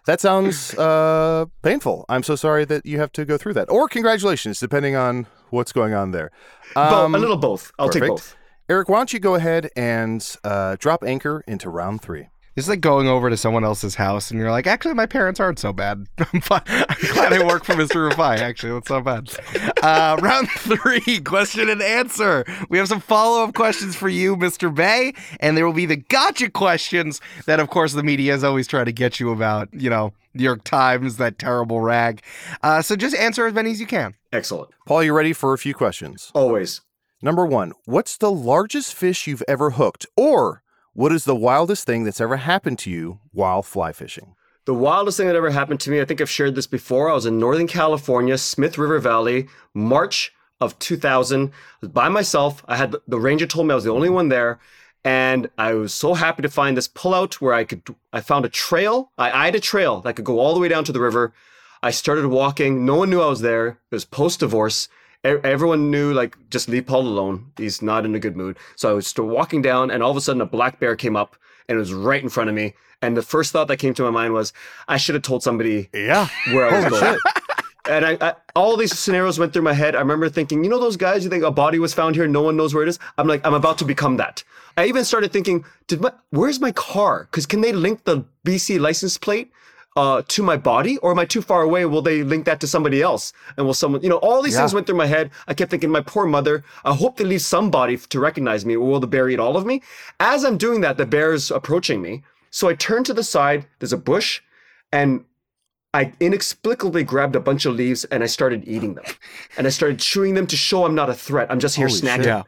That 0.08 0.20
sounds 0.20 0.74
uh, 0.80 1.46
painful. 1.62 2.06
I'm 2.10 2.24
so 2.24 2.36
sorry 2.36 2.66
that 2.66 2.86
you 2.86 3.00
have 3.00 3.12
to 3.12 3.24
go 3.24 3.38
through 3.38 3.54
that. 3.54 3.70
Or 3.70 3.88
congratulations, 3.88 4.60
depending 4.60 4.96
on 4.96 5.28
what's 5.52 5.72
going 5.72 5.94
on 5.94 6.10
there. 6.10 6.32
Um, 6.76 7.14
a 7.14 7.20
little 7.20 7.38
both. 7.38 7.72
I'll 7.78 7.90
take 7.90 8.08
both. 8.08 8.36
Eric, 8.68 8.90
why 8.90 8.98
don't 8.98 9.14
you 9.14 9.20
go 9.20 9.36
ahead 9.36 9.70
and 9.76 10.36
uh, 10.44 10.76
drop 10.80 11.04
anchor 11.04 11.44
into 11.46 11.70
round 11.70 12.02
three? 12.02 12.30
It's 12.56 12.68
like 12.68 12.82
going 12.82 13.08
over 13.08 13.30
to 13.30 13.38
someone 13.38 13.64
else's 13.64 13.96
house 13.96 14.30
and 14.30 14.40
you're 14.40 14.52
like, 14.52 14.68
actually, 14.68 14.94
my 14.94 15.06
parents 15.06 15.40
aren't 15.40 15.58
so 15.58 15.72
bad. 15.72 16.06
I'm, 16.34 16.42
fine. 16.42 16.62
I'm 16.68 17.14
glad 17.14 17.34
I 17.34 17.46
work 17.46 17.64
for 17.64 17.76
Mr. 17.76 18.12
Rifai. 18.12 18.40
Actually, 18.40 18.74
that's 18.74 18.90
not 18.90 19.06
bad. 19.06 19.30
Uh, 19.82 20.18
round 20.22 20.50
three, 20.50 21.22
question 21.22 21.70
and 21.70 21.82
answer. 21.82 22.44
We 22.70 22.78
have 22.78 22.90
some 22.90 23.00
follow 23.00 23.44
up 23.44 23.54
questions 23.56 23.96
for 23.96 24.10
you, 24.10 24.36
Mr. 24.36 24.74
Bae, 24.74 25.14
and 25.40 25.56
there 25.56 25.66
will 25.66 25.74
be 25.74 25.86
the 25.86 25.96
gotcha 25.96 26.50
questions 26.50 27.22
that, 27.46 27.62
of 27.62 27.70
course, 27.70 27.94
the 27.94 28.04
media 28.04 28.34
is 28.34 28.44
always 28.44 28.68
trying 28.68 28.86
to 28.86 28.92
get 28.92 29.20
you 29.20 29.32
about. 29.32 29.70
You 29.74 29.90
know, 29.90 30.14
New 30.34 30.44
York 30.44 30.66
Times, 30.66 31.18
that 31.18 31.40
terrible 31.40 31.80
rag. 31.80 32.22
Uh, 32.62 32.82
so 32.82 32.98
just 32.98 33.16
answer 33.16 33.46
as 33.46 33.54
many 33.54 33.72
as 33.72 33.80
you 33.80 33.88
can. 33.88 34.16
Excellent. 34.34 34.72
Paul, 34.86 35.04
you 35.04 35.14
ready 35.14 35.32
for 35.32 35.54
a 35.54 35.58
few 35.58 35.74
questions? 35.74 36.32
Always. 36.34 36.82
Number 37.22 37.46
one, 37.46 37.74
what's 37.86 38.18
the 38.18 38.32
largest 38.32 38.94
fish 38.94 39.28
you've 39.28 39.44
ever 39.48 39.72
hooked? 39.72 40.06
Or 40.18 40.64
what 40.94 41.12
is 41.12 41.26
the 41.26 41.36
wildest 41.36 41.86
thing 41.86 42.04
that's 42.04 42.22
ever 42.22 42.38
happened 42.38 42.80
to 42.80 42.92
you 42.92 43.20
while 43.32 43.62
fly 43.62 43.94
fishing? 43.94 44.36
The 44.66 44.74
wildest 44.74 45.18
thing 45.18 45.28
that 45.28 45.36
ever 45.36 45.52
happened 45.52 45.80
to 45.82 45.90
me, 45.90 46.02
I 46.02 46.06
think 46.06 46.22
I've 46.22 46.30
shared 46.30 46.56
this 46.56 46.68
before. 46.68 47.10
I 47.10 47.14
was 47.14 47.26
in 47.26 47.40
Northern 47.40 47.68
California, 47.68 48.38
Smith 48.38 48.78
River 48.78 49.00
Valley, 49.00 49.48
March 49.74 50.34
of 50.60 50.78
2000. 50.80 51.52
By 51.82 52.10
myself. 52.10 52.64
I 52.68 52.76
had 52.76 52.96
the 53.08 53.20
ranger 53.20 53.48
told 53.48 53.68
me 53.68 53.72
I 53.72 53.76
was 53.76 53.86
the 53.86 53.92
only 53.92 54.10
one 54.10 54.30
there. 54.30 54.60
And 55.04 55.50
I 55.58 55.74
was 55.74 55.94
so 55.94 56.14
happy 56.14 56.44
to 56.44 56.50
find 56.50 56.78
this 56.78 56.88
pullout 56.88 57.36
where 57.36 57.54
I 57.54 57.64
could, 57.64 57.84
I 58.14 58.22
found 58.22 58.46
a 58.46 58.50
trail. 58.50 59.12
I 59.18 59.48
eyed 59.48 59.56
a 59.56 59.60
trail 59.60 60.02
that 60.02 60.16
could 60.16 60.26
go 60.26 60.40
all 60.40 60.54
the 60.54 60.60
way 60.60 60.68
down 60.68 60.84
to 60.84 60.92
the 60.92 61.00
river. 61.00 61.34
I 61.82 61.90
started 61.90 62.28
walking. 62.28 62.86
No 62.86 62.96
one 62.96 63.10
knew 63.10 63.22
I 63.22 63.30
was 63.30 63.42
there. 63.42 63.80
It 63.90 63.96
was 63.96 64.06
post 64.06 64.42
divorce. 64.42 64.88
Everyone 65.24 65.92
knew, 65.92 66.14
like, 66.14 66.36
just 66.50 66.68
leave 66.68 66.88
Paul 66.88 67.02
alone. 67.02 67.52
He's 67.58 67.82
not 67.82 68.06
in 68.06 68.16
a 68.16 68.20
good 68.20 68.36
mood. 68.36 68.58
So 68.76 68.90
I 68.90 68.94
was 68.94 69.06
still 69.06 69.26
walking 69.28 69.62
down, 69.62 69.92
and 69.92 70.02
all 70.02 70.10
of 70.12 70.18
a 70.18 70.22
sudden, 70.22 70.42
a 70.42 70.46
black 70.48 70.80
bear 70.80 70.96
came 70.96 71.16
up 71.16 71.36
and 71.70 71.76
it 71.76 71.80
was 71.80 71.94
right 71.94 72.22
in 72.22 72.28
front 72.30 72.50
of 72.50 72.56
me. 72.56 72.74
And 73.04 73.16
the 73.16 73.22
first 73.22 73.52
thought 73.52 73.68
that 73.68 73.78
came 73.78 73.94
to 73.96 74.04
my 74.04 74.10
mind 74.10 74.34
was, 74.34 74.52
I 74.88 74.98
should 74.98 75.16
have 75.16 75.22
told 75.24 75.44
somebody 75.44 75.90
Yeah. 75.94 76.28
where 76.54 76.68
I 76.70 76.90
was 76.90 77.00
going. 77.00 77.18
And 77.90 78.06
I, 78.06 78.18
I, 78.22 78.34
all 78.56 78.78
these 78.78 78.98
scenarios 78.98 79.40
went 79.40 79.54
through 79.54 79.64
my 79.64 79.74
head. 79.74 79.96
I 79.96 80.00
remember 80.00 80.30
thinking, 80.30 80.64
you 80.64 80.70
know, 80.70 80.80
those 80.80 80.98
guys, 80.98 81.24
you 81.24 81.30
think 81.30 81.44
a 81.44 81.50
body 81.52 81.80
was 81.80 81.94
found 81.96 82.16
here, 82.16 82.28
no 82.28 82.42
one 82.44 82.56
knows 82.56 82.74
where 82.76 82.84
it 82.84 82.90
is. 82.90 83.00
I'm 83.18 83.28
like, 83.28 83.46
I'm 83.46 83.56
about 83.56 83.78
to 83.80 83.86
become 83.86 84.18
that. 84.18 84.44
I 84.78 84.86
even 84.86 85.04
started 85.04 85.32
thinking, 85.34 85.66
did 85.88 86.00
my, 86.02 86.12
where's 86.30 86.60
my 86.60 86.72
car? 86.74 87.28
Because 87.32 87.46
can 87.48 87.62
they 87.62 87.74
link 87.74 88.04
the 88.04 88.24
BC 88.46 88.80
license 88.80 89.18
plate 89.18 89.52
uh, 89.96 90.22
to 90.30 90.42
my 90.44 90.58
body, 90.58 90.98
or 90.98 91.12
am 91.12 91.20
I 91.20 91.26
too 91.26 91.42
far 91.42 91.62
away? 91.62 91.86
Will 91.86 92.02
they 92.02 92.24
link 92.24 92.46
that 92.46 92.60
to 92.62 92.68
somebody 92.68 93.02
else? 93.02 93.34
And 93.58 93.66
will 93.66 93.74
someone, 93.74 94.02
you 94.02 94.10
know, 94.10 94.18
all 94.18 94.42
these 94.42 94.56
things 94.56 94.74
went 94.74 94.88
through 94.88 94.98
my 94.98 95.06
head. 95.06 95.32
I 95.48 95.54
kept 95.54 95.72
thinking, 95.72 95.90
my 95.90 96.02
poor 96.02 96.26
mother. 96.26 96.64
I 96.86 96.94
hope 96.94 97.18
they 97.18 97.26
leave 97.26 97.42
somebody 97.42 97.98
to 97.98 98.20
recognize 98.20 98.66
me, 98.66 98.76
or 98.76 98.88
will 98.88 99.00
the 99.00 99.08
bear 99.08 99.30
eat 99.30 99.40
all 99.40 99.58
of 99.58 99.66
me? 99.66 99.82
As 100.20 100.46
I'm 100.46 100.58
doing 100.58 100.82
that, 100.82 100.98
the 100.98 101.06
bear's 101.06 101.52
approaching 101.52 102.02
me. 102.02 102.24
So 102.52 102.70
I 102.70 102.74
turn 102.74 103.04
to 103.06 103.14
the 103.14 103.24
side. 103.24 103.66
There's 103.80 103.94
a 103.94 103.98
bush, 103.98 104.42
and 104.92 105.26
I 105.94 106.14
inexplicably 106.20 107.04
grabbed 107.04 107.36
a 107.36 107.40
bunch 107.40 107.66
of 107.66 107.76
leaves 107.76 108.06
and 108.06 108.24
I 108.24 108.28
started 108.28 108.64
eating 108.66 108.94
them. 108.94 109.04
And 109.58 109.68
I 109.68 109.70
started 109.72 110.00
chewing 110.00 110.36
them 110.36 110.48
to 110.48 110.56
show 110.56 110.86
I'm 110.86 110.96
not 110.96 111.10
a 111.10 111.14
threat. 111.14 111.52
I'm 111.52 111.60
just 111.60 111.76
here 111.76 111.88
Holy 111.88 112.00
snacking. 112.00 112.26
Yeah. 112.26 112.44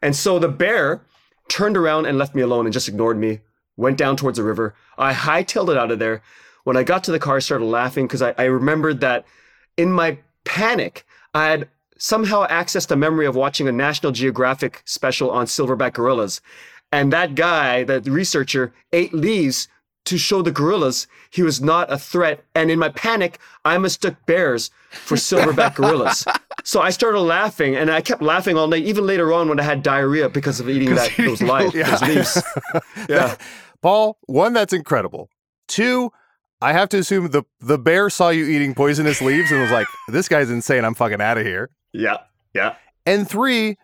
And 0.00 0.14
so 0.14 0.38
the 0.38 0.48
bear 0.48 1.02
turned 1.48 1.76
around 1.76 2.06
and 2.06 2.18
left 2.18 2.34
me 2.34 2.42
alone 2.42 2.66
and 2.66 2.72
just 2.72 2.88
ignored 2.88 3.18
me, 3.18 3.40
went 3.76 3.98
down 3.98 4.16
towards 4.16 4.38
the 4.38 4.44
river. 4.44 4.74
I 4.96 5.12
hightailed 5.12 5.70
it 5.70 5.76
out 5.76 5.90
of 5.90 5.98
there. 5.98 6.22
When 6.64 6.76
I 6.76 6.82
got 6.82 7.04
to 7.04 7.12
the 7.12 7.18
car, 7.18 7.36
I 7.36 7.40
started 7.40 7.66
laughing 7.66 8.06
because 8.06 8.22
I, 8.22 8.34
I 8.36 8.44
remembered 8.44 9.00
that 9.00 9.24
in 9.76 9.92
my 9.92 10.18
panic, 10.44 11.06
I 11.34 11.46
had 11.46 11.68
somehow 11.98 12.46
accessed 12.48 12.90
a 12.90 12.96
memory 12.96 13.26
of 13.26 13.36
watching 13.36 13.68
a 13.68 13.72
National 13.72 14.12
Geographic 14.12 14.82
special 14.84 15.30
on 15.30 15.46
silverback 15.46 15.94
gorillas. 15.94 16.40
And 16.92 17.12
that 17.12 17.34
guy, 17.34 17.84
that 17.84 18.06
researcher, 18.06 18.72
ate 18.92 19.12
leaves 19.12 19.68
to 20.04 20.18
show 20.18 20.42
the 20.42 20.52
gorillas 20.52 21.06
he 21.30 21.42
was 21.42 21.60
not 21.60 21.90
a 21.92 21.98
threat. 21.98 22.44
And 22.54 22.70
in 22.70 22.78
my 22.78 22.90
panic, 22.90 23.38
I 23.64 23.78
mistook 23.78 24.16
bears 24.26 24.70
for 24.90 25.16
silverback 25.16 25.76
gorillas. 25.76 26.24
So 26.66 26.80
I 26.80 26.88
started 26.90 27.20
laughing, 27.20 27.76
and 27.76 27.90
I 27.90 28.00
kept 28.00 28.22
laughing 28.22 28.56
all 28.56 28.68
night, 28.68 28.84
even 28.84 29.04
later 29.04 29.34
on 29.34 29.50
when 29.50 29.60
I 29.60 29.64
had 29.64 29.82
diarrhea 29.82 30.30
because 30.30 30.60
of 30.60 30.68
eating 30.70 30.94
that, 30.94 31.10
those, 31.18 31.42
li- 31.42 31.68
those 31.82 32.02
leaves. 32.02 32.42
Yeah. 33.06 33.36
Paul, 33.82 34.16
one, 34.22 34.54
that's 34.54 34.72
incredible. 34.72 35.28
Two, 35.68 36.10
I 36.64 36.72
have 36.72 36.88
to 36.90 36.98
assume 36.98 37.28
the 37.30 37.42
the 37.60 37.76
bear 37.76 38.08
saw 38.08 38.30
you 38.30 38.46
eating 38.46 38.74
poisonous 38.74 39.20
leaves 39.20 39.52
and 39.52 39.60
was 39.60 39.70
like, 39.70 39.86
"This 40.08 40.28
guy's 40.28 40.50
insane. 40.50 40.84
I'm 40.84 40.94
fucking 40.94 41.20
out 41.20 41.36
of 41.36 41.44
here." 41.44 41.68
Yeah. 41.92 42.18
Yeah. 42.54 42.76
And 43.04 43.28
three, 43.28 43.76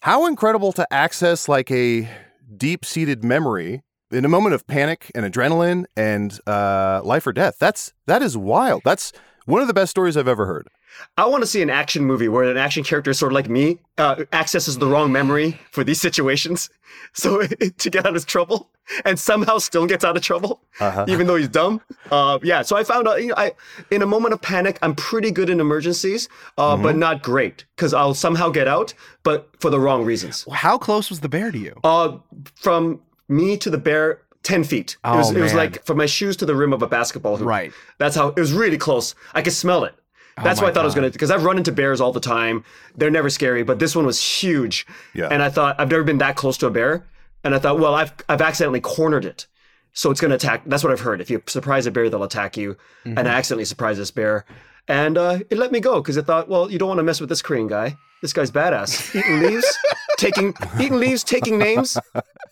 how 0.00 0.26
incredible 0.26 0.72
to 0.72 0.86
access 0.90 1.46
like 1.46 1.70
a 1.70 2.08
deep 2.56 2.86
seated 2.86 3.22
memory 3.22 3.82
in 4.10 4.24
a 4.24 4.28
moment 4.28 4.54
of 4.54 4.66
panic 4.66 5.12
and 5.14 5.30
adrenaline 5.30 5.84
and 5.94 6.38
uh, 6.46 7.02
life 7.04 7.26
or 7.26 7.34
death. 7.34 7.56
That's 7.60 7.92
that 8.06 8.22
is 8.22 8.34
wild. 8.34 8.80
That's 8.82 9.12
One 9.46 9.60
of 9.60 9.68
the 9.68 9.74
best 9.74 9.90
stories 9.90 10.16
I've 10.16 10.28
ever 10.28 10.46
heard. 10.46 10.68
I 11.16 11.26
want 11.26 11.42
to 11.42 11.46
see 11.46 11.62
an 11.62 11.70
action 11.70 12.04
movie 12.04 12.28
where 12.28 12.44
an 12.44 12.56
action 12.56 12.84
character, 12.84 13.12
sort 13.14 13.32
of 13.32 13.34
like 13.34 13.48
me, 13.48 13.78
uh, 13.98 14.24
accesses 14.32 14.78
the 14.78 14.86
wrong 14.86 15.10
memory 15.10 15.58
for 15.70 15.82
these 15.82 16.00
situations, 16.00 16.68
so 17.12 17.42
to 17.78 17.90
get 17.90 18.06
out 18.06 18.14
of 18.14 18.26
trouble, 18.26 18.70
and 19.04 19.18
somehow 19.18 19.58
still 19.58 19.86
gets 19.86 20.04
out 20.04 20.16
of 20.16 20.22
trouble, 20.22 20.60
Uh-huh. 20.80 21.06
even 21.08 21.26
though 21.26 21.36
he's 21.36 21.48
dumb. 21.48 21.80
Uh, 22.10 22.38
yeah, 22.42 22.62
so 22.62 22.76
I 22.76 22.84
found 22.84 23.08
out, 23.08 23.20
you 23.22 23.28
know, 23.28 23.34
I 23.36 23.52
in 23.90 24.02
a 24.02 24.06
moment 24.06 24.34
of 24.34 24.42
panic, 24.42 24.78
I'm 24.82 24.94
pretty 24.94 25.30
good 25.30 25.48
in 25.50 25.60
emergencies, 25.60 26.28
uh, 26.58 26.74
Mm-hmm. 26.74 26.82
but 26.82 26.96
not 26.96 27.22
great 27.22 27.64
because 27.74 27.92
I'll 27.94 28.14
somehow 28.14 28.50
get 28.50 28.68
out, 28.68 28.94
but 29.24 29.48
for 29.60 29.70
the 29.70 29.80
wrong 29.80 30.04
reasons. 30.04 30.46
How 30.52 30.78
close 30.78 31.10
was 31.10 31.20
the 31.20 31.28
bear 31.28 31.50
to 31.50 31.58
you? 31.58 31.80
Uh, 31.82 32.18
from 32.54 33.00
me 33.28 33.56
to 33.56 33.70
the 33.70 33.78
bear. 33.78 34.21
10 34.42 34.64
feet. 34.64 34.96
Oh, 35.04 35.14
it 35.14 35.16
was, 35.18 35.30
it 35.30 35.40
was 35.40 35.54
like 35.54 35.84
from 35.84 35.98
my 35.98 36.06
shoes 36.06 36.36
to 36.38 36.46
the 36.46 36.54
rim 36.54 36.72
of 36.72 36.82
a 36.82 36.86
basketball 36.86 37.36
hoop. 37.36 37.46
Right. 37.46 37.72
That's 37.98 38.16
how 38.16 38.28
it 38.28 38.36
was 38.38 38.52
really 38.52 38.78
close. 38.78 39.14
I 39.34 39.42
could 39.42 39.52
smell 39.52 39.84
it. 39.84 39.94
That's 40.42 40.60
Oh 40.60 40.64
why 40.64 40.70
I 40.70 40.72
thought 40.72 40.82
I 40.82 40.86
was 40.86 40.94
gonna 40.94 41.10
because 41.10 41.30
I've 41.30 41.44
run 41.44 41.58
into 41.58 41.72
bears 41.72 42.00
all 42.00 42.12
the 42.12 42.20
time. 42.20 42.64
They're 42.96 43.10
never 43.10 43.28
scary, 43.28 43.62
but 43.62 43.78
this 43.78 43.94
one 43.94 44.06
was 44.06 44.22
huge. 44.22 44.86
Yeah. 45.14 45.28
And 45.30 45.42
I 45.42 45.50
thought 45.50 45.76
I've 45.78 45.90
never 45.90 46.04
been 46.04 46.18
that 46.18 46.36
close 46.36 46.56
to 46.58 46.66
a 46.66 46.70
bear. 46.70 47.06
And 47.44 47.54
I 47.54 47.58
thought, 47.58 47.78
well, 47.78 47.94
I've 47.94 48.12
I've 48.28 48.40
accidentally 48.40 48.80
cornered 48.80 49.24
it. 49.24 49.46
So 49.92 50.10
it's 50.10 50.20
gonna 50.20 50.36
attack. 50.36 50.62
That's 50.64 50.82
what 50.82 50.92
I've 50.92 51.00
heard. 51.00 51.20
If 51.20 51.28
you 51.30 51.42
surprise 51.46 51.86
a 51.86 51.90
bear, 51.90 52.08
they'll 52.08 52.22
attack 52.22 52.56
you. 52.56 52.76
Mm-hmm. 53.04 53.18
And 53.18 53.28
I 53.28 53.32
accidentally 53.32 53.66
surprised 53.66 54.00
this 54.00 54.10
bear. 54.10 54.46
And 54.88 55.18
uh, 55.18 55.40
it 55.50 55.58
let 55.58 55.70
me 55.70 55.80
go 55.80 56.00
because 56.00 56.16
I 56.18 56.22
thought, 56.22 56.48
well, 56.48 56.70
you 56.70 56.78
don't 56.78 56.88
want 56.88 56.98
to 56.98 57.04
mess 57.04 57.20
with 57.20 57.28
this 57.28 57.42
Korean 57.42 57.68
guy. 57.68 57.96
This 58.22 58.32
guy's 58.32 58.50
badass. 58.50 59.14
Eating 59.14 59.40
leaves, 59.40 59.78
taking 60.16 60.54
eating 60.80 60.98
leaves, 60.98 61.24
taking 61.24 61.58
names. 61.58 61.98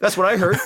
That's 0.01 0.17
what 0.17 0.27
I 0.27 0.37
heard. 0.37 0.59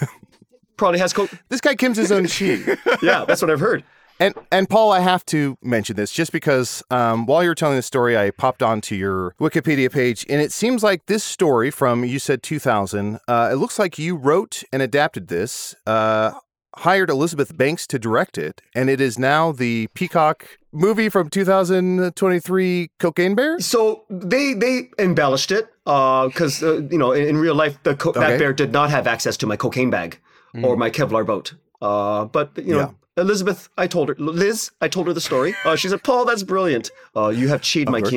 Probably 0.77 0.99
has 0.99 1.13
coke. 1.13 1.31
This 1.49 1.61
guy 1.61 1.75
Kim's 1.75 1.97
his 1.97 2.11
own 2.13 2.27
chi. 2.27 2.77
Yeah, 3.03 3.25
that's 3.25 3.41
what 3.43 3.51
I've 3.51 3.61
heard. 3.61 3.85
And 4.21 4.35
and 4.53 4.69
Paul, 4.71 4.93
I 4.93 5.01
have 5.01 5.25
to 5.27 5.57
mention 5.61 5.97
this 5.97 6.13
just 6.13 6.31
because 6.31 6.83
um, 6.91 7.27
while 7.27 7.43
you 7.43 7.49
were 7.49 7.55
telling 7.57 7.75
the 7.77 7.83
story, 7.83 8.17
I 8.17 8.31
popped 8.31 8.63
onto 8.63 8.95
your 8.95 9.35
Wikipedia 9.41 9.91
page, 9.93 10.25
and 10.29 10.41
it 10.41 10.53
seems 10.53 10.85
like 10.85 11.07
this 11.07 11.25
story 11.25 11.71
from 11.73 12.05
you 12.05 12.21
said 12.21 12.43
2000. 12.43 13.19
Uh, 13.27 13.49
it 13.53 13.57
looks 13.57 13.77
like 13.79 13.99
you 13.99 14.15
wrote 14.17 14.63
and 14.73 14.83
adapted 14.83 15.27
this, 15.27 15.75
uh, 15.87 16.31
hired 16.77 17.11
Elizabeth 17.11 17.57
Banks 17.57 17.89
to 17.89 17.99
direct 17.99 18.39
it, 18.39 18.63
and 18.73 18.89
it 18.89 19.01
is 19.01 19.19
now 19.19 19.51
the 19.51 19.89
Peacock 19.95 20.47
movie 20.73 21.09
from 21.09 21.29
2023, 21.29 22.91
Cocaine 22.99 23.35
Bear. 23.35 23.59
So 23.61 24.05
they 24.11 24.55
they 24.55 24.91
embellished 24.99 25.51
it 25.51 25.69
because 25.85 26.63
uh, 26.63 26.83
you 26.91 26.99
know 26.99 27.13
in, 27.13 27.27
in 27.29 27.37
real 27.37 27.55
life 27.55 27.79
the 27.83 27.95
co- 27.97 28.11
Okay. 28.11 28.21
that 28.21 28.39
bear 28.39 28.53
did 28.53 28.73
not 28.73 28.91
have 28.91 29.07
access 29.07 29.37
to 29.39 29.47
my 29.47 29.57
cocaine 29.57 29.91
bag 29.91 30.21
or 30.63 30.77
my 30.77 30.91
Kevlar 30.91 31.27
boat. 31.27 31.55
Uh, 31.81 32.27
but 32.27 32.53
you 32.57 32.75
know. 32.75 32.79
Yeah. 32.79 32.91
Elizabeth, 33.17 33.69
I 33.79 33.87
told 33.87 34.09
her, 34.09 34.17
Liz, 34.19 34.73
I 34.81 34.89
told 34.89 35.07
her 35.07 35.13
the 35.13 35.21
story. 35.21 35.55
Uh, 35.65 35.77
she 35.77 35.89
said, 35.89 36.03
Paul, 36.03 36.25
that's 36.25 36.43
brilliant. 36.43 36.91
Uh, 37.15 37.29
you 37.29 37.47
have 37.47 37.63
cheated 37.63 37.91
my 37.91 38.01
course. 38.01 38.11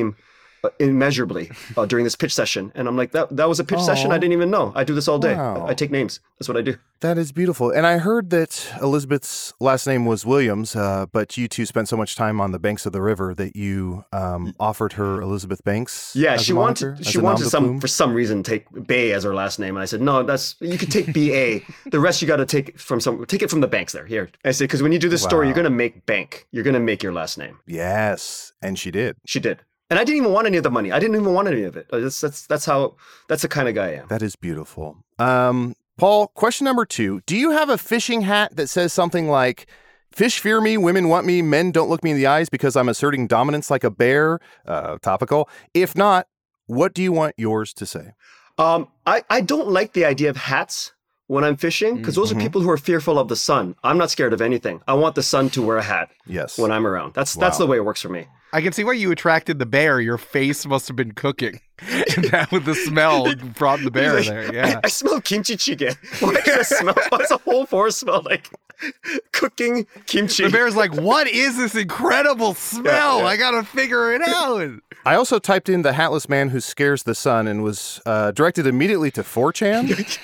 Uh, 0.64 0.70
immeasurably 0.80 1.52
uh, 1.78 1.86
during 1.86 2.04
this 2.04 2.16
pitch 2.16 2.34
session. 2.34 2.72
And 2.74 2.88
I'm 2.88 2.98
like, 2.98 3.12
that, 3.12 3.36
that 3.36 3.48
was 3.48 3.60
a 3.60 3.64
pitch 3.64 3.80
session? 3.80 4.12
I 4.12 4.18
didn't 4.18 4.34
even 4.34 4.50
know. 4.50 4.72
I 4.76 4.84
do 4.84 4.96
this 4.96 5.08
all 5.08 5.20
day. 5.20 5.36
Wow. 5.36 5.68
I, 5.68 5.70
I 5.70 5.74
take 5.76 5.92
names. 5.92 6.20
That's 6.40 6.48
what 6.48 6.58
I 6.58 6.62
do. 6.62 6.78
That 7.02 7.20
is 7.20 7.32
beautiful. 7.32 7.70
And 7.70 7.86
I 7.86 8.00
heard 8.00 8.32
that 8.32 8.74
Elizabeth's 8.82 9.54
last 9.60 9.86
name 9.86 10.06
was 10.06 10.26
Williams, 10.26 10.76
uh, 10.76 11.06
but 11.12 11.38
you 11.38 11.48
two 11.48 11.66
spent 11.68 11.88
so 11.88 11.96
much 11.96 12.16
time 12.16 12.42
on 12.42 12.52
the 12.52 12.60
banks 12.60 12.88
of 12.88 12.92
the 12.92 13.04
river 13.04 13.36
that 13.36 13.56
you 13.56 14.04
um, 14.12 14.56
offered 14.60 14.94
her 14.94 15.22
Elizabeth 15.22 15.64
Banks. 15.64 16.16
Yeah, 16.16 16.38
she 16.38 16.54
wanted 16.54 17.06
she 17.06 17.20
wanted 17.20 17.50
some 17.50 17.66
plume? 17.66 17.80
for 17.82 17.88
some 17.88 18.16
reason 18.16 18.42
take 18.42 18.66
Bay 18.88 19.12
as 19.12 19.24
her 19.24 19.36
last 19.36 19.60
name, 19.60 19.76
and 19.76 19.84
I 19.84 19.86
said 19.86 20.02
no, 20.02 20.24
that's 20.24 20.56
you 20.60 20.78
could 20.78 20.92
take 20.92 21.14
B 21.14 21.36
A. 21.36 21.64
the 21.92 22.00
rest 22.00 22.22
you 22.22 22.28
got 22.28 22.38
to 22.38 22.48
take 22.48 22.80
from 22.80 23.00
some 23.00 23.24
take 23.28 23.44
it 23.44 23.52
from 23.52 23.62
the 23.62 23.68
banks 23.68 23.94
there. 23.94 24.06
Here, 24.08 24.32
I 24.44 24.52
said 24.52 24.64
because 24.64 24.82
when 24.82 24.92
you 24.92 24.98
do 25.00 25.10
this 25.10 25.22
story, 25.22 25.46
you're 25.46 25.56
gonna 25.56 25.70
make 25.70 26.08
bank. 26.08 26.48
You're 26.52 26.64
gonna 26.64 26.80
make 26.80 27.04
your 27.04 27.14
last 27.14 27.38
name. 27.38 27.60
Yes, 27.68 28.54
and 28.60 28.78
she 28.80 28.90
did. 28.90 29.18
She 29.28 29.40
did, 29.40 29.60
and 29.90 30.00
I 30.00 30.04
didn't 30.04 30.18
even 30.18 30.34
want 30.34 30.48
any 30.48 30.58
of 30.58 30.64
the 30.64 30.72
money. 30.72 30.92
I 30.92 31.00
didn't 31.00 31.16
even 31.16 31.34
want 31.34 31.48
any 31.48 31.64
of 31.64 31.78
it. 31.78 31.88
That's 31.92 32.20
that's 32.22 32.46
that's 32.48 32.66
how 32.66 32.96
that's 33.28 33.42
the 33.42 33.48
kind 33.48 33.68
of 33.68 33.76
guy 33.76 33.88
I 33.88 33.94
am. 33.94 34.08
That 34.08 34.22
is 34.22 34.36
beautiful. 34.36 34.98
Um, 35.20 35.76
Paul, 35.98 36.28
question 36.28 36.66
number 36.66 36.86
two: 36.86 37.22
Do 37.26 37.36
you 37.36 37.52
have 37.52 37.70
a 37.70 37.78
fishing 37.78 38.22
hat 38.22 38.56
that 38.56 38.68
says 38.68 38.94
something 38.94 39.30
like? 39.30 39.68
Fish 40.14 40.40
fear 40.40 40.62
me, 40.62 40.78
women 40.78 41.10
want 41.10 41.28
me, 41.28 41.44
men 41.44 41.70
don't 41.70 41.90
look 41.90 42.04
me 42.04 42.10
in 42.10 42.18
the 42.18 42.26
eyes 42.26 42.50
because 42.50 42.76
I'm 42.76 42.90
asserting 42.90 43.28
dominance 43.28 43.70
like 43.70 43.84
a 43.84 43.92
bear. 43.92 44.40
Uh, 44.66 44.98
topical. 45.00 45.48
If 45.76 45.96
not, 45.96 46.26
what 46.66 46.96
do 46.96 47.04
you 47.04 47.12
want 47.12 47.36
yours 47.38 47.72
to 47.74 47.86
say? 47.86 48.14
Um, 48.58 48.88
I 49.06 49.24
I 49.30 49.42
don't 49.42 49.68
like 49.68 49.94
the 49.94 50.06
idea 50.06 50.32
of 50.32 50.38
hats 50.38 50.94
when 51.28 51.44
I'm 51.44 51.58
fishing 51.58 51.98
because 51.98 52.16
those 52.16 52.32
Mhm. 52.32 52.38
are 52.38 52.40
people 52.42 52.62
who 52.62 52.70
are 52.70 52.78
fearful 52.78 53.20
of 53.20 53.28
the 53.28 53.36
sun. 53.36 53.76
I'm 53.84 53.98
not 53.98 54.10
scared 54.12 54.34
of 54.34 54.42
anything. 54.42 54.82
I 54.88 54.94
want 54.94 55.16
the 55.16 55.24
sun 55.24 55.50
to 55.52 55.62
wear 55.62 55.78
a 55.78 55.84
hat 55.84 56.10
Yes. 56.26 56.58
when 56.58 56.72
I'm 56.72 56.86
around. 56.88 57.14
That's 57.14 57.34
that's 57.36 57.58
the 57.58 57.68
way 57.68 57.78
it 57.78 57.86
works 57.86 58.02
for 58.02 58.10
me. 58.10 58.28
I 58.54 58.62
can 58.62 58.72
see 58.72 58.86
why 58.86 58.94
you 58.94 59.12
attracted 59.12 59.60
the 59.60 59.66
bear. 59.66 60.00
Your 60.00 60.18
face 60.18 60.66
must 60.66 60.88
have 60.88 60.96
been 60.96 61.12
cooking. 61.12 61.60
and 62.16 62.24
that 62.32 62.50
with 62.52 62.64
the 62.64 62.74
smell 62.76 63.36
brought 63.58 63.82
the 63.84 63.92
bear 63.92 64.16
like, 64.16 64.26
there. 64.28 64.54
Yeah. 64.54 64.80
I, 64.84 64.88
I 64.88 64.88
smell 64.88 65.20
kimchi 65.22 65.58
chicken. 65.58 65.94
Why 66.22 66.34
does 66.34 66.46
that 66.46 66.66
smell? 66.66 66.96
Why 67.10 67.18
does 67.20 67.30
the 67.30 67.38
whole 67.40 67.66
forest 67.68 68.00
smell 68.00 68.22
like 68.26 68.50
cooking 69.34 69.86
kimchi? 70.08 70.44
The 70.46 70.50
bear's 70.50 70.76
like, 70.78 70.94
what 70.96 71.28
is 71.28 71.58
this 71.58 71.76
incredible 71.76 72.54
smell? 72.56 73.20
yeah. 73.20 73.26
I 73.26 73.36
gotta 73.38 73.64
figure 73.64 74.14
it 74.14 74.22
out. 74.26 74.72
I 75.06 75.16
also 75.16 75.40
typed 75.40 75.70
in 75.70 75.82
the 75.84 75.94
hatless 75.94 76.28
man 76.30 76.50
who 76.50 76.60
scares 76.62 77.04
the 77.04 77.14
sun 77.16 77.48
and 77.48 77.64
was 77.64 78.02
uh, 78.06 78.32
directed 78.32 78.66
immediately 78.66 79.12
to 79.12 79.22
4chan. 79.24 80.18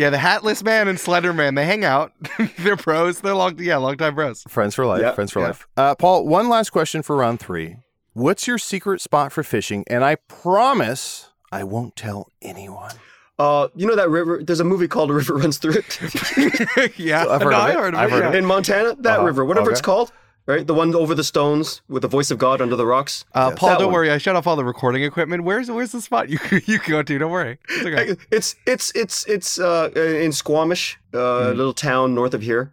Yeah, 0.00 0.08
the 0.08 0.16
Hatless 0.16 0.64
Man 0.64 0.88
and 0.88 0.96
Slenderman, 0.96 1.56
they 1.56 1.66
hang 1.66 1.84
out. 1.84 2.12
they're 2.60 2.78
pros. 2.78 3.20
They're 3.20 3.34
long, 3.34 3.58
yeah, 3.58 3.76
long 3.76 3.98
time 3.98 4.14
bros. 4.14 4.44
Friends 4.48 4.74
for 4.74 4.86
life. 4.86 5.02
Yeah, 5.02 5.12
friends 5.12 5.30
for 5.30 5.40
yeah. 5.40 5.46
life. 5.48 5.68
Uh, 5.76 5.94
Paul, 5.94 6.26
one 6.26 6.48
last 6.48 6.70
question 6.70 7.02
for 7.02 7.16
round 7.16 7.38
three. 7.38 7.76
What's 8.14 8.46
your 8.46 8.56
secret 8.56 9.02
spot 9.02 9.30
for 9.30 9.42
fishing? 9.42 9.84
And 9.88 10.02
I 10.02 10.14
promise 10.14 11.28
I 11.52 11.64
won't 11.64 11.96
tell 11.96 12.30
anyone. 12.40 12.92
Uh, 13.38 13.68
you 13.74 13.86
know 13.86 13.94
that 13.94 14.08
river? 14.08 14.40
There's 14.42 14.60
a 14.60 14.64
movie 14.64 14.88
called 14.88 15.10
A 15.10 15.14
River 15.20 15.34
Runs 15.34 15.58
Through 15.58 15.74
It 15.74 16.98
yeah, 16.98 17.26
I've 17.28 17.42
heard 17.42 17.50
no, 17.50 17.58
of 17.58 17.62
I 17.62 17.70
it. 17.70 17.74
heard 17.76 17.94
of 17.94 18.00
I've 18.00 18.08
it. 18.08 18.12
heard 18.12 18.20
yeah. 18.22 18.28
of 18.28 18.34
it. 18.34 18.38
in 18.38 18.46
Montana. 18.46 18.96
That 19.00 19.18
Uh-huh. 19.18 19.26
river, 19.26 19.44
whatever 19.44 19.70
it's 19.70 19.82
called, 19.82 20.12
right? 20.50 20.66
The 20.66 20.74
one 20.74 20.94
over 20.94 21.14
the 21.14 21.24
stones 21.24 21.80
with 21.88 22.02
the 22.02 22.08
voice 22.08 22.30
of 22.30 22.38
God 22.38 22.60
under 22.60 22.76
the 22.76 22.86
rocks. 22.86 23.24
Uh, 23.34 23.48
Yes. 23.50 23.58
Paul, 23.58 23.70
don't 23.78 23.84
one. 23.86 23.94
worry. 23.94 24.10
I 24.10 24.18
shut 24.18 24.36
off 24.36 24.46
all 24.46 24.56
the 24.56 24.64
recording 24.64 25.02
equipment. 25.04 25.44
Where's 25.44 25.70
where's 25.70 25.92
the 25.92 26.00
spot 26.00 26.28
you 26.32 26.38
you 26.66 26.78
can 26.78 26.90
go 26.90 27.02
to? 27.02 27.18
Don't 27.18 27.30
worry. 27.30 27.58
It's 27.68 27.86
okay. 27.86 28.16
It's 28.30 28.56
it's 28.66 28.92
it's 28.94 29.24
it's 29.26 29.58
uh, 29.58 29.90
in 29.94 30.32
Squamish, 30.32 30.98
uh, 31.14 31.18
a 31.52 31.54
little 31.54 31.74
town 31.74 32.14
north 32.14 32.34
of 32.34 32.42
here, 32.42 32.72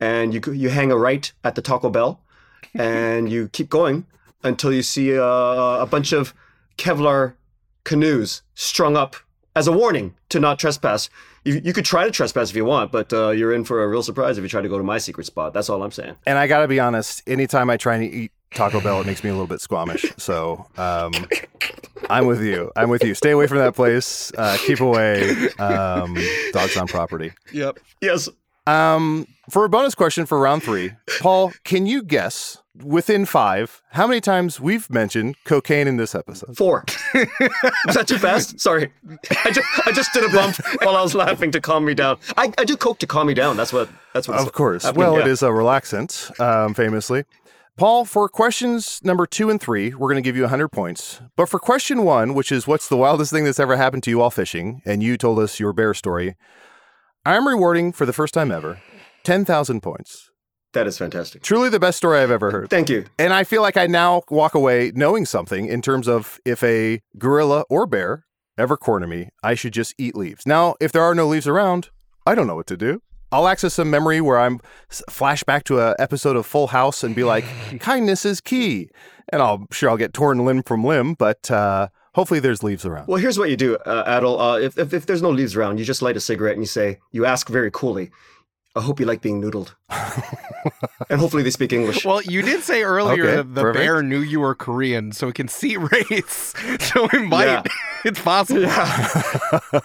and 0.00 0.32
you 0.34 0.40
you 0.52 0.68
hang 0.70 0.90
a 0.90 0.96
right 0.96 1.30
at 1.44 1.54
the 1.54 1.62
Taco 1.62 1.90
Bell, 1.90 2.20
and 2.74 3.30
you 3.30 3.48
keep 3.48 3.68
going 3.68 4.06
until 4.42 4.72
you 4.72 4.82
see 4.82 5.18
uh, 5.18 5.22
a 5.22 5.86
bunch 5.86 6.12
of 6.12 6.32
Kevlar 6.76 7.34
canoes 7.84 8.42
strung 8.54 8.96
up 8.96 9.16
as 9.56 9.66
a 9.66 9.72
warning 9.72 10.14
to 10.28 10.38
not 10.40 10.58
trespass. 10.58 11.10
You, 11.48 11.62
you 11.64 11.72
could 11.72 11.86
try 11.86 12.04
to 12.04 12.10
trespass 12.10 12.50
if 12.50 12.56
you 12.56 12.66
want, 12.66 12.92
but 12.92 13.10
uh, 13.10 13.30
you're 13.30 13.54
in 13.54 13.64
for 13.64 13.82
a 13.82 13.88
real 13.88 14.02
surprise 14.02 14.36
if 14.36 14.42
you 14.42 14.48
try 14.50 14.60
to 14.60 14.68
go 14.68 14.76
to 14.76 14.84
my 14.84 14.98
secret 14.98 15.24
spot. 15.24 15.54
That's 15.54 15.70
all 15.70 15.82
I'm 15.82 15.90
saying. 15.90 16.14
And 16.26 16.36
I 16.36 16.46
got 16.46 16.60
to 16.60 16.68
be 16.68 16.78
honest, 16.78 17.22
anytime 17.26 17.70
I 17.70 17.78
try 17.78 17.94
and 17.94 18.04
eat 18.04 18.32
Taco 18.52 18.82
Bell, 18.82 19.00
it 19.00 19.06
makes 19.06 19.24
me 19.24 19.30
a 19.30 19.32
little 19.32 19.46
bit 19.46 19.62
squamish. 19.62 20.04
So 20.18 20.66
um, 20.76 21.12
I'm 22.10 22.26
with 22.26 22.42
you. 22.42 22.70
I'm 22.76 22.90
with 22.90 23.02
you. 23.02 23.14
Stay 23.14 23.30
away 23.30 23.46
from 23.46 23.58
that 23.58 23.74
place. 23.74 24.30
Uh, 24.36 24.58
keep 24.66 24.80
away. 24.80 25.48
Um, 25.58 26.18
dogs 26.52 26.76
on 26.76 26.86
property. 26.86 27.32
Yep. 27.52 27.78
Yes. 28.02 28.28
Um, 28.66 29.26
for 29.48 29.64
a 29.64 29.70
bonus 29.70 29.94
question 29.94 30.26
for 30.26 30.38
round 30.38 30.62
three, 30.62 30.92
Paul, 31.20 31.52
can 31.64 31.86
you 31.86 32.02
guess 32.02 32.58
within 32.76 33.24
five 33.24 33.80
how 33.92 34.06
many 34.06 34.20
times 34.20 34.60
we've 34.60 34.90
mentioned 34.90 35.36
cocaine 35.44 35.88
in 35.88 35.96
this 35.96 36.14
episode? 36.14 36.58
Four. 36.58 36.84
Was 37.14 37.94
that 37.96 38.04
too 38.06 38.18
fast? 38.18 38.60
Sorry. 38.60 38.92
I 39.44 39.50
just, 39.50 39.66
I 39.86 39.92
just 39.92 40.12
did 40.12 40.24
a 40.24 40.32
bump 40.32 40.56
while 40.82 40.96
I 40.96 41.02
was 41.02 41.14
laughing 41.14 41.50
to 41.52 41.60
calm 41.60 41.84
me 41.84 41.94
down. 41.94 42.18
I, 42.36 42.52
I 42.58 42.64
do 42.64 42.76
coke 42.76 42.98
to 43.00 43.06
calm 43.06 43.26
me 43.26 43.34
down. 43.34 43.56
That's 43.56 43.72
what 43.72 43.88
that's 44.14 44.28
what 44.28 44.38
Of 44.38 44.52
course. 44.52 44.84
happening, 44.84 45.00
Well, 45.06 45.14
yeah. 45.14 45.20
it 45.22 45.26
is 45.28 45.42
a 45.42 45.46
relaxant, 45.48 46.38
um, 46.40 46.74
famously. 46.74 47.24
Paul, 47.76 48.04
for 48.04 48.28
questions 48.28 49.00
number 49.04 49.24
two 49.24 49.50
and 49.50 49.60
three, 49.60 49.94
we're 49.94 50.08
going 50.08 50.22
to 50.22 50.28
give 50.28 50.34
you 50.34 50.42
100 50.42 50.68
points. 50.68 51.20
But 51.36 51.48
for 51.48 51.60
question 51.60 52.02
one, 52.02 52.34
which 52.34 52.50
is 52.50 52.66
what's 52.66 52.88
the 52.88 52.96
wildest 52.96 53.30
thing 53.30 53.44
that's 53.44 53.60
ever 53.60 53.76
happened 53.76 54.02
to 54.04 54.10
you 54.10 54.18
while 54.18 54.30
fishing, 54.30 54.82
and 54.84 55.00
you 55.02 55.16
told 55.16 55.38
us 55.38 55.60
your 55.60 55.72
bear 55.72 55.94
story, 55.94 56.34
I'm 57.24 57.46
rewarding 57.46 57.92
for 57.92 58.04
the 58.04 58.12
first 58.12 58.34
time 58.34 58.50
ever 58.50 58.80
10,000 59.22 59.80
points. 59.80 60.27
That 60.74 60.86
is 60.86 60.98
fantastic. 60.98 61.42
Truly 61.42 61.70
the 61.70 61.80
best 61.80 61.96
story 61.96 62.18
I've 62.20 62.30
ever 62.30 62.50
heard. 62.50 62.68
Thank 62.70 62.88
you. 62.90 63.06
And 63.18 63.32
I 63.32 63.44
feel 63.44 63.62
like 63.62 63.76
I 63.76 63.86
now 63.86 64.22
walk 64.30 64.54
away 64.54 64.92
knowing 64.94 65.24
something 65.24 65.66
in 65.66 65.80
terms 65.80 66.06
of 66.08 66.38
if 66.44 66.62
a 66.62 67.00
gorilla 67.16 67.64
or 67.70 67.86
bear 67.86 68.26
ever 68.58 68.76
corner 68.76 69.06
me, 69.06 69.30
I 69.42 69.54
should 69.54 69.72
just 69.72 69.94
eat 69.98 70.14
leaves. 70.14 70.46
Now, 70.46 70.74
if 70.80 70.92
there 70.92 71.02
are 71.02 71.14
no 71.14 71.26
leaves 71.26 71.46
around, 71.48 71.88
I 72.26 72.34
don't 72.34 72.46
know 72.46 72.56
what 72.56 72.66
to 72.66 72.76
do. 72.76 73.00
I'll 73.30 73.46
access 73.48 73.74
some 73.74 73.90
memory 73.90 74.20
where 74.20 74.38
I'm 74.38 74.58
s- 74.90 75.02
flash 75.08 75.42
back 75.44 75.64
to 75.64 75.80
a 75.80 75.94
episode 75.98 76.34
of 76.36 76.44
Full 76.46 76.68
House 76.68 77.04
and 77.04 77.14
be 77.14 77.24
like, 77.24 77.44
kindness 77.80 78.24
is 78.24 78.40
key. 78.40 78.88
And 79.30 79.42
I'll 79.42 79.66
sure 79.70 79.90
I'll 79.90 79.96
get 79.98 80.12
torn 80.14 80.44
limb 80.44 80.62
from 80.62 80.82
limb, 80.84 81.14
but 81.14 81.50
uh, 81.50 81.88
hopefully 82.14 82.40
there's 82.40 82.62
leaves 82.62 82.86
around. 82.86 83.06
Well, 83.06 83.18
here's 83.18 83.38
what 83.38 83.50
you 83.50 83.56
do, 83.56 83.76
uh, 83.76 84.20
Adal. 84.20 84.40
Uh, 84.40 84.58
if, 84.58 84.78
if 84.78 84.94
if 84.94 85.04
there's 85.06 85.20
no 85.20 85.28
leaves 85.30 85.54
around, 85.56 85.78
you 85.78 85.84
just 85.84 86.00
light 86.00 86.16
a 86.16 86.20
cigarette 86.20 86.54
and 86.54 86.62
you 86.62 86.66
say, 86.66 86.98
you 87.12 87.26
ask 87.26 87.48
very 87.50 87.70
coolly, 87.70 88.10
I 88.78 88.82
hope 88.82 89.00
you 89.00 89.06
like 89.06 89.20
being 89.20 89.42
noodled. 89.42 89.74
and 91.10 91.20
hopefully 91.20 91.42
they 91.42 91.50
speak 91.50 91.72
English. 91.72 92.04
Well, 92.04 92.22
you 92.22 92.42
did 92.42 92.62
say 92.62 92.82
earlier 92.82 93.24
Okay, 93.24 93.36
that 93.36 93.54
the 93.54 93.60
perfect. 93.62 93.82
bear 93.84 94.02
knew 94.02 94.20
you 94.20 94.40
were 94.40 94.54
Korean, 94.54 95.12
so 95.12 95.28
it 95.28 95.34
can 95.34 95.48
see 95.48 95.76
race. 96.10 96.54
So 96.80 97.06
it 97.12 97.22
might. 97.28 97.44
Yeah. 97.46 97.62
It's 98.04 98.20
possible. 98.20 98.62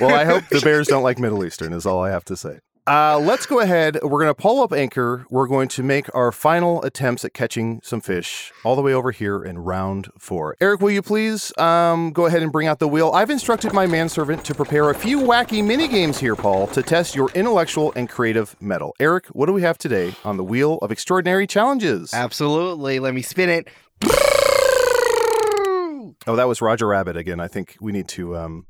Well, 0.00 0.14
I 0.14 0.24
hope 0.24 0.44
the 0.48 0.60
Bears 0.60 0.86
don't 0.86 1.02
like 1.02 1.18
Middle 1.18 1.44
Eastern, 1.44 1.72
is 1.72 1.84
all 1.86 2.02
I 2.02 2.10
have 2.10 2.24
to 2.26 2.36
say. 2.36 2.60
Uh, 2.84 3.16
let's 3.16 3.46
go 3.46 3.60
ahead. 3.60 3.96
We're 4.02 4.20
going 4.20 4.34
to 4.34 4.34
pull 4.34 4.60
up 4.60 4.72
anchor. 4.72 5.24
We're 5.30 5.46
going 5.46 5.68
to 5.68 5.84
make 5.84 6.12
our 6.16 6.32
final 6.32 6.82
attempts 6.82 7.24
at 7.24 7.32
catching 7.32 7.80
some 7.84 8.00
fish 8.00 8.52
all 8.64 8.74
the 8.74 8.82
way 8.82 8.92
over 8.92 9.12
here 9.12 9.44
in 9.44 9.58
round 9.60 10.10
four. 10.18 10.56
Eric, 10.60 10.80
will 10.80 10.90
you 10.90 11.00
please 11.00 11.56
um, 11.58 12.10
go 12.10 12.26
ahead 12.26 12.42
and 12.42 12.50
bring 12.50 12.66
out 12.66 12.80
the 12.80 12.88
wheel? 12.88 13.12
I've 13.14 13.30
instructed 13.30 13.72
my 13.72 13.86
manservant 13.86 14.44
to 14.46 14.54
prepare 14.54 14.90
a 14.90 14.94
few 14.96 15.20
wacky 15.20 15.64
mini 15.64 15.86
games 15.86 16.18
here, 16.18 16.34
Paul, 16.34 16.66
to 16.68 16.82
test 16.82 17.14
your 17.14 17.30
intellectual 17.36 17.92
and 17.94 18.08
creative 18.08 18.60
metal. 18.60 18.96
Eric, 18.98 19.26
what 19.28 19.46
do 19.46 19.52
we 19.52 19.62
have 19.62 19.78
today 19.78 20.14
on 20.24 20.36
the 20.36 20.44
wheel 20.44 20.78
of 20.82 20.90
extraordinary 20.90 21.46
challenges? 21.46 22.12
Absolutely. 22.12 22.98
Let 22.98 23.14
me 23.14 23.22
spin 23.22 23.48
it. 23.48 23.68
Oh, 26.26 26.36
that 26.36 26.48
was 26.48 26.60
Roger 26.60 26.88
Rabbit 26.88 27.16
again. 27.16 27.38
I 27.38 27.46
think 27.46 27.76
we 27.80 27.92
need 27.92 28.08
to 28.08 28.36
um, 28.36 28.66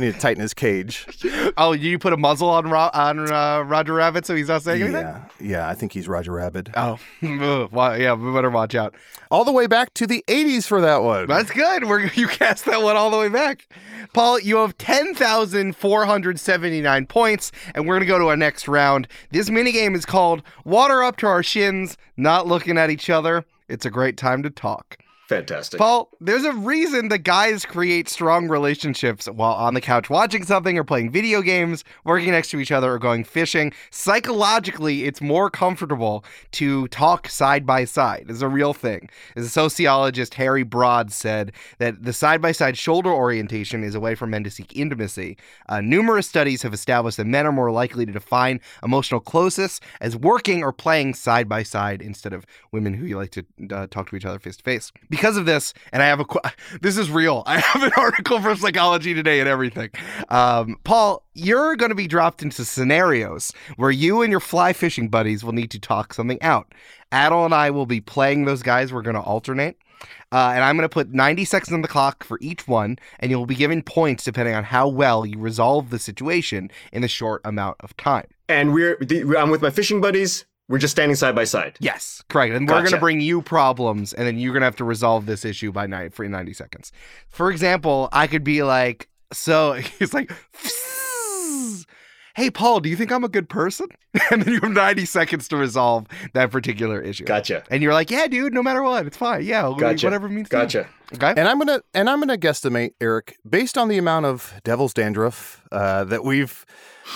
need 0.00 0.14
to 0.14 0.20
tighten 0.20 0.40
his 0.42 0.54
cage. 0.54 1.06
Oh, 1.56 1.72
you 1.72 1.98
put 1.98 2.12
a 2.12 2.16
muzzle 2.16 2.48
on 2.48 2.70
Ro- 2.70 2.90
on 2.94 3.30
uh, 3.30 3.60
Roger 3.62 3.94
Rabbit, 3.94 4.24
so 4.24 4.34
he's 4.34 4.48
not 4.48 4.62
saying 4.62 4.82
anything. 4.82 5.02
Yeah, 5.02 5.24
yeah. 5.40 5.68
I 5.68 5.74
think 5.74 5.92
he's 5.92 6.08
Roger 6.08 6.32
Rabbit. 6.32 6.70
Oh, 6.76 6.98
well, 7.72 7.98
yeah. 7.98 8.14
We 8.14 8.32
better 8.32 8.50
watch 8.50 8.74
out. 8.74 8.94
All 9.30 9.44
the 9.44 9.52
way 9.52 9.66
back 9.66 9.92
to 9.94 10.06
the 10.06 10.24
'80s 10.28 10.66
for 10.66 10.80
that 10.80 11.02
one. 11.02 11.26
That's 11.26 11.50
good. 11.50 11.84
We're 11.84 12.06
you 12.14 12.28
cast 12.28 12.64
that 12.66 12.82
one 12.82 12.96
all 12.96 13.10
the 13.10 13.18
way 13.18 13.28
back. 13.28 13.66
Paul, 14.12 14.38
you 14.40 14.56
have 14.58 14.76
10,479 14.78 17.06
points, 17.06 17.52
and 17.74 17.86
we're 17.86 17.94
going 17.94 18.00
to 18.00 18.06
go 18.06 18.18
to 18.18 18.28
our 18.28 18.36
next 18.36 18.68
round. 18.68 19.06
This 19.30 19.50
minigame 19.50 19.94
is 19.94 20.04
called 20.06 20.42
Water 20.64 21.02
Up 21.02 21.16
to 21.18 21.26
Our 21.26 21.42
Shins, 21.42 21.96
Not 22.16 22.46
Looking 22.46 22.78
at 22.78 22.90
Each 22.90 23.10
Other. 23.10 23.44
It's 23.68 23.84
a 23.86 23.90
great 23.90 24.16
time 24.16 24.42
to 24.42 24.50
talk. 24.50 24.98
Fantastic. 25.30 25.78
Paul, 25.78 26.08
there's 26.20 26.42
a 26.42 26.52
reason 26.52 27.06
the 27.06 27.16
guys 27.16 27.64
create 27.64 28.08
strong 28.08 28.48
relationships 28.48 29.26
while 29.26 29.54
on 29.54 29.74
the 29.74 29.80
couch 29.80 30.10
watching 30.10 30.44
something 30.44 30.76
or 30.76 30.82
playing 30.82 31.12
video 31.12 31.40
games, 31.40 31.84
working 32.02 32.32
next 32.32 32.50
to 32.50 32.58
each 32.58 32.72
other, 32.72 32.92
or 32.92 32.98
going 32.98 33.22
fishing. 33.22 33.72
Psychologically, 33.92 35.04
it's 35.04 35.20
more 35.20 35.48
comfortable 35.48 36.24
to 36.50 36.88
talk 36.88 37.28
side 37.28 37.64
by 37.64 37.84
side. 37.84 38.26
It's 38.28 38.42
a 38.42 38.48
real 38.48 38.74
thing. 38.74 39.08
As 39.36 39.46
a 39.46 39.48
sociologist, 39.48 40.34
Harry 40.34 40.64
Broad 40.64 41.12
said 41.12 41.52
that 41.78 42.02
the 42.02 42.12
side 42.12 42.42
by 42.42 42.50
side 42.50 42.76
shoulder 42.76 43.10
orientation 43.10 43.84
is 43.84 43.94
a 43.94 44.00
way 44.00 44.16
for 44.16 44.26
men 44.26 44.42
to 44.42 44.50
seek 44.50 44.76
intimacy. 44.76 45.36
Uh, 45.68 45.80
numerous 45.80 46.26
studies 46.26 46.62
have 46.62 46.74
established 46.74 47.18
that 47.18 47.26
men 47.28 47.46
are 47.46 47.52
more 47.52 47.70
likely 47.70 48.04
to 48.04 48.10
define 48.10 48.60
emotional 48.82 49.20
closeness 49.20 49.78
as 50.00 50.16
working 50.16 50.64
or 50.64 50.72
playing 50.72 51.14
side 51.14 51.48
by 51.48 51.62
side 51.62 52.02
instead 52.02 52.32
of 52.32 52.44
women 52.72 52.94
who 52.94 53.06
you 53.06 53.16
like 53.16 53.30
to 53.30 53.44
uh, 53.70 53.86
talk 53.86 54.10
to 54.10 54.16
each 54.16 54.24
other 54.24 54.40
face 54.40 54.56
to 54.56 54.64
face. 54.64 54.90
Because 55.20 55.36
of 55.36 55.44
this, 55.44 55.74
and 55.92 56.02
I 56.02 56.06
have 56.06 56.20
a 56.20 56.24
this 56.80 56.96
is 56.96 57.10
real. 57.10 57.42
I 57.44 57.58
have 57.58 57.82
an 57.82 57.92
article 57.98 58.40
from 58.40 58.56
Psychology 58.56 59.12
Today 59.12 59.38
and 59.40 59.50
everything. 59.50 59.90
Um, 60.30 60.78
Paul, 60.82 61.26
you're 61.34 61.76
going 61.76 61.90
to 61.90 61.94
be 61.94 62.06
dropped 62.06 62.42
into 62.42 62.64
scenarios 62.64 63.52
where 63.76 63.90
you 63.90 64.22
and 64.22 64.30
your 64.30 64.40
fly 64.40 64.72
fishing 64.72 65.10
buddies 65.10 65.44
will 65.44 65.52
need 65.52 65.70
to 65.72 65.78
talk 65.78 66.14
something 66.14 66.40
out. 66.40 66.72
Adal 67.12 67.44
and 67.44 67.52
I 67.52 67.68
will 67.68 67.84
be 67.84 68.00
playing 68.00 68.46
those 68.46 68.62
guys. 68.62 68.94
We're 68.94 69.02
going 69.02 69.14
to 69.14 69.20
alternate. 69.20 69.76
Uh, 70.32 70.52
and 70.54 70.64
I'm 70.64 70.78
going 70.78 70.88
to 70.88 70.92
put 70.92 71.12
90 71.12 71.44
seconds 71.44 71.74
on 71.74 71.82
the 71.82 71.88
clock 71.88 72.24
for 72.24 72.38
each 72.40 72.66
one, 72.66 72.98
and 73.18 73.30
you'll 73.30 73.44
be 73.44 73.54
given 73.54 73.82
points 73.82 74.24
depending 74.24 74.54
on 74.54 74.64
how 74.64 74.88
well 74.88 75.26
you 75.26 75.38
resolve 75.38 75.90
the 75.90 75.98
situation 75.98 76.70
in 76.92 77.02
the 77.02 77.08
short 77.08 77.42
amount 77.44 77.76
of 77.80 77.94
time. 77.98 78.26
and 78.48 78.72
we're 78.72 78.96
I'm 79.36 79.50
with 79.50 79.60
my 79.60 79.70
fishing 79.70 80.00
buddies. 80.00 80.46
We're 80.70 80.78
just 80.78 80.92
standing 80.92 81.16
side 81.16 81.34
by 81.34 81.42
side. 81.42 81.76
Yes, 81.80 82.22
correct. 82.28 82.54
And 82.54 82.68
we're 82.68 82.78
going 82.78 82.92
to 82.92 82.98
bring 82.98 83.20
you 83.20 83.42
problems, 83.42 84.12
and 84.12 84.24
then 84.24 84.38
you're 84.38 84.52
going 84.52 84.60
to 84.60 84.66
have 84.66 84.76
to 84.76 84.84
resolve 84.84 85.26
this 85.26 85.44
issue 85.44 85.72
by 85.72 85.88
night 85.88 86.14
for 86.14 86.26
90 86.26 86.52
seconds. 86.52 86.92
For 87.28 87.50
example, 87.50 88.08
I 88.12 88.28
could 88.28 88.44
be 88.44 88.62
like, 88.62 89.08
so 89.32 89.72
he's 89.98 90.14
like, 90.14 90.30
"Fzzz. 90.54 90.99
Hey, 92.34 92.50
Paul, 92.50 92.80
do 92.80 92.88
you 92.88 92.96
think 92.96 93.10
I'm 93.12 93.24
a 93.24 93.28
good 93.28 93.48
person? 93.48 93.86
And 94.32 94.42
then 94.42 94.54
you 94.54 94.60
have 94.60 94.72
90 94.72 95.04
seconds 95.04 95.46
to 95.48 95.56
resolve 95.56 96.06
that 96.34 96.50
particular 96.50 97.00
issue. 97.00 97.24
Gotcha. 97.24 97.62
And 97.70 97.80
you're 97.80 97.92
like, 97.92 98.10
yeah, 98.10 98.26
dude, 98.26 98.52
no 98.52 98.60
matter 98.60 98.82
what, 98.82 99.06
it's 99.06 99.16
fine. 99.16 99.44
Yeah, 99.44 99.72
Gotcha. 99.78 100.04
whatever 100.04 100.26
it 100.26 100.30
means. 100.30 100.48
to 100.48 100.56
you." 100.56 100.62
Gotcha. 100.62 100.88
Okay. 101.14 101.28
And 101.36 101.48
I'm 101.48 101.58
gonna 101.58 101.80
and 101.94 102.10
I'm 102.10 102.18
gonna 102.18 102.36
guesstimate, 102.36 102.90
Eric, 103.00 103.36
based 103.48 103.78
on 103.78 103.88
the 103.88 103.98
amount 103.98 104.26
of 104.26 104.54
devil's 104.64 104.92
dandruff 104.94 105.62
uh, 105.70 106.02
that 106.04 106.24
we've 106.24 106.64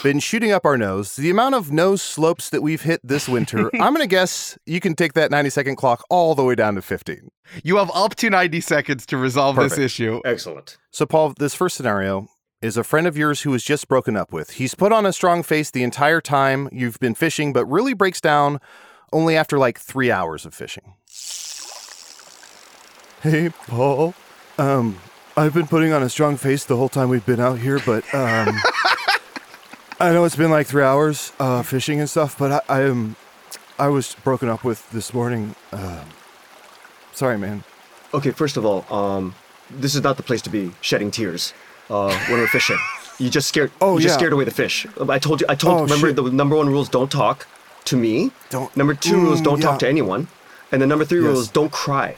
been 0.05 0.21
shooting 0.21 0.53
up 0.53 0.65
our 0.65 0.77
nose, 0.79 1.17
the 1.17 1.31
amount 1.31 1.57
of 1.57 1.73
nose 1.73 2.01
slopes 2.03 2.51
that 2.51 2.63
we've 2.63 2.83
hit 2.83 3.01
this 3.03 3.29
winter. 3.29 3.71
I'm 3.81 3.93
gonna 3.93 4.07
guess 4.07 4.57
you 4.67 4.79
can 4.81 4.95
take 4.95 5.15
that 5.15 5.33
90 5.33 5.51
second 5.51 5.75
clock 5.77 6.05
all 6.11 6.37
the 6.37 6.45
way 6.45 6.55
down 6.55 6.77
to 6.77 6.83
15. 6.83 7.29
You 7.65 7.77
have 7.79 7.91
up 7.93 8.15
to 8.17 8.31
90 8.31 8.61
seconds 8.61 9.05
to 9.07 9.17
resolve 9.17 9.57
this 9.57 9.79
issue. 9.79 10.21
Excellent. 10.25 10.77
So, 10.93 11.07
Paul, 11.07 11.35
this 11.39 11.55
first 11.55 11.77
scenario 11.77 12.29
is 12.65 12.79
a 12.79 12.83
friend 12.83 13.07
of 13.07 13.15
yours 13.15 13.43
who 13.43 13.51
was 13.51 13.63
just 13.63 13.89
broken 13.89 14.17
up 14.17 14.33
with. 14.33 14.53
He's 14.53 14.75
put 14.75 14.91
on 14.91 15.05
a 15.05 15.13
strong 15.13 15.43
face 15.43 15.71
the 15.71 15.83
entire 15.83 16.23
time 16.23 16.71
you've 16.73 16.99
been 16.99 17.15
fishing, 17.15 17.53
but 17.53 17.67
really 17.67 17.93
breaks 17.93 18.23
down 18.23 18.59
only 19.13 19.37
after 19.37 19.59
like 19.59 19.79
three 19.79 20.11
hours 20.11 20.47
of 20.47 20.55
fishing. 20.55 20.95
Hey, 23.21 23.51
Paul. 23.67 24.15
Um, 24.57 24.99
I've 25.37 25.53
been 25.53 25.67
putting 25.67 25.93
on 25.93 26.03
a 26.03 26.09
strong 26.09 26.39
face 26.39 26.65
the 26.65 26.77
whole 26.77 26.89
time 26.89 27.11
we've 27.11 27.27
been 27.27 27.39
out 27.39 27.59
here, 27.59 27.81
but 27.85 28.03
um, 28.15 28.49
I 30.01 30.13
know 30.13 30.25
it's 30.25 30.37
been 30.37 30.51
like 30.51 30.67
three 30.67 30.83
hours 30.83 31.33
uh, 31.39 31.63
fishing 31.63 32.01
and 32.01 32.09
stuff, 32.09 32.39
but 32.39 32.65
I, 32.71 32.79
I 32.79 32.83
am, 32.85 33.17
I 33.79 33.89
was 33.89 34.17
broken 34.25 34.49
up 34.49 34.65
with 34.65 34.91
this 34.91 35.13
morning. 35.13 35.55
Um, 35.71 36.07
sorry, 37.13 37.37
man. 37.37 37.63
Okay, 38.15 38.31
first 38.31 38.57
of 38.57 38.65
all, 38.65 38.91
um, 38.91 39.35
this 39.69 39.95
is 39.95 40.03
not 40.03 40.17
the 40.17 40.23
place 40.23 40.41
to 40.43 40.51
be 40.51 40.71
shedding 40.81 41.11
tears 41.11 41.53
uh, 41.91 42.17
when 42.29 42.39
we're 42.41 42.47
fishing. 42.49 42.79
You 43.19 43.31
just 43.31 43.49
scared. 43.49 43.71
Oh, 43.81 43.97
you 43.99 44.03
just 44.05 44.15
scared 44.17 44.33
away 44.33 44.45
the 44.45 44.51
fish. 44.51 44.87
I 45.09 45.19
told 45.19 45.41
you. 45.41 45.47
I 45.49 45.55
told. 45.55 45.79
Oh, 45.81 45.83
remember 45.85 46.09
shit. 46.09 46.17
the 46.17 46.23
number 46.31 46.57
one 46.57 46.69
rules: 46.69 46.89
don't 46.89 47.11
talk 47.11 47.47
to 47.85 47.97
me. 47.97 48.31
Don't- 48.51 48.75
Number 48.77 48.95
two 48.95 49.17
rules: 49.21 49.41
Mm, 49.41 49.45
don't 49.45 49.61
yeah. 49.61 49.67
talk 49.67 49.79
to 49.81 49.89
anyone. 49.89 50.27
And 50.73 50.83
the 50.83 50.87
number 50.87 51.05
three 51.05 51.21
Yes. 51.21 51.29
rule 51.29 51.39
is 51.41 51.49
don't 51.49 51.71
cry. 51.71 52.17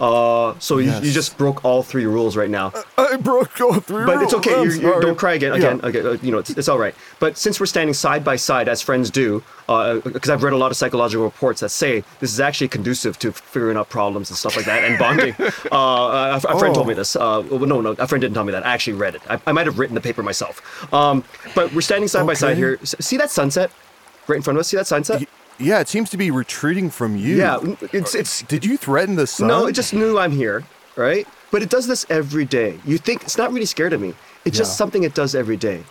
Uh, 0.00 0.58
so 0.58 0.78
you, 0.78 0.90
you 1.02 1.12
just 1.12 1.38
broke 1.38 1.64
all 1.64 1.82
three 1.82 2.04
rules 2.06 2.36
right 2.36 2.50
now. 2.50 2.72
I 2.98 3.16
broke 3.16 3.60
all 3.60 3.74
three 3.80 4.04
But 4.04 4.22
it's 4.22 4.34
okay. 4.34 4.50
You're, 4.50 4.74
you're, 4.74 5.00
don't 5.00 5.16
cry 5.16 5.34
again. 5.34 5.52
Yeah. 5.60 5.74
Again. 5.74 5.80
Okay. 5.84 6.00
uh, 6.00 6.12
you 6.20 6.32
know, 6.32 6.38
it's, 6.38 6.50
it's 6.50 6.68
all 6.68 6.78
right. 6.78 6.94
But 7.20 7.38
since 7.38 7.60
we're 7.60 7.66
standing 7.66 7.94
side 7.94 8.24
by 8.24 8.34
side 8.36 8.68
as 8.68 8.82
friends 8.82 9.10
do, 9.10 9.42
uh 9.68 10.00
because 10.00 10.28
I've 10.30 10.42
read 10.42 10.52
a 10.52 10.56
lot 10.58 10.70
of 10.72 10.76
psychological 10.76 11.24
reports 11.24 11.60
that 11.60 11.70
say 11.70 12.02
this 12.20 12.32
is 12.32 12.40
actually 12.40 12.68
conducive 12.68 13.18
to 13.20 13.32
figuring 13.32 13.76
out 13.76 13.88
problems 13.88 14.28
and 14.30 14.36
stuff 14.36 14.56
like 14.56 14.66
that 14.66 14.82
and 14.84 14.98
bonding. 14.98 15.34
uh, 15.72 16.40
a, 16.44 16.52
a 16.54 16.58
friend 16.58 16.74
told 16.74 16.88
me 16.88 16.92
Oh. 16.94 16.96
this. 16.96 17.14
Uh, 17.16 17.42
well, 17.50 17.60
no, 17.60 17.80
no, 17.80 17.90
a 17.92 18.06
friend 18.08 18.20
didn't 18.20 18.34
tell 18.34 18.44
me 18.44 18.52
that. 18.52 18.66
I 18.66 18.74
actually 18.74 18.94
read 18.94 19.14
it. 19.14 19.22
I, 19.30 19.40
I 19.46 19.52
might 19.52 19.66
have 19.66 19.78
written 19.78 19.94
the 19.94 20.00
paper 20.00 20.22
myself. 20.22 20.92
Um, 20.92 21.24
but 21.54 21.72
we're 21.72 21.80
standing 21.80 22.08
side 22.08 22.26
by 22.26 22.34
side 22.34 22.56
here. 22.56 22.78
See 22.84 23.16
that 23.16 23.30
sunset 23.30 23.70
right 24.26 24.36
in 24.36 24.42
front 24.42 24.56
of 24.56 24.60
us? 24.60 24.68
See 24.68 24.76
that 24.76 24.86
sunset? 24.86 25.26
Yeah, 25.58 25.80
it 25.80 25.88
seems 25.88 26.10
to 26.10 26.16
be 26.16 26.30
retreating 26.30 26.90
from 26.90 27.16
you. 27.16 27.36
yeah. 27.36 27.58
It's 27.92 28.14
it's 28.14 28.42
Did 28.42 28.64
you 28.64 28.76
threaten 28.76 29.14
the 29.16 29.26
sun? 29.26 29.48
no, 29.48 29.66
it 29.66 29.72
just 29.72 29.92
knew 29.94 30.18
I'm 30.18 30.32
here, 30.32 30.64
right? 30.96 31.26
But 31.50 31.62
it 31.62 31.70
does 31.70 31.86
this 31.86 32.04
every 32.10 32.44
day. 32.44 32.78
You 32.84 32.98
think 32.98 33.22
it's 33.22 33.38
not 33.38 33.52
really 33.52 33.66
scared 33.66 33.92
of 33.92 34.00
me. 34.00 34.14
It's 34.44 34.56
just 34.58 34.76
something 34.76 35.04
it 35.04 35.14
does 35.14 35.34
every 35.34 35.56
day. 35.56 35.84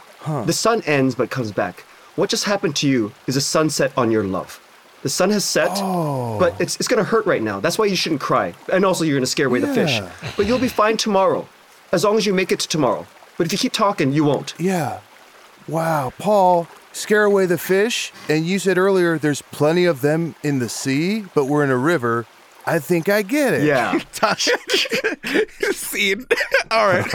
The 0.46 0.54
sun 0.54 0.82
ends 0.86 1.16
but 1.16 1.30
comes 1.30 1.52
back. 1.52 1.82
What 2.16 2.30
just 2.30 2.44
happened 2.44 2.76
to 2.78 2.88
you 2.88 3.12
is 3.28 3.36
a 3.36 3.42
sunset 3.42 3.92
on 3.98 4.12
your 4.12 4.24
love. 4.24 4.60
The 5.02 5.10
sun 5.10 5.32
has 5.32 5.44
set, 5.44 5.70
Oh. 5.74 6.38
but 6.40 6.60
it's, 6.62 6.76
it's 6.78 6.88
gonna 6.88 7.04
hurt 7.04 7.26
right 7.26 7.42
now. 7.42 7.60
That's 7.60 7.78
why 7.78 7.86
you 7.86 7.96
shouldn't 7.96 8.22
cry. 8.22 8.54
And 8.72 8.86
also, 8.86 9.04
you're 9.04 9.18
gonna 9.18 9.26
scare 9.26 9.48
away 9.48 9.60
the 9.60 9.74
fish. 9.74 10.00
But 10.38 10.46
you'll 10.46 10.60
be 10.60 10.70
fine 10.70 10.96
tomorrow, 10.98 11.48
as 11.92 12.04
long 12.06 12.18
as 12.18 12.26
you 12.26 12.34
make 12.34 12.52
it 12.54 12.60
to 12.62 12.68
tomorrow. 12.68 13.06
But 13.38 13.46
if 13.48 13.52
you 13.52 13.58
keep 13.58 13.74
talking, 13.74 14.14
you 14.14 14.24
won't. 14.24 14.54
Yeah. 14.60 15.00
Wow, 15.68 16.14
Paul, 16.20 16.68
scare 16.94 17.26
away 17.26 17.46
the 17.46 17.58
fish. 17.58 18.14
And 18.30 18.46
you 18.46 18.60
said 18.60 18.78
earlier 18.78 19.18
there's 19.18 19.42
plenty 19.42 19.86
of 19.86 20.02
them 20.02 20.36
in 20.44 20.60
the 20.60 20.70
sea, 20.70 21.26
but 21.36 21.46
we're 21.46 21.64
in 21.64 21.70
a 21.70 21.78
river. 21.78 22.26
I 22.66 22.80
think 22.80 23.10
I 23.10 23.24
get 23.24 23.54
it. 23.54 23.64
Yeah. 23.64 24.00
Scene. 25.74 26.26
All 26.72 26.88
right. 26.88 27.06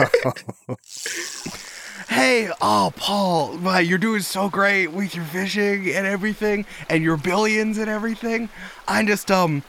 hey, 2.07 2.51
oh, 2.61 2.93
Paul, 2.95 3.57
wow, 3.57 3.79
you're 3.79 3.97
doing 3.97 4.21
so 4.21 4.49
great 4.49 4.87
with 4.87 5.15
your 5.15 5.25
fishing 5.25 5.89
and 5.89 6.05
everything, 6.05 6.65
and 6.87 7.03
your 7.03 7.17
billions 7.17 7.77
and 7.77 7.89
everything. 7.89 8.49
I'm 8.87 9.07
just, 9.07 9.31
um, 9.31 9.63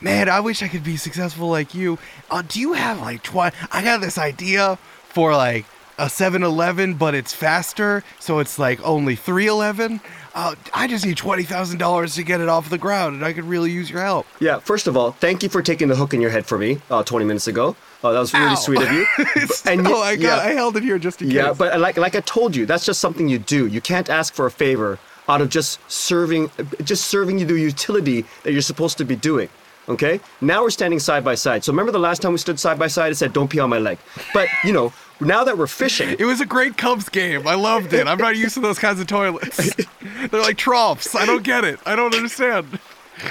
man, 0.00 0.28
I 0.28 0.40
wish 0.40 0.62
I 0.62 0.68
could 0.68 0.84
be 0.84 0.96
successful 0.96 1.48
like 1.48 1.74
you. 1.74 1.98
Uh, 2.30 2.42
do 2.46 2.60
you 2.60 2.72
have 2.72 3.00
like 3.00 3.22
20? 3.22 3.54
I 3.72 3.82
got 3.82 4.00
this 4.00 4.16
idea 4.16 4.76
for 5.08 5.34
like 5.34 5.66
a 6.00 6.08
7 6.08 6.42
Eleven, 6.42 6.94
but 6.94 7.14
it's 7.14 7.32
faster, 7.34 8.02
so 8.18 8.38
it's 8.38 8.58
like 8.58 8.80
only 8.82 9.14
3 9.14 9.46
Eleven. 9.46 10.00
uh, 10.34 10.54
I 10.72 10.86
just 10.86 11.04
need 11.04 11.16
twenty 11.16 11.42
thousand 11.42 11.78
dollars 11.78 12.14
to 12.14 12.22
get 12.22 12.40
it 12.40 12.48
off 12.48 12.70
the 12.70 12.78
ground, 12.78 13.16
and 13.16 13.24
I 13.24 13.32
could 13.32 13.44
really 13.44 13.70
use 13.70 13.90
your 13.90 14.00
help. 14.00 14.26
Yeah, 14.40 14.58
first 14.60 14.86
of 14.86 14.96
all, 14.96 15.12
thank 15.12 15.42
you 15.42 15.48
for 15.48 15.60
taking 15.62 15.88
the 15.88 15.96
hook 15.96 16.14
in 16.14 16.20
your 16.20 16.30
head 16.30 16.46
for 16.46 16.56
me 16.56 16.80
uh, 16.90 17.02
20 17.02 17.24
minutes 17.26 17.46
ago. 17.48 17.76
Uh, 18.02 18.12
that 18.12 18.18
was 18.20 18.32
really 18.32 18.46
Ow. 18.46 18.54
sweet 18.54 18.80
of 18.80 18.90
you. 18.92 19.06
and 19.70 19.86
oh, 19.86 20.00
I 20.00 20.16
got, 20.16 20.38
I 20.38 20.52
held 20.52 20.76
it 20.76 20.82
here 20.82 20.98
just 20.98 21.20
in 21.20 21.28
case. 21.28 21.36
Yeah, 21.36 21.52
but 21.52 21.78
like 21.80 21.96
like 21.96 22.14
I 22.14 22.20
told 22.20 22.56
you, 22.56 22.64
that's 22.64 22.86
just 22.86 23.00
something 23.00 23.28
you 23.28 23.38
do. 23.38 23.66
You 23.66 23.80
can't 23.80 24.08
ask 24.08 24.32
for 24.32 24.46
a 24.46 24.50
favor 24.50 24.98
out 25.28 25.40
of 25.42 25.48
just 25.50 25.78
serving 25.90 26.50
just 26.82 27.06
serving 27.06 27.38
you 27.38 27.44
the 27.46 27.54
utility 27.60 28.24
that 28.44 28.52
you're 28.52 28.62
supposed 28.62 28.96
to 28.98 29.04
be 29.04 29.16
doing. 29.16 29.48
Okay? 29.88 30.20
Now 30.40 30.62
we're 30.62 30.70
standing 30.70 31.00
side 31.00 31.24
by 31.24 31.34
side. 31.34 31.64
So 31.64 31.72
remember 31.72 31.90
the 31.90 31.98
last 31.98 32.22
time 32.22 32.32
we 32.32 32.38
stood 32.38 32.60
side 32.60 32.78
by 32.78 32.86
side, 32.86 33.10
I 33.10 33.14
said 33.14 33.32
don't 33.32 33.48
pee 33.50 33.58
on 33.58 33.68
my 33.70 33.78
leg. 33.78 33.98
But 34.32 34.48
you 34.62 34.72
know, 34.72 34.92
now 35.20 35.44
that 35.44 35.56
we're 35.58 35.66
fishing, 35.66 36.16
It 36.18 36.24
was 36.24 36.40
a 36.40 36.46
great 36.46 36.76
Cubs 36.76 37.08
game. 37.08 37.46
I 37.46 37.54
loved 37.54 37.92
it. 37.92 38.06
I'm 38.06 38.18
not 38.18 38.36
used 38.36 38.54
to 38.54 38.60
those 38.60 38.78
kinds 38.78 39.00
of 39.00 39.06
toilets. 39.06 39.74
They're 40.30 40.40
like 40.40 40.56
troughs. 40.56 41.14
I 41.14 41.26
don't 41.26 41.42
get 41.44 41.64
it. 41.64 41.78
I 41.86 41.94
don't 41.96 42.14
understand. 42.14 42.78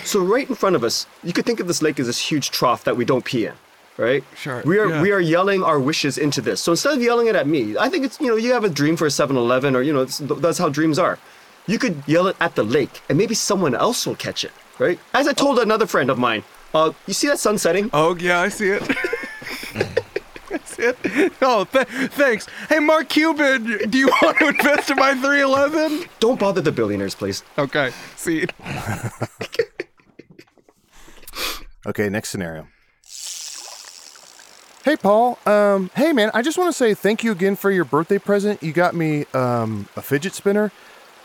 so 0.04 0.20
right 0.20 0.48
in 0.48 0.56
front 0.56 0.76
of 0.76 0.84
us, 0.84 1.08
you 1.24 1.34
could 1.34 1.46
think 1.46 1.60
of 1.60 1.68
this 1.68 1.82
lake 1.82 2.00
as 2.00 2.08
this 2.08 2.20
huge 2.20 2.52
trough 2.52 2.84
that 2.84 2.96
we 2.98 3.06
don't 3.06 3.26
pee 3.26 3.46
in. 3.46 3.54
Right? 3.98 4.24
Sure, 4.38 4.62
We 4.66 4.80
are 4.80 4.88
yeah. 4.88 5.02
we 5.02 5.12
are 5.12 5.20
yelling 5.20 5.62
our 5.62 5.78
wishes 5.78 6.18
into 6.18 6.40
this. 6.40 6.62
So 6.62 6.72
instead 6.72 6.94
of 6.94 7.02
yelling 7.02 7.28
it 7.28 7.36
at 7.36 7.48
me, 7.48 7.76
I 7.78 7.90
think 7.90 8.06
it's 8.06 8.18
you 8.22 8.28
know 8.28 8.38
you 8.38 8.54
have 8.54 8.64
a 8.64 8.70
dream 8.70 8.96
for 8.96 9.06
a 9.06 9.10
7-Eleven 9.10 9.76
or 9.76 9.82
you 9.82 9.92
know 9.92 10.04
it's, 10.04 10.20
that's 10.20 10.58
how 10.58 10.70
dreams 10.70 10.98
are. 10.98 11.20
You 11.68 11.78
could 11.78 12.02
yell 12.08 12.28
it 12.28 12.38
at 12.40 12.56
the 12.56 12.64
lake, 12.64 13.02
and 13.10 13.18
maybe 13.18 13.36
someone 13.36 13.76
else 13.76 14.08
will 14.08 14.16
catch 14.16 14.46
it. 14.46 14.52
Right? 14.80 14.98
As 15.14 15.28
I 15.28 15.34
told 15.34 15.60
another 15.60 15.86
friend 15.86 16.10
of 16.10 16.18
mine, 16.18 16.44
uh, 16.74 16.94
you 17.08 17.14
see 17.14 17.28
that 17.28 17.40
sun 17.40 17.58
setting? 17.58 17.90
Oh 17.92 18.16
yeah, 18.16 18.40
I 18.40 18.48
see 18.48 18.70
it. 18.70 18.84
I 20.80 21.08
see 21.08 21.24
it. 21.26 21.34
Oh, 21.42 21.66
th- 21.66 21.88
thanks. 21.88 22.48
Hey, 22.68 22.80
Mark 22.80 23.10
Cuban, 23.10 23.90
do 23.90 23.98
you 23.98 24.08
want 24.22 24.38
to 24.40 24.48
invest 24.50 24.90
in 24.90 24.98
my 24.98 25.14
311? 25.14 26.06
Don't 26.20 26.40
bother 26.40 26.62
the 26.62 26.72
billionaires, 26.72 27.16
please. 27.16 27.44
Okay. 27.58 27.92
See. 28.16 28.46
Okay, 31.86 32.10
next 32.10 32.30
scenario. 32.30 32.68
Hey 34.84 34.96
Paul, 34.96 35.38
um, 35.46 35.92
hey 35.96 36.14
man, 36.14 36.32
I 36.34 36.42
just 36.42 36.58
want 36.58 36.70
to 36.70 36.74
say 36.74 36.94
thank 36.94 37.24
you 37.24 37.32
again 37.32 37.56
for 37.56 37.70
your 37.70 37.84
birthday 37.86 38.18
present. 38.18 38.64
You 38.64 38.72
got 38.72 38.96
me 38.96 39.26
um, 39.34 39.88
a 39.96 40.02
fidget 40.02 40.34
spinner. 40.34 40.72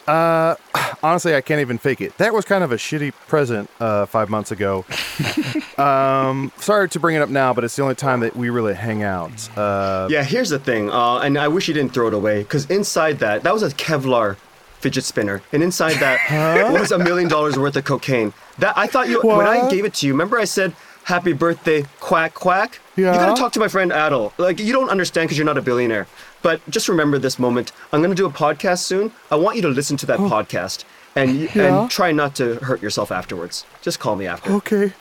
Uh, 0.07 0.55
honestly, 1.03 1.35
I 1.35 1.41
can't 1.41 1.61
even 1.61 1.79
fake 1.79 2.01
it. 2.01 2.17
That 2.19 2.33
was 2.35 2.45
kind 2.45 2.63
of 2.65 2.73
a 2.73 2.77
shitty 2.77 3.13
present 3.27 3.71
uh, 3.81 4.07
five 4.07 4.29
months 4.31 4.51
ago. 4.51 4.85
um, 5.79 6.53
sorry 6.59 6.89
to 6.91 7.01
bring 7.01 7.17
it 7.17 7.21
up 7.23 7.29
now, 7.29 7.53
but 7.53 7.65
it's 7.65 7.77
the 7.77 7.83
only 7.83 7.95
time 7.95 8.21
that 8.21 8.37
we 8.37 8.51
really 8.51 8.75
hang 8.75 9.03
out. 9.03 9.49
Uh, 9.57 10.09
Yeah, 10.11 10.25
here's 10.25 10.51
the 10.51 10.59
thing, 10.59 10.91
uh, 10.91 11.19
and 11.19 11.39
I 11.39 11.49
wish 11.49 11.69
you 11.69 11.75
didn't 11.75 11.93
throw 11.95 12.09
it 12.09 12.15
away, 12.15 12.43
because 12.43 12.69
inside 12.71 13.19
that, 13.21 13.43
that 13.43 13.53
was 13.53 13.63
a 13.63 13.71
Kevlar 13.71 14.37
fidget 14.81 15.05
spinner, 15.05 15.43
and 15.53 15.63
inside 15.63 15.95
that 15.95 16.71
was 16.73 16.93
a 16.93 16.99
million 16.99 17.29
dollars 17.29 17.59
worth 17.59 17.77
of 17.77 17.85
cocaine. 17.85 18.33
That 18.59 18.77
I 18.77 18.87
thought 18.87 19.09
you 19.09 19.21
when 19.23 19.47
I 19.47 19.69
gave 19.71 19.85
it 19.85 19.95
to 19.95 20.07
you. 20.07 20.13
Remember, 20.13 20.39
I 20.39 20.45
said, 20.45 20.75
"Happy 21.05 21.33
birthday, 21.33 21.85
quack 22.01 22.35
quack." 22.35 22.79
Yeah. 22.95 23.13
You 23.13 23.19
gotta 23.19 23.41
talk 23.41 23.53
to 23.55 23.61
my 23.61 23.69
friend 23.69 23.91
Adal. 23.91 24.33
Like 24.39 24.61
you 24.61 24.73
don't 24.73 24.91
understand 24.91 25.27
because 25.27 25.39
you're 25.39 25.47
not 25.47 25.59
a 25.59 25.63
billionaire. 25.63 26.07
But 26.45 26.61
just 26.71 26.91
remember 26.91 27.19
this 27.19 27.39
moment. 27.39 27.73
I'm 27.91 28.03
gonna 28.03 28.15
do 28.15 28.27
a 28.27 28.31
podcast 28.31 28.81
soon. 28.81 29.11
I 29.31 29.37
want 29.37 29.57
you 29.57 29.63
to 29.63 29.69
listen 29.69 29.97
to 29.97 30.07
that 30.07 30.19
podcast 30.19 30.85
and 31.17 31.51
Yeah? 31.55 31.81
and 31.83 31.91
try 31.91 32.13
not 32.13 32.35
to 32.37 32.57
hurt 32.57 32.83
yourself 32.83 33.11
afterwards. 33.11 33.65
Just 33.81 33.99
call 33.99 34.15
me 34.15 34.27
after. 34.27 34.53
okay, 34.53 34.93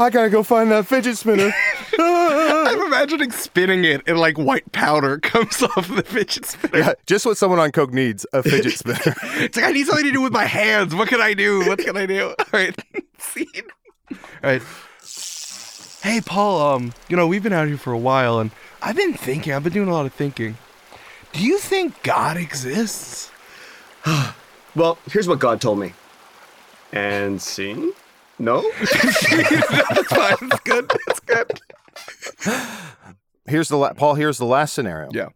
I 0.00 0.10
gotta 0.10 0.28
go 0.28 0.42
find 0.42 0.72
that 0.72 0.86
fidget 0.88 1.16
spinner. 1.16 1.52
I'm 2.00 2.82
imagining 2.82 3.30
spinning 3.30 3.84
it 3.84 4.02
and 4.08 4.18
like 4.18 4.36
white 4.38 4.72
powder 4.72 5.18
comes 5.22 5.62
off 5.62 5.86
the 5.86 6.02
fidget 6.02 6.46
spinner. 6.46 6.78
Yeah, 6.78 6.92
just 7.06 7.24
what 7.24 7.36
someone 7.38 7.60
on 7.60 7.70
coke 7.70 7.92
needs: 7.94 8.26
a 8.32 8.42
fidget 8.42 8.72
spinner. 8.72 9.14
It's 9.36 9.56
like 9.56 9.66
I 9.66 9.70
need 9.70 9.86
something 9.86 10.04
to 10.04 10.10
do 10.12 10.20
with 10.20 10.32
my 10.32 10.46
hands. 10.46 10.96
What 10.96 11.08
can 11.08 11.20
I 11.20 11.32
do? 11.32 11.60
What 11.68 11.78
can 11.78 11.96
I 11.96 12.06
do? 12.06 12.34
All 12.40 12.46
right, 12.52 12.74
scene. 13.18 13.46
All 14.10 14.16
right. 14.42 14.62
Hey, 16.02 16.20
Paul. 16.20 16.74
Um, 16.74 16.92
you 17.08 17.16
know 17.16 17.28
we've 17.28 17.42
been 17.42 17.52
out 17.52 17.68
here 17.68 17.78
for 17.78 17.92
a 17.92 17.98
while, 17.98 18.40
and 18.40 18.50
I've 18.82 18.96
been 18.96 19.14
thinking. 19.14 19.52
I've 19.52 19.62
been 19.62 19.72
doing 19.72 19.88
a 19.88 19.92
lot 19.92 20.04
of 20.04 20.12
thinking. 20.12 20.56
Do 21.32 21.44
you 21.44 21.58
think 21.58 22.02
God 22.02 22.36
exists? 22.36 23.30
Well, 24.76 24.96
here's 25.10 25.26
what 25.26 25.40
God 25.40 25.60
told 25.60 25.80
me. 25.80 25.92
And 26.92 27.42
see? 27.42 27.92
No? 28.38 28.60
That's 28.80 30.08
fine. 30.08 30.48
That's 30.48 30.60
good. 30.60 30.92
That's 31.06 31.20
good. 31.20 31.60
Here's 33.46 33.68
the 33.68 33.76
la- 33.76 33.94
Paul. 33.94 34.14
Here's 34.14 34.38
the 34.38 34.44
last 34.44 34.74
scenario. 34.74 35.08
Yeah. 35.12 35.30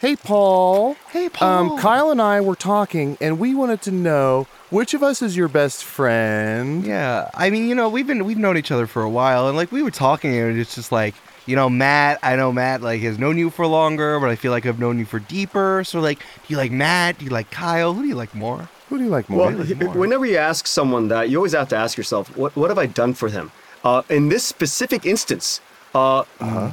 Hey, 0.00 0.16
Paul. 0.16 0.96
Hey, 1.10 1.28
Paul. 1.28 1.72
Um, 1.74 1.78
Kyle 1.78 2.10
and 2.10 2.22
I 2.22 2.40
were 2.40 2.56
talking, 2.56 3.18
and 3.20 3.38
we 3.38 3.54
wanted 3.54 3.82
to 3.82 3.90
know 3.90 4.46
which 4.70 4.94
of 4.94 5.02
us 5.02 5.20
is 5.20 5.36
your 5.36 5.48
best 5.48 5.84
friend. 5.84 6.84
Yeah, 6.86 7.28
I 7.34 7.50
mean, 7.50 7.68
you 7.68 7.74
know, 7.74 7.88
we've 7.88 8.06
been 8.06 8.24
we've 8.24 8.38
known 8.38 8.56
each 8.56 8.70
other 8.70 8.86
for 8.86 9.02
a 9.02 9.10
while, 9.10 9.46
and 9.46 9.56
like 9.56 9.70
we 9.70 9.82
were 9.82 9.90
talking, 9.90 10.34
and 10.34 10.58
it's 10.58 10.74
just 10.74 10.90
like, 10.90 11.14
you 11.46 11.56
know, 11.56 11.68
Matt. 11.68 12.18
I 12.22 12.36
know 12.36 12.52
Matt 12.52 12.82
like 12.82 13.00
has 13.02 13.18
known 13.18 13.38
you 13.38 13.50
for 13.50 13.66
longer, 13.66 14.20
but 14.20 14.28
I 14.30 14.36
feel 14.36 14.50
like 14.50 14.66
I've 14.66 14.78
known 14.78 14.98
you 14.98 15.04
for 15.04 15.18
deeper. 15.18 15.82
So 15.84 16.00
like, 16.00 16.18
do 16.18 16.24
you 16.48 16.56
like 16.56 16.72
Matt? 16.72 17.18
Do 17.18 17.24
you 17.24 17.30
like 17.30 17.50
Kyle? 17.50 17.94
Who 17.94 18.02
do 18.02 18.08
you 18.08 18.14
like 18.14 18.34
more? 18.34 18.68
Who 18.88 18.98
do 18.98 19.04
you 19.04 19.10
like 19.10 19.28
more? 19.28 19.50
Well, 19.50 19.64
whenever 19.94 20.26
you 20.26 20.36
ask 20.36 20.66
someone 20.66 21.08
that, 21.08 21.30
you 21.30 21.38
always 21.38 21.52
have 21.52 21.68
to 21.68 21.76
ask 21.76 21.96
yourself, 21.96 22.36
what, 22.36 22.54
what 22.56 22.70
have 22.70 22.78
I 22.78 22.86
done 22.86 23.14
for 23.14 23.30
them? 23.30 23.50
Uh, 23.84 24.02
in 24.10 24.28
this 24.28 24.44
specific 24.44 25.06
instance, 25.06 25.60
uh, 25.94 26.24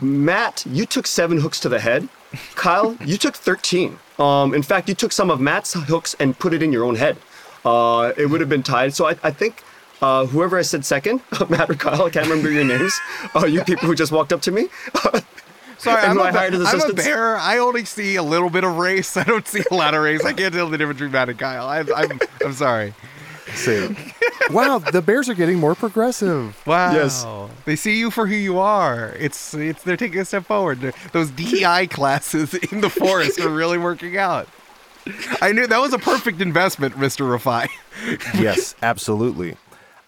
Matt, 0.01 0.65
you 0.65 0.85
took 0.85 1.07
seven 1.07 1.39
hooks 1.39 1.59
to 1.61 1.69
the 1.69 1.79
head. 1.79 2.07
Kyle, 2.55 2.95
you 3.03 3.17
took 3.17 3.35
13. 3.35 3.97
Um, 4.19 4.53
in 4.53 4.61
fact, 4.61 4.87
you 4.87 4.95
took 4.95 5.11
some 5.11 5.31
of 5.31 5.39
Matt's 5.39 5.73
hooks 5.73 6.15
and 6.19 6.37
put 6.37 6.53
it 6.53 6.61
in 6.61 6.71
your 6.71 6.83
own 6.83 6.95
head. 6.95 7.17
Uh, 7.65 8.13
it 8.17 8.27
would 8.27 8.39
have 8.39 8.49
been 8.49 8.63
tied. 8.63 8.93
So 8.93 9.07
I, 9.07 9.15
I 9.23 9.31
think 9.31 9.63
uh, 10.01 10.25
whoever 10.25 10.57
I 10.57 10.61
said 10.61 10.85
second, 10.85 11.21
Matt 11.49 11.69
or 11.69 11.75
Kyle, 11.75 12.03
I 12.05 12.09
can't 12.09 12.27
remember 12.27 12.49
your 12.51 12.63
names, 12.63 12.97
uh, 13.35 13.45
you 13.47 13.63
people 13.63 13.87
who 13.87 13.95
just 13.95 14.11
walked 14.11 14.33
up 14.33 14.41
to 14.43 14.51
me. 14.51 14.67
Sorry, 15.77 16.01
I'm, 16.01 16.17
who 16.17 16.21
a, 16.21 16.25
I 16.25 16.31
hired 16.31 16.53
as 16.55 16.61
I'm 16.73 16.89
a 16.89 16.93
bear. 16.93 17.37
I 17.37 17.57
only 17.59 17.85
see 17.85 18.17
a 18.17 18.23
little 18.23 18.49
bit 18.49 18.65
of 18.65 18.75
race. 18.77 19.15
I 19.15 19.23
don't 19.23 19.47
see 19.47 19.63
a 19.71 19.73
lot 19.73 19.93
of 19.93 20.01
race. 20.03 20.25
I 20.25 20.33
can't 20.33 20.53
tell 20.53 20.69
the 20.69 20.77
difference 20.77 20.97
between 20.99 21.13
Matt 21.13 21.29
and 21.29 21.39
Kyle. 21.39 21.65
I, 21.67 21.79
I'm 21.95 22.19
I'm 22.43 22.51
sorry. 22.53 22.93
See. 23.53 23.95
wow, 24.51 24.79
the 24.79 25.01
Bears 25.01 25.29
are 25.29 25.33
getting 25.33 25.57
more 25.57 25.75
progressive. 25.75 26.61
Wow. 26.67 26.91
Yes. 26.93 27.25
They 27.65 27.77
see 27.77 27.97
you 27.97 28.11
for 28.11 28.27
who 28.27 28.35
you 28.35 28.59
are. 28.59 29.15
It's 29.17 29.53
it's 29.53 29.81
they're 29.83 29.95
taking 29.97 30.19
a 30.19 30.25
step 30.25 30.45
forward. 30.45 30.81
They're- 30.81 30.93
Those 31.13 31.31
DEI 31.31 31.87
classes 31.87 32.53
in 32.53 32.81
the 32.81 32.89
forest 32.89 33.39
are 33.39 33.49
really 33.49 33.77
working 33.77 34.17
out. 34.17 34.49
I 35.41 35.53
knew 35.53 35.65
that 35.65 35.79
was 35.79 35.93
a 35.93 35.97
perfect 35.97 36.41
investment, 36.41 36.95
Mr. 36.95 37.25
Rifai. 37.25 37.69
yes, 38.39 38.75
absolutely. 38.83 39.55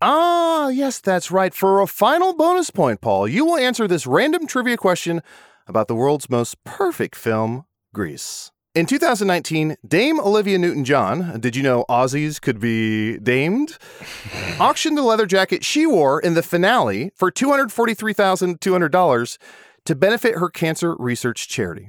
Ah, 0.00 0.68
yes, 0.68 1.00
that's 1.00 1.30
right. 1.30 1.54
For 1.54 1.80
a 1.80 1.86
final 1.86 2.34
bonus 2.34 2.70
point, 2.70 3.00
Paul, 3.00 3.26
you 3.28 3.44
will 3.46 3.56
answer 3.56 3.88
this 3.88 4.06
random 4.06 4.46
trivia 4.46 4.76
question 4.76 5.22
about 5.66 5.88
the 5.88 5.94
world's 5.94 6.28
most 6.28 6.62
perfect 6.64 7.16
film, 7.16 7.64
Grease. 7.94 8.52
In 8.76 8.84
2019, 8.84 9.76
Dame 9.88 10.20
Olivia 10.20 10.58
Newton 10.58 10.84
John, 10.84 11.40
did 11.40 11.56
you 11.56 11.62
know 11.62 11.86
Aussies 11.88 12.38
could 12.38 12.60
be 12.60 13.16
damed? 13.16 13.78
auctioned 14.60 14.98
the 14.98 15.02
leather 15.02 15.24
jacket 15.24 15.64
she 15.64 15.86
wore 15.86 16.20
in 16.20 16.34
the 16.34 16.42
finale 16.42 17.10
for 17.14 17.32
$243,200 17.32 19.38
to 19.86 19.94
benefit 19.94 20.34
her 20.34 20.50
cancer 20.50 20.94
research 20.98 21.48
charity. 21.48 21.88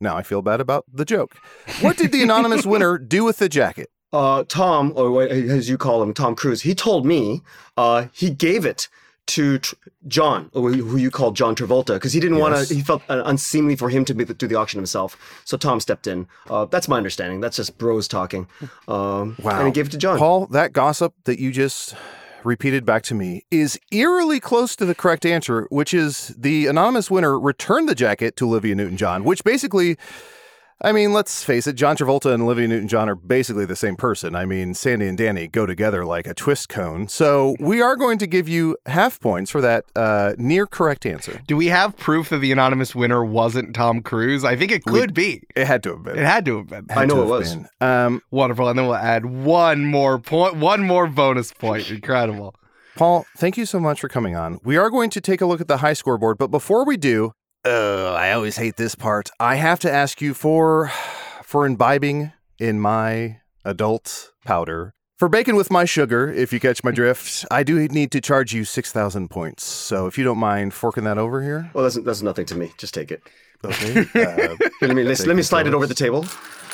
Now 0.00 0.16
I 0.16 0.22
feel 0.22 0.40
bad 0.40 0.60
about 0.60 0.84
the 0.86 1.04
joke. 1.04 1.34
What 1.80 1.96
did 1.96 2.12
the 2.12 2.22
anonymous 2.22 2.64
winner 2.72 2.96
do 2.96 3.24
with 3.24 3.38
the 3.38 3.48
jacket? 3.48 3.88
uh, 4.12 4.44
Tom, 4.48 4.92
or 4.96 5.22
as 5.22 5.68
you 5.68 5.78
call 5.78 6.02
him, 6.02 6.12
Tom 6.12 6.34
Cruise, 6.34 6.62
he 6.62 6.74
told 6.74 7.06
me 7.06 7.42
uh, 7.76 8.06
he 8.12 8.30
gave 8.30 8.64
it 8.64 8.88
to 9.26 9.58
tr- 9.58 9.74
John, 10.08 10.50
who 10.52 10.68
who 10.72 10.96
you 10.96 11.10
called 11.10 11.36
John 11.36 11.54
Travolta, 11.54 11.94
because 11.94 12.12
he 12.12 12.20
didn't 12.20 12.38
want 12.38 12.66
to. 12.66 12.74
He 12.74 12.80
felt 12.82 13.02
uh, 13.08 13.22
unseemly 13.24 13.76
for 13.76 13.88
him 13.88 14.04
to 14.06 14.14
be 14.14 14.24
the, 14.24 14.34
do 14.34 14.46
the 14.46 14.56
auction 14.56 14.78
himself. 14.78 15.16
So 15.44 15.56
Tom 15.56 15.78
stepped 15.80 16.06
in. 16.06 16.26
Uh, 16.48 16.64
that's 16.64 16.88
my 16.88 16.96
understanding. 16.96 17.40
That's 17.40 17.56
just 17.56 17.78
bros 17.78 18.08
talking. 18.08 18.46
Um, 18.88 19.36
Wow. 19.42 19.58
And 19.58 19.66
he 19.66 19.72
gave 19.72 19.86
it 19.86 19.90
to 19.92 19.98
John. 19.98 20.18
Paul, 20.18 20.46
that 20.46 20.72
gossip 20.72 21.14
that 21.24 21.38
you 21.38 21.52
just 21.52 21.94
repeated 22.42 22.84
back 22.86 23.02
to 23.04 23.14
me 23.14 23.44
is 23.50 23.78
eerily 23.92 24.40
close 24.40 24.74
to 24.76 24.84
the 24.86 24.94
correct 24.94 25.26
answer, 25.26 25.66
which 25.70 25.92
is 25.94 26.34
the 26.38 26.66
anonymous 26.66 27.10
winner 27.10 27.38
returned 27.38 27.88
the 27.88 27.94
jacket 27.94 28.34
to 28.36 28.46
Olivia 28.46 28.74
Newton 28.74 28.96
John, 28.96 29.24
which 29.24 29.44
basically. 29.44 29.96
I 30.82 30.92
mean, 30.92 31.12
let's 31.12 31.44
face 31.44 31.66
it, 31.66 31.74
John 31.74 31.94
Travolta 31.94 32.32
and 32.32 32.42
Olivia 32.42 32.66
Newton 32.66 32.88
John 32.88 33.10
are 33.10 33.14
basically 33.14 33.66
the 33.66 33.76
same 33.76 33.96
person. 33.96 34.34
I 34.34 34.46
mean, 34.46 34.72
Sandy 34.72 35.08
and 35.08 35.18
Danny 35.18 35.46
go 35.46 35.66
together 35.66 36.06
like 36.06 36.26
a 36.26 36.32
twist 36.32 36.70
cone. 36.70 37.06
So 37.08 37.54
we 37.60 37.82
are 37.82 37.96
going 37.96 38.16
to 38.16 38.26
give 38.26 38.48
you 38.48 38.78
half 38.86 39.20
points 39.20 39.50
for 39.50 39.60
that 39.60 39.84
uh, 39.94 40.32
near 40.38 40.66
correct 40.66 41.04
answer. 41.04 41.42
Do 41.46 41.54
we 41.54 41.66
have 41.66 41.98
proof 41.98 42.30
that 42.30 42.38
the 42.38 42.50
anonymous 42.50 42.94
winner 42.94 43.22
wasn't 43.22 43.74
Tom 43.74 44.00
Cruise? 44.00 44.42
I 44.42 44.56
think 44.56 44.72
it 44.72 44.84
could 44.84 45.12
be. 45.12 45.42
It 45.54 45.66
had 45.66 45.82
to 45.82 45.90
have 45.90 46.02
been. 46.02 46.18
It 46.18 46.24
had 46.24 46.46
to 46.46 46.56
have 46.56 46.68
been. 46.68 46.86
I 46.88 47.04
know 47.04 47.24
it 47.24 47.26
was. 47.26 47.56
Um, 47.82 48.22
Wonderful. 48.30 48.66
And 48.66 48.78
then 48.78 48.86
we'll 48.86 48.94
add 48.94 49.26
one 49.26 49.84
more 49.84 50.18
point, 50.18 50.56
one 50.56 50.82
more 50.82 51.06
bonus 51.06 51.52
point. 51.52 51.90
Incredible. 51.90 52.54
Paul, 52.96 53.26
thank 53.36 53.56
you 53.56 53.66
so 53.66 53.80
much 53.80 54.00
for 54.00 54.08
coming 54.08 54.34
on. 54.34 54.60
We 54.64 54.76
are 54.76 54.88
going 54.88 55.10
to 55.10 55.20
take 55.20 55.40
a 55.42 55.46
look 55.46 55.60
at 55.60 55.68
the 55.68 55.78
high 55.78 55.92
scoreboard, 55.92 56.38
but 56.38 56.48
before 56.50 56.84
we 56.84 56.96
do, 56.96 57.32
uh, 57.64 58.12
I 58.12 58.32
always 58.32 58.56
hate 58.56 58.76
this 58.76 58.94
part. 58.94 59.30
I 59.38 59.56
have 59.56 59.78
to 59.80 59.90
ask 59.90 60.20
you 60.20 60.34
for 60.34 60.90
for 61.44 61.66
imbibing 61.66 62.32
in 62.58 62.80
my 62.80 63.40
adult 63.64 64.32
powder. 64.44 64.94
For 65.18 65.28
bacon 65.28 65.54
with 65.54 65.70
my 65.70 65.84
sugar, 65.84 66.32
if 66.32 66.50
you 66.52 66.60
catch 66.60 66.82
my 66.82 66.92
drift, 66.92 67.44
I 67.50 67.62
do 67.62 67.86
need 67.88 68.10
to 68.12 68.22
charge 68.22 68.54
you 68.54 68.64
6,000 68.64 69.28
points. 69.28 69.64
So 69.66 70.06
if 70.06 70.16
you 70.16 70.24
don't 70.24 70.38
mind 70.38 70.72
forking 70.72 71.04
that 71.04 71.18
over 71.18 71.42
here. 71.42 71.70
Well, 71.74 71.84
that's 71.84 71.96
that's 71.96 72.22
nothing 72.22 72.46
to 72.46 72.54
me. 72.54 72.72
Just 72.78 72.94
take 72.94 73.10
it. 73.10 73.22
Okay. 73.64 74.06
Uh, 74.14 74.56
Let 74.80 74.96
me 74.96 75.04
let, 75.04 75.18
Thank 75.18 75.36
me 75.36 75.42
slide 75.42 75.64
so 75.64 75.68
it 75.68 75.74
over 75.74 75.86
the 75.86 75.94
table. 75.94 76.24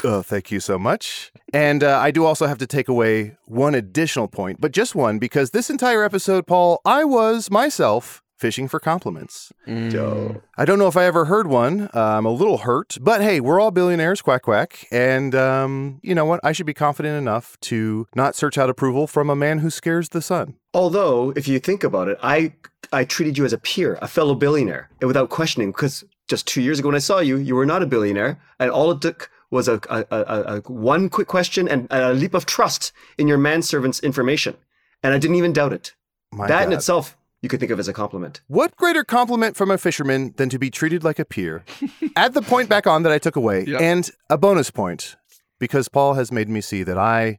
Oh, 0.05 0.23
thank 0.23 0.53
you 0.53 0.61
so 0.61 0.79
much. 0.79 1.33
And 1.53 1.83
uh, 1.83 1.99
I 1.99 2.13
do 2.13 2.25
also 2.25 2.47
have 2.47 2.59
to 2.59 2.67
take 2.67 2.89
away 2.89 3.37
one 3.47 3.75
additional 3.75 4.29
point, 4.29 4.61
but 4.61 4.71
just 4.71 4.95
one, 4.95 5.19
because 5.19 5.51
this 5.51 5.69
entire 5.69 6.05
episode, 6.05 6.47
Paul, 6.47 6.81
I 6.85 7.03
was 7.03 7.51
myself 7.51 8.23
fishing 8.37 8.69
for 8.69 8.79
compliments. 8.79 9.53
Joe. 9.67 10.43
I 10.57 10.65
don't 10.65 10.79
know 10.79 10.89
if 10.89 10.97
I 10.97 11.05
ever 11.05 11.25
heard 11.25 11.47
one. 11.47 11.89
Uh, 11.95 12.01
I'm 12.01 12.27
a 12.27 12.31
little 12.31 12.59
hurt, 12.59 12.99
but 13.01 13.23
hey, 13.23 13.41
we're 13.41 13.61
all 13.61 13.71
billionaires, 13.71 14.23
quack 14.23 14.43
quack. 14.43 14.87
And 14.91 15.35
um, 15.35 16.01
you 16.03 16.15
know 16.15 16.25
what? 16.25 16.41
I 16.45 16.53
should 16.53 16.67
be 16.67 16.75
confident 16.75 17.17
enough 17.17 17.59
to 17.63 18.07
not 18.15 18.35
search 18.35 18.59
out 18.59 18.71
approval 18.71 19.07
from 19.07 19.31
a 19.31 19.37
man 19.37 19.59
who 19.59 19.71
scares 19.71 20.11
the 20.11 20.23
sun. 20.23 20.55
Although, 20.75 21.33
if 21.37 21.49
you 21.49 21.59
think 21.59 21.83
about 21.83 22.09
it, 22.09 22.19
I 22.23 22.53
I 22.93 23.05
treated 23.05 23.39
you 23.39 23.45
as 23.45 23.53
a 23.53 23.59
peer, 23.59 23.99
a 24.03 24.09
fellow 24.09 24.35
billionaire, 24.35 24.91
and 25.01 25.09
without 25.09 25.31
questioning, 25.31 25.71
because 25.71 26.05
just 26.29 26.47
two 26.47 26.63
years 26.63 26.79
ago 26.79 26.89
when 26.89 26.97
I 26.97 27.01
saw 27.01 27.21
you, 27.21 27.37
you 27.37 27.55
were 27.55 27.67
not 27.67 27.83
a 27.83 27.87
billionaire, 27.87 28.41
and 28.59 28.71
all 28.71 28.91
it 28.91 29.01
took 29.01 29.31
was 29.51 29.69
a, 29.69 29.81
a, 29.89 30.05
a, 30.11 30.57
a, 30.57 30.61
one 30.67 31.09
quick 31.09 31.29
question 31.29 31.69
and 31.69 31.87
a 31.91 32.13
leap 32.13 32.35
of 32.35 32.47
trust 32.47 32.93
in 33.17 33.29
your 33.29 33.39
manservant's 33.39 34.01
information, 34.01 34.57
and 35.03 35.15
I 35.15 35.19
didn't 35.19 35.37
even 35.37 35.53
doubt 35.53 35.73
it. 35.73 35.95
My 36.33 36.49
that 36.49 36.67
in 36.67 36.73
itself, 36.73 37.17
you 37.43 37.49
could 37.49 37.61
think 37.61 37.71
of 37.73 37.79
as 37.79 37.89
a 37.89 37.93
compliment. 37.93 38.41
What 38.49 38.75
greater 38.77 39.05
compliment 39.05 39.57
from 39.57 39.71
a 39.71 39.79
fisherman 39.79 40.35
than 40.37 40.49
to 40.49 40.59
be 40.59 40.71
treated 40.71 41.05
like 41.05 41.19
a 41.19 41.25
peer? 41.25 41.65
Add 42.17 42.35
the 42.35 42.43
point 42.43 42.69
back 42.69 42.87
on 42.87 43.03
that 43.03 43.13
I 43.13 43.19
took 43.19 43.37
away, 43.37 43.65
Yep. 43.67 43.81
and 43.81 44.11
a 44.31 44.39
bonus 44.39 44.71
point 44.71 45.17
because 45.59 45.89
Paul 45.89 46.15
has 46.15 46.31
made 46.33 46.49
me 46.49 46.61
see 46.61 46.83
that 46.83 46.99
I, 46.99 47.39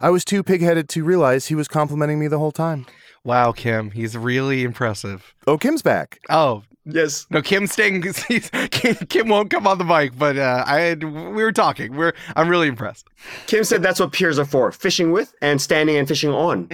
I 0.00 0.10
was 0.10 0.24
too 0.24 0.42
pig-headed 0.42 0.88
to 0.90 1.04
realize 1.04 1.46
he 1.46 1.54
was 1.54 1.68
complimenting 1.68 2.18
me 2.18 2.28
the 2.28 2.38
whole 2.38 2.52
time. 2.52 2.86
Wow, 3.24 3.52
Kim, 3.52 3.90
he's 3.90 4.16
really 4.16 4.62
impressive. 4.62 5.34
Oh, 5.46 5.58
Kim's 5.58 5.82
back. 5.82 6.20
Oh 6.30 6.62
Yes. 6.86 7.26
no, 7.30 7.42
Kim's 7.42 7.72
staying. 7.72 8.02
Kim, 8.70 8.94
Kim 9.08 9.28
won't 9.28 9.50
come 9.50 9.66
on 9.66 9.76
the 9.78 9.84
mic, 9.84 10.16
but 10.16 10.38
uh, 10.38 10.62
I 10.66 10.78
had, 10.80 11.02
we 11.02 11.42
were 11.42 11.52
talking. 11.52 11.94
We're 11.96 12.12
I'm 12.36 12.48
really 12.48 12.68
impressed. 12.68 13.08
Kim 13.46 13.64
said 13.64 13.82
that's 13.82 13.98
what 13.98 14.12
peers 14.12 14.38
are 14.38 14.44
for: 14.44 14.70
fishing 14.72 15.10
with 15.10 15.34
and 15.42 15.60
standing 15.60 15.96
and 15.96 16.06
fishing 16.06 16.30
on. 16.30 16.68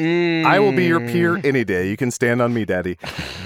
I 0.46 0.58
will 0.58 0.72
be 0.72 0.84
your 0.84 1.00
peer 1.00 1.40
any 1.44 1.64
day. 1.64 1.88
You 1.88 1.96
can 1.96 2.10
stand 2.10 2.42
on 2.42 2.52
me, 2.52 2.64
Daddy. 2.66 2.98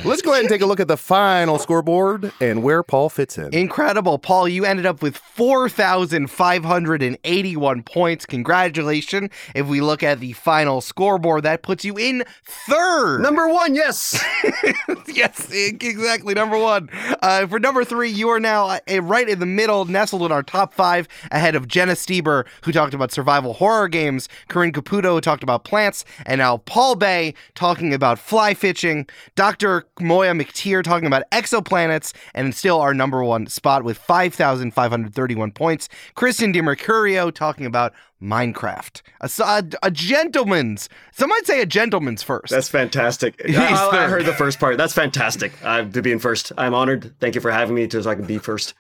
Let's 0.05 0.23
go 0.23 0.33
ahead 0.33 0.43
and 0.43 0.51
take 0.51 0.63
a 0.63 0.67
look 0.67 0.81
at 0.81 0.89
the 0.89 0.97
final 0.97 1.59
scoreboard 1.59 2.33
and 2.41 2.63
where 2.63 2.83
Paul 2.83 3.09
fits 3.09 3.39
in. 3.39 3.55
Incredible, 3.55 4.19
Paul. 4.19 4.49
You 4.49 4.65
ended 4.65 4.87
up 4.87 5.03
with 5.03 5.17
4,581 5.17 7.83
points. 7.83 8.27
Congratulations. 8.27 9.31
If 9.55 9.67
we 9.67 9.81
look 9.81 10.03
at 10.03 10.21
the 10.21 10.33
final 10.33 10.81
scoreboard, 10.81 11.43
that 11.45 11.63
puts 11.63 11.85
you 11.85 11.99
in 11.99 12.25
third. 12.45 13.21
Number 13.21 13.49
one, 13.49 13.75
yes. 13.75 14.23
yes, 15.07 15.51
exactly. 15.51 16.35
Number 16.35 16.56
one. 16.59 16.89
Uh, 17.23 17.47
for 17.47 17.59
number 17.59 17.85
three, 17.85 18.11
you 18.11 18.29
are 18.29 18.41
now 18.41 18.67
uh, 18.67 19.03
right 19.03 19.29
in 19.29 19.39
the 19.39 19.47
middle, 19.47 19.85
nestled 19.85 20.23
in 20.23 20.33
our 20.33 20.43
top 20.43 20.75
five, 20.75 21.09
ahead 21.31 21.55
of 21.55 21.69
Jenna 21.69 21.93
Stieber, 21.93 22.47
who 22.63 22.73
talked 22.73 22.95
about 22.95 23.13
survival 23.13 23.55
horror 23.55 23.89
games, 23.89 24.29
Corinne 24.49 24.73
Caputo, 24.73 25.15
who 25.15 25.21
talked 25.21 25.43
about 25.43 25.65
plants, 25.65 26.05
and 26.25 26.39
now 26.39 26.59
Paul 26.59 26.97
Bae 26.97 27.35
talking 27.55 27.95
about 27.95 28.19
fly 28.19 28.55
fishing, 28.55 29.07
Dr. 29.35 29.87
Moya 30.01 30.33
McTeer 30.33 30.83
talking 30.83 31.07
about 31.07 31.29
exoplanets, 31.31 32.13
and 32.35 32.55
still 32.55 32.81
our 32.81 32.95
number 32.95 33.23
one 33.23 33.47
spot 33.47 33.85
with 33.85 33.99
5,531 33.99 35.53
points. 35.53 35.89
Kristen 36.15 36.53
DiMercurio 36.53 37.33
talking 37.33 37.67
about 37.67 37.93
Minecraft. 38.23 39.03
a 39.21 39.65
a 39.83 39.91
gentleman's, 39.91 40.89
some 41.13 41.29
might 41.31 41.47
say 41.47 41.61
a 41.61 41.67
gentleman's 41.67 42.23
first. 42.23 42.51
That's 42.51 42.69
fantastic. 42.69 43.41
He's 43.47 43.57
I, 43.57 44.05
I 44.05 44.09
heard 44.09 44.25
the 44.25 44.33
first 44.33 44.59
part. 44.59 44.79
That's 44.79 44.95
fantastic. 44.95 45.53
Uh, 45.63 45.85
to 45.85 46.03
be 46.03 46.13
in 46.13 46.19
first, 46.19 46.53
I'm 46.57 46.75
honored. 46.75 47.15
Thank 47.21 47.35
you 47.35 47.41
for 47.41 47.51
having 47.51 47.75
me, 47.75 47.87
to, 47.89 48.03
so 48.03 48.11
I 48.11 48.15
can 48.15 48.25
be 48.25 48.39
first. 48.39 48.75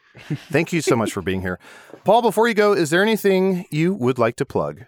Thank 0.51 0.73
you 0.73 0.81
so 0.81 0.97
much 0.97 1.13
for 1.13 1.21
being 1.21 1.43
here. 1.43 1.59
Paul, 2.05 2.23
before 2.23 2.49
you 2.49 2.55
go, 2.55 2.73
is 2.73 2.91
there 2.91 3.03
anything 3.03 3.67
you 3.71 3.93
would 3.95 4.19
like 4.19 4.37
to 4.37 4.47
plug? 4.47 4.85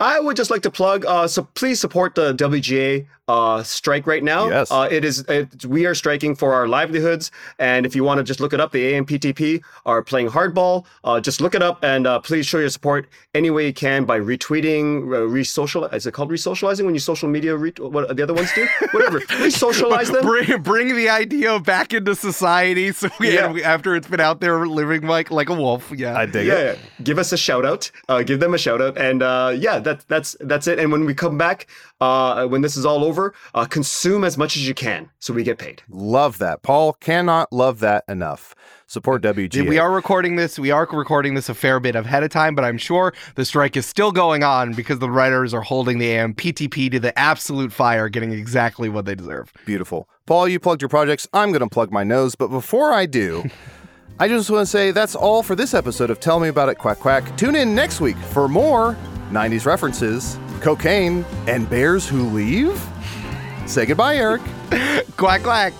I 0.00 0.20
would 0.20 0.36
just 0.36 0.50
like 0.50 0.62
to 0.62 0.70
plug. 0.70 1.04
Uh, 1.06 1.26
so 1.26 1.42
please 1.54 1.80
support 1.80 2.14
the 2.14 2.32
WGA 2.34 3.06
uh, 3.26 3.62
strike 3.62 4.06
right 4.06 4.22
now. 4.24 4.48
Yes. 4.48 4.70
Uh, 4.70 4.88
it 4.90 5.04
is. 5.04 5.20
It, 5.28 5.66
we 5.66 5.84
are 5.86 5.94
striking 5.94 6.34
for 6.34 6.54
our 6.54 6.66
livelihoods, 6.66 7.30
and 7.58 7.84
if 7.84 7.94
you 7.94 8.02
want 8.04 8.18
to 8.18 8.24
just 8.24 8.40
look 8.40 8.52
it 8.54 8.60
up, 8.60 8.72
the 8.72 8.92
AMPTP 8.94 9.60
are 9.84 10.02
playing 10.02 10.28
hardball. 10.30 10.86
Uh, 11.04 11.20
just 11.20 11.40
look 11.42 11.54
it 11.54 11.62
up, 11.62 11.82
and 11.82 12.06
uh, 12.06 12.20
please 12.20 12.46
show 12.46 12.58
your 12.58 12.70
support 12.70 13.06
any 13.34 13.50
way 13.50 13.66
you 13.66 13.72
can 13.74 14.04
by 14.06 14.18
retweeting, 14.18 15.12
uh, 15.14 15.26
re-social. 15.26 15.84
Is 15.86 16.06
it 16.06 16.12
called 16.12 16.30
re-socializing 16.30 16.86
when 16.86 16.94
you 16.94 17.00
social 17.00 17.28
media? 17.28 17.54
Re- 17.56 17.72
what 17.78 18.16
the 18.16 18.22
other 18.22 18.34
ones 18.34 18.50
do? 18.54 18.66
Whatever. 18.92 19.20
Re-socialize 19.40 20.10
them. 20.10 20.22
bring 20.24 20.62
bring 20.62 20.96
the 20.96 21.08
idea 21.10 21.58
back 21.60 21.92
into 21.92 22.14
society. 22.14 22.92
So 22.92 23.08
we, 23.20 23.34
Yeah. 23.34 23.52
after 23.64 23.94
it's 23.94 24.08
been 24.08 24.20
out 24.20 24.40
there 24.40 24.66
living 24.66 25.02
like 25.06 25.30
like 25.30 25.50
a 25.50 25.54
wolf, 25.54 25.92
yeah. 25.94 26.16
I 26.16 26.24
dig 26.24 26.46
yeah, 26.46 26.54
it. 26.54 26.78
yeah. 26.78 27.04
give 27.04 27.18
us 27.18 27.32
a 27.32 27.36
shout 27.36 27.66
out. 27.66 27.90
Uh, 28.08 28.22
give 28.22 28.40
them 28.40 28.54
a 28.54 28.58
shout 28.58 28.80
out, 28.80 28.96
and 28.96 29.22
uh, 29.22 29.52
yeah, 29.58 29.78
that, 29.80 30.06
that's 30.08 30.36
that's 30.40 30.66
it. 30.66 30.78
And 30.78 30.90
when 30.92 31.04
we 31.04 31.14
come 31.14 31.38
back, 31.38 31.66
uh, 32.00 32.46
when 32.46 32.62
this 32.62 32.76
is 32.76 32.86
all 32.86 33.04
over, 33.04 33.34
uh, 33.54 33.64
consume 33.64 34.24
as 34.24 34.38
much 34.38 34.56
as 34.56 34.66
you 34.66 34.74
can 34.74 35.10
so 35.18 35.32
we 35.32 35.42
get 35.42 35.58
paid. 35.58 35.82
Love 35.88 36.38
that. 36.38 36.62
Paul 36.62 36.92
cannot 36.94 37.52
love 37.52 37.80
that 37.80 38.04
enough. 38.08 38.54
Support 38.90 39.22
WGA. 39.22 39.68
we 39.68 39.78
are 39.78 39.92
recording 39.92 40.36
this. 40.36 40.58
We 40.58 40.70
are 40.70 40.88
recording 40.90 41.34
this 41.34 41.50
a 41.50 41.54
fair 41.54 41.78
bit 41.78 41.94
ahead 41.94 42.22
of 42.22 42.30
time, 42.30 42.54
but 42.54 42.64
I'm 42.64 42.78
sure 42.78 43.12
the 43.34 43.44
strike 43.44 43.76
is 43.76 43.84
still 43.84 44.12
going 44.12 44.42
on 44.42 44.72
because 44.72 44.98
the 44.98 45.10
writers 45.10 45.52
are 45.52 45.60
holding 45.60 45.98
the 45.98 46.08
AMPTP 46.08 46.90
to 46.92 46.98
the 46.98 47.16
absolute 47.18 47.70
fire, 47.70 48.08
getting 48.08 48.32
exactly 48.32 48.88
what 48.88 49.04
they 49.04 49.14
deserve. 49.14 49.52
Beautiful. 49.66 50.08
Paul, 50.24 50.48
you 50.48 50.58
plugged 50.58 50.80
your 50.80 50.88
projects. 50.88 51.28
I'm 51.34 51.50
going 51.50 51.60
to 51.60 51.68
plug 51.68 51.92
my 51.92 52.02
nose. 52.02 52.34
But 52.34 52.48
before 52.48 52.94
I 52.94 53.04
do, 53.04 53.44
I 54.18 54.26
just 54.26 54.48
want 54.48 54.62
to 54.62 54.66
say 54.66 54.90
that's 54.90 55.14
all 55.14 55.42
for 55.42 55.54
this 55.54 55.74
episode 55.74 56.08
of 56.08 56.18
Tell 56.18 56.40
Me 56.40 56.48
About 56.48 56.70
It 56.70 56.76
Quack 56.76 56.98
Quack. 56.98 57.36
Tune 57.36 57.56
in 57.56 57.74
next 57.74 58.00
week 58.00 58.16
for 58.16 58.48
more 58.48 58.96
90s 59.30 59.66
references, 59.66 60.38
cocaine, 60.60 61.24
and 61.46 61.68
bears 61.68 62.08
who 62.08 62.28
leave. 62.30 62.80
Say 63.66 63.86
goodbye, 63.86 64.16
Eric. 64.16 64.42
Quack 65.16 65.42
quack. 65.42 65.72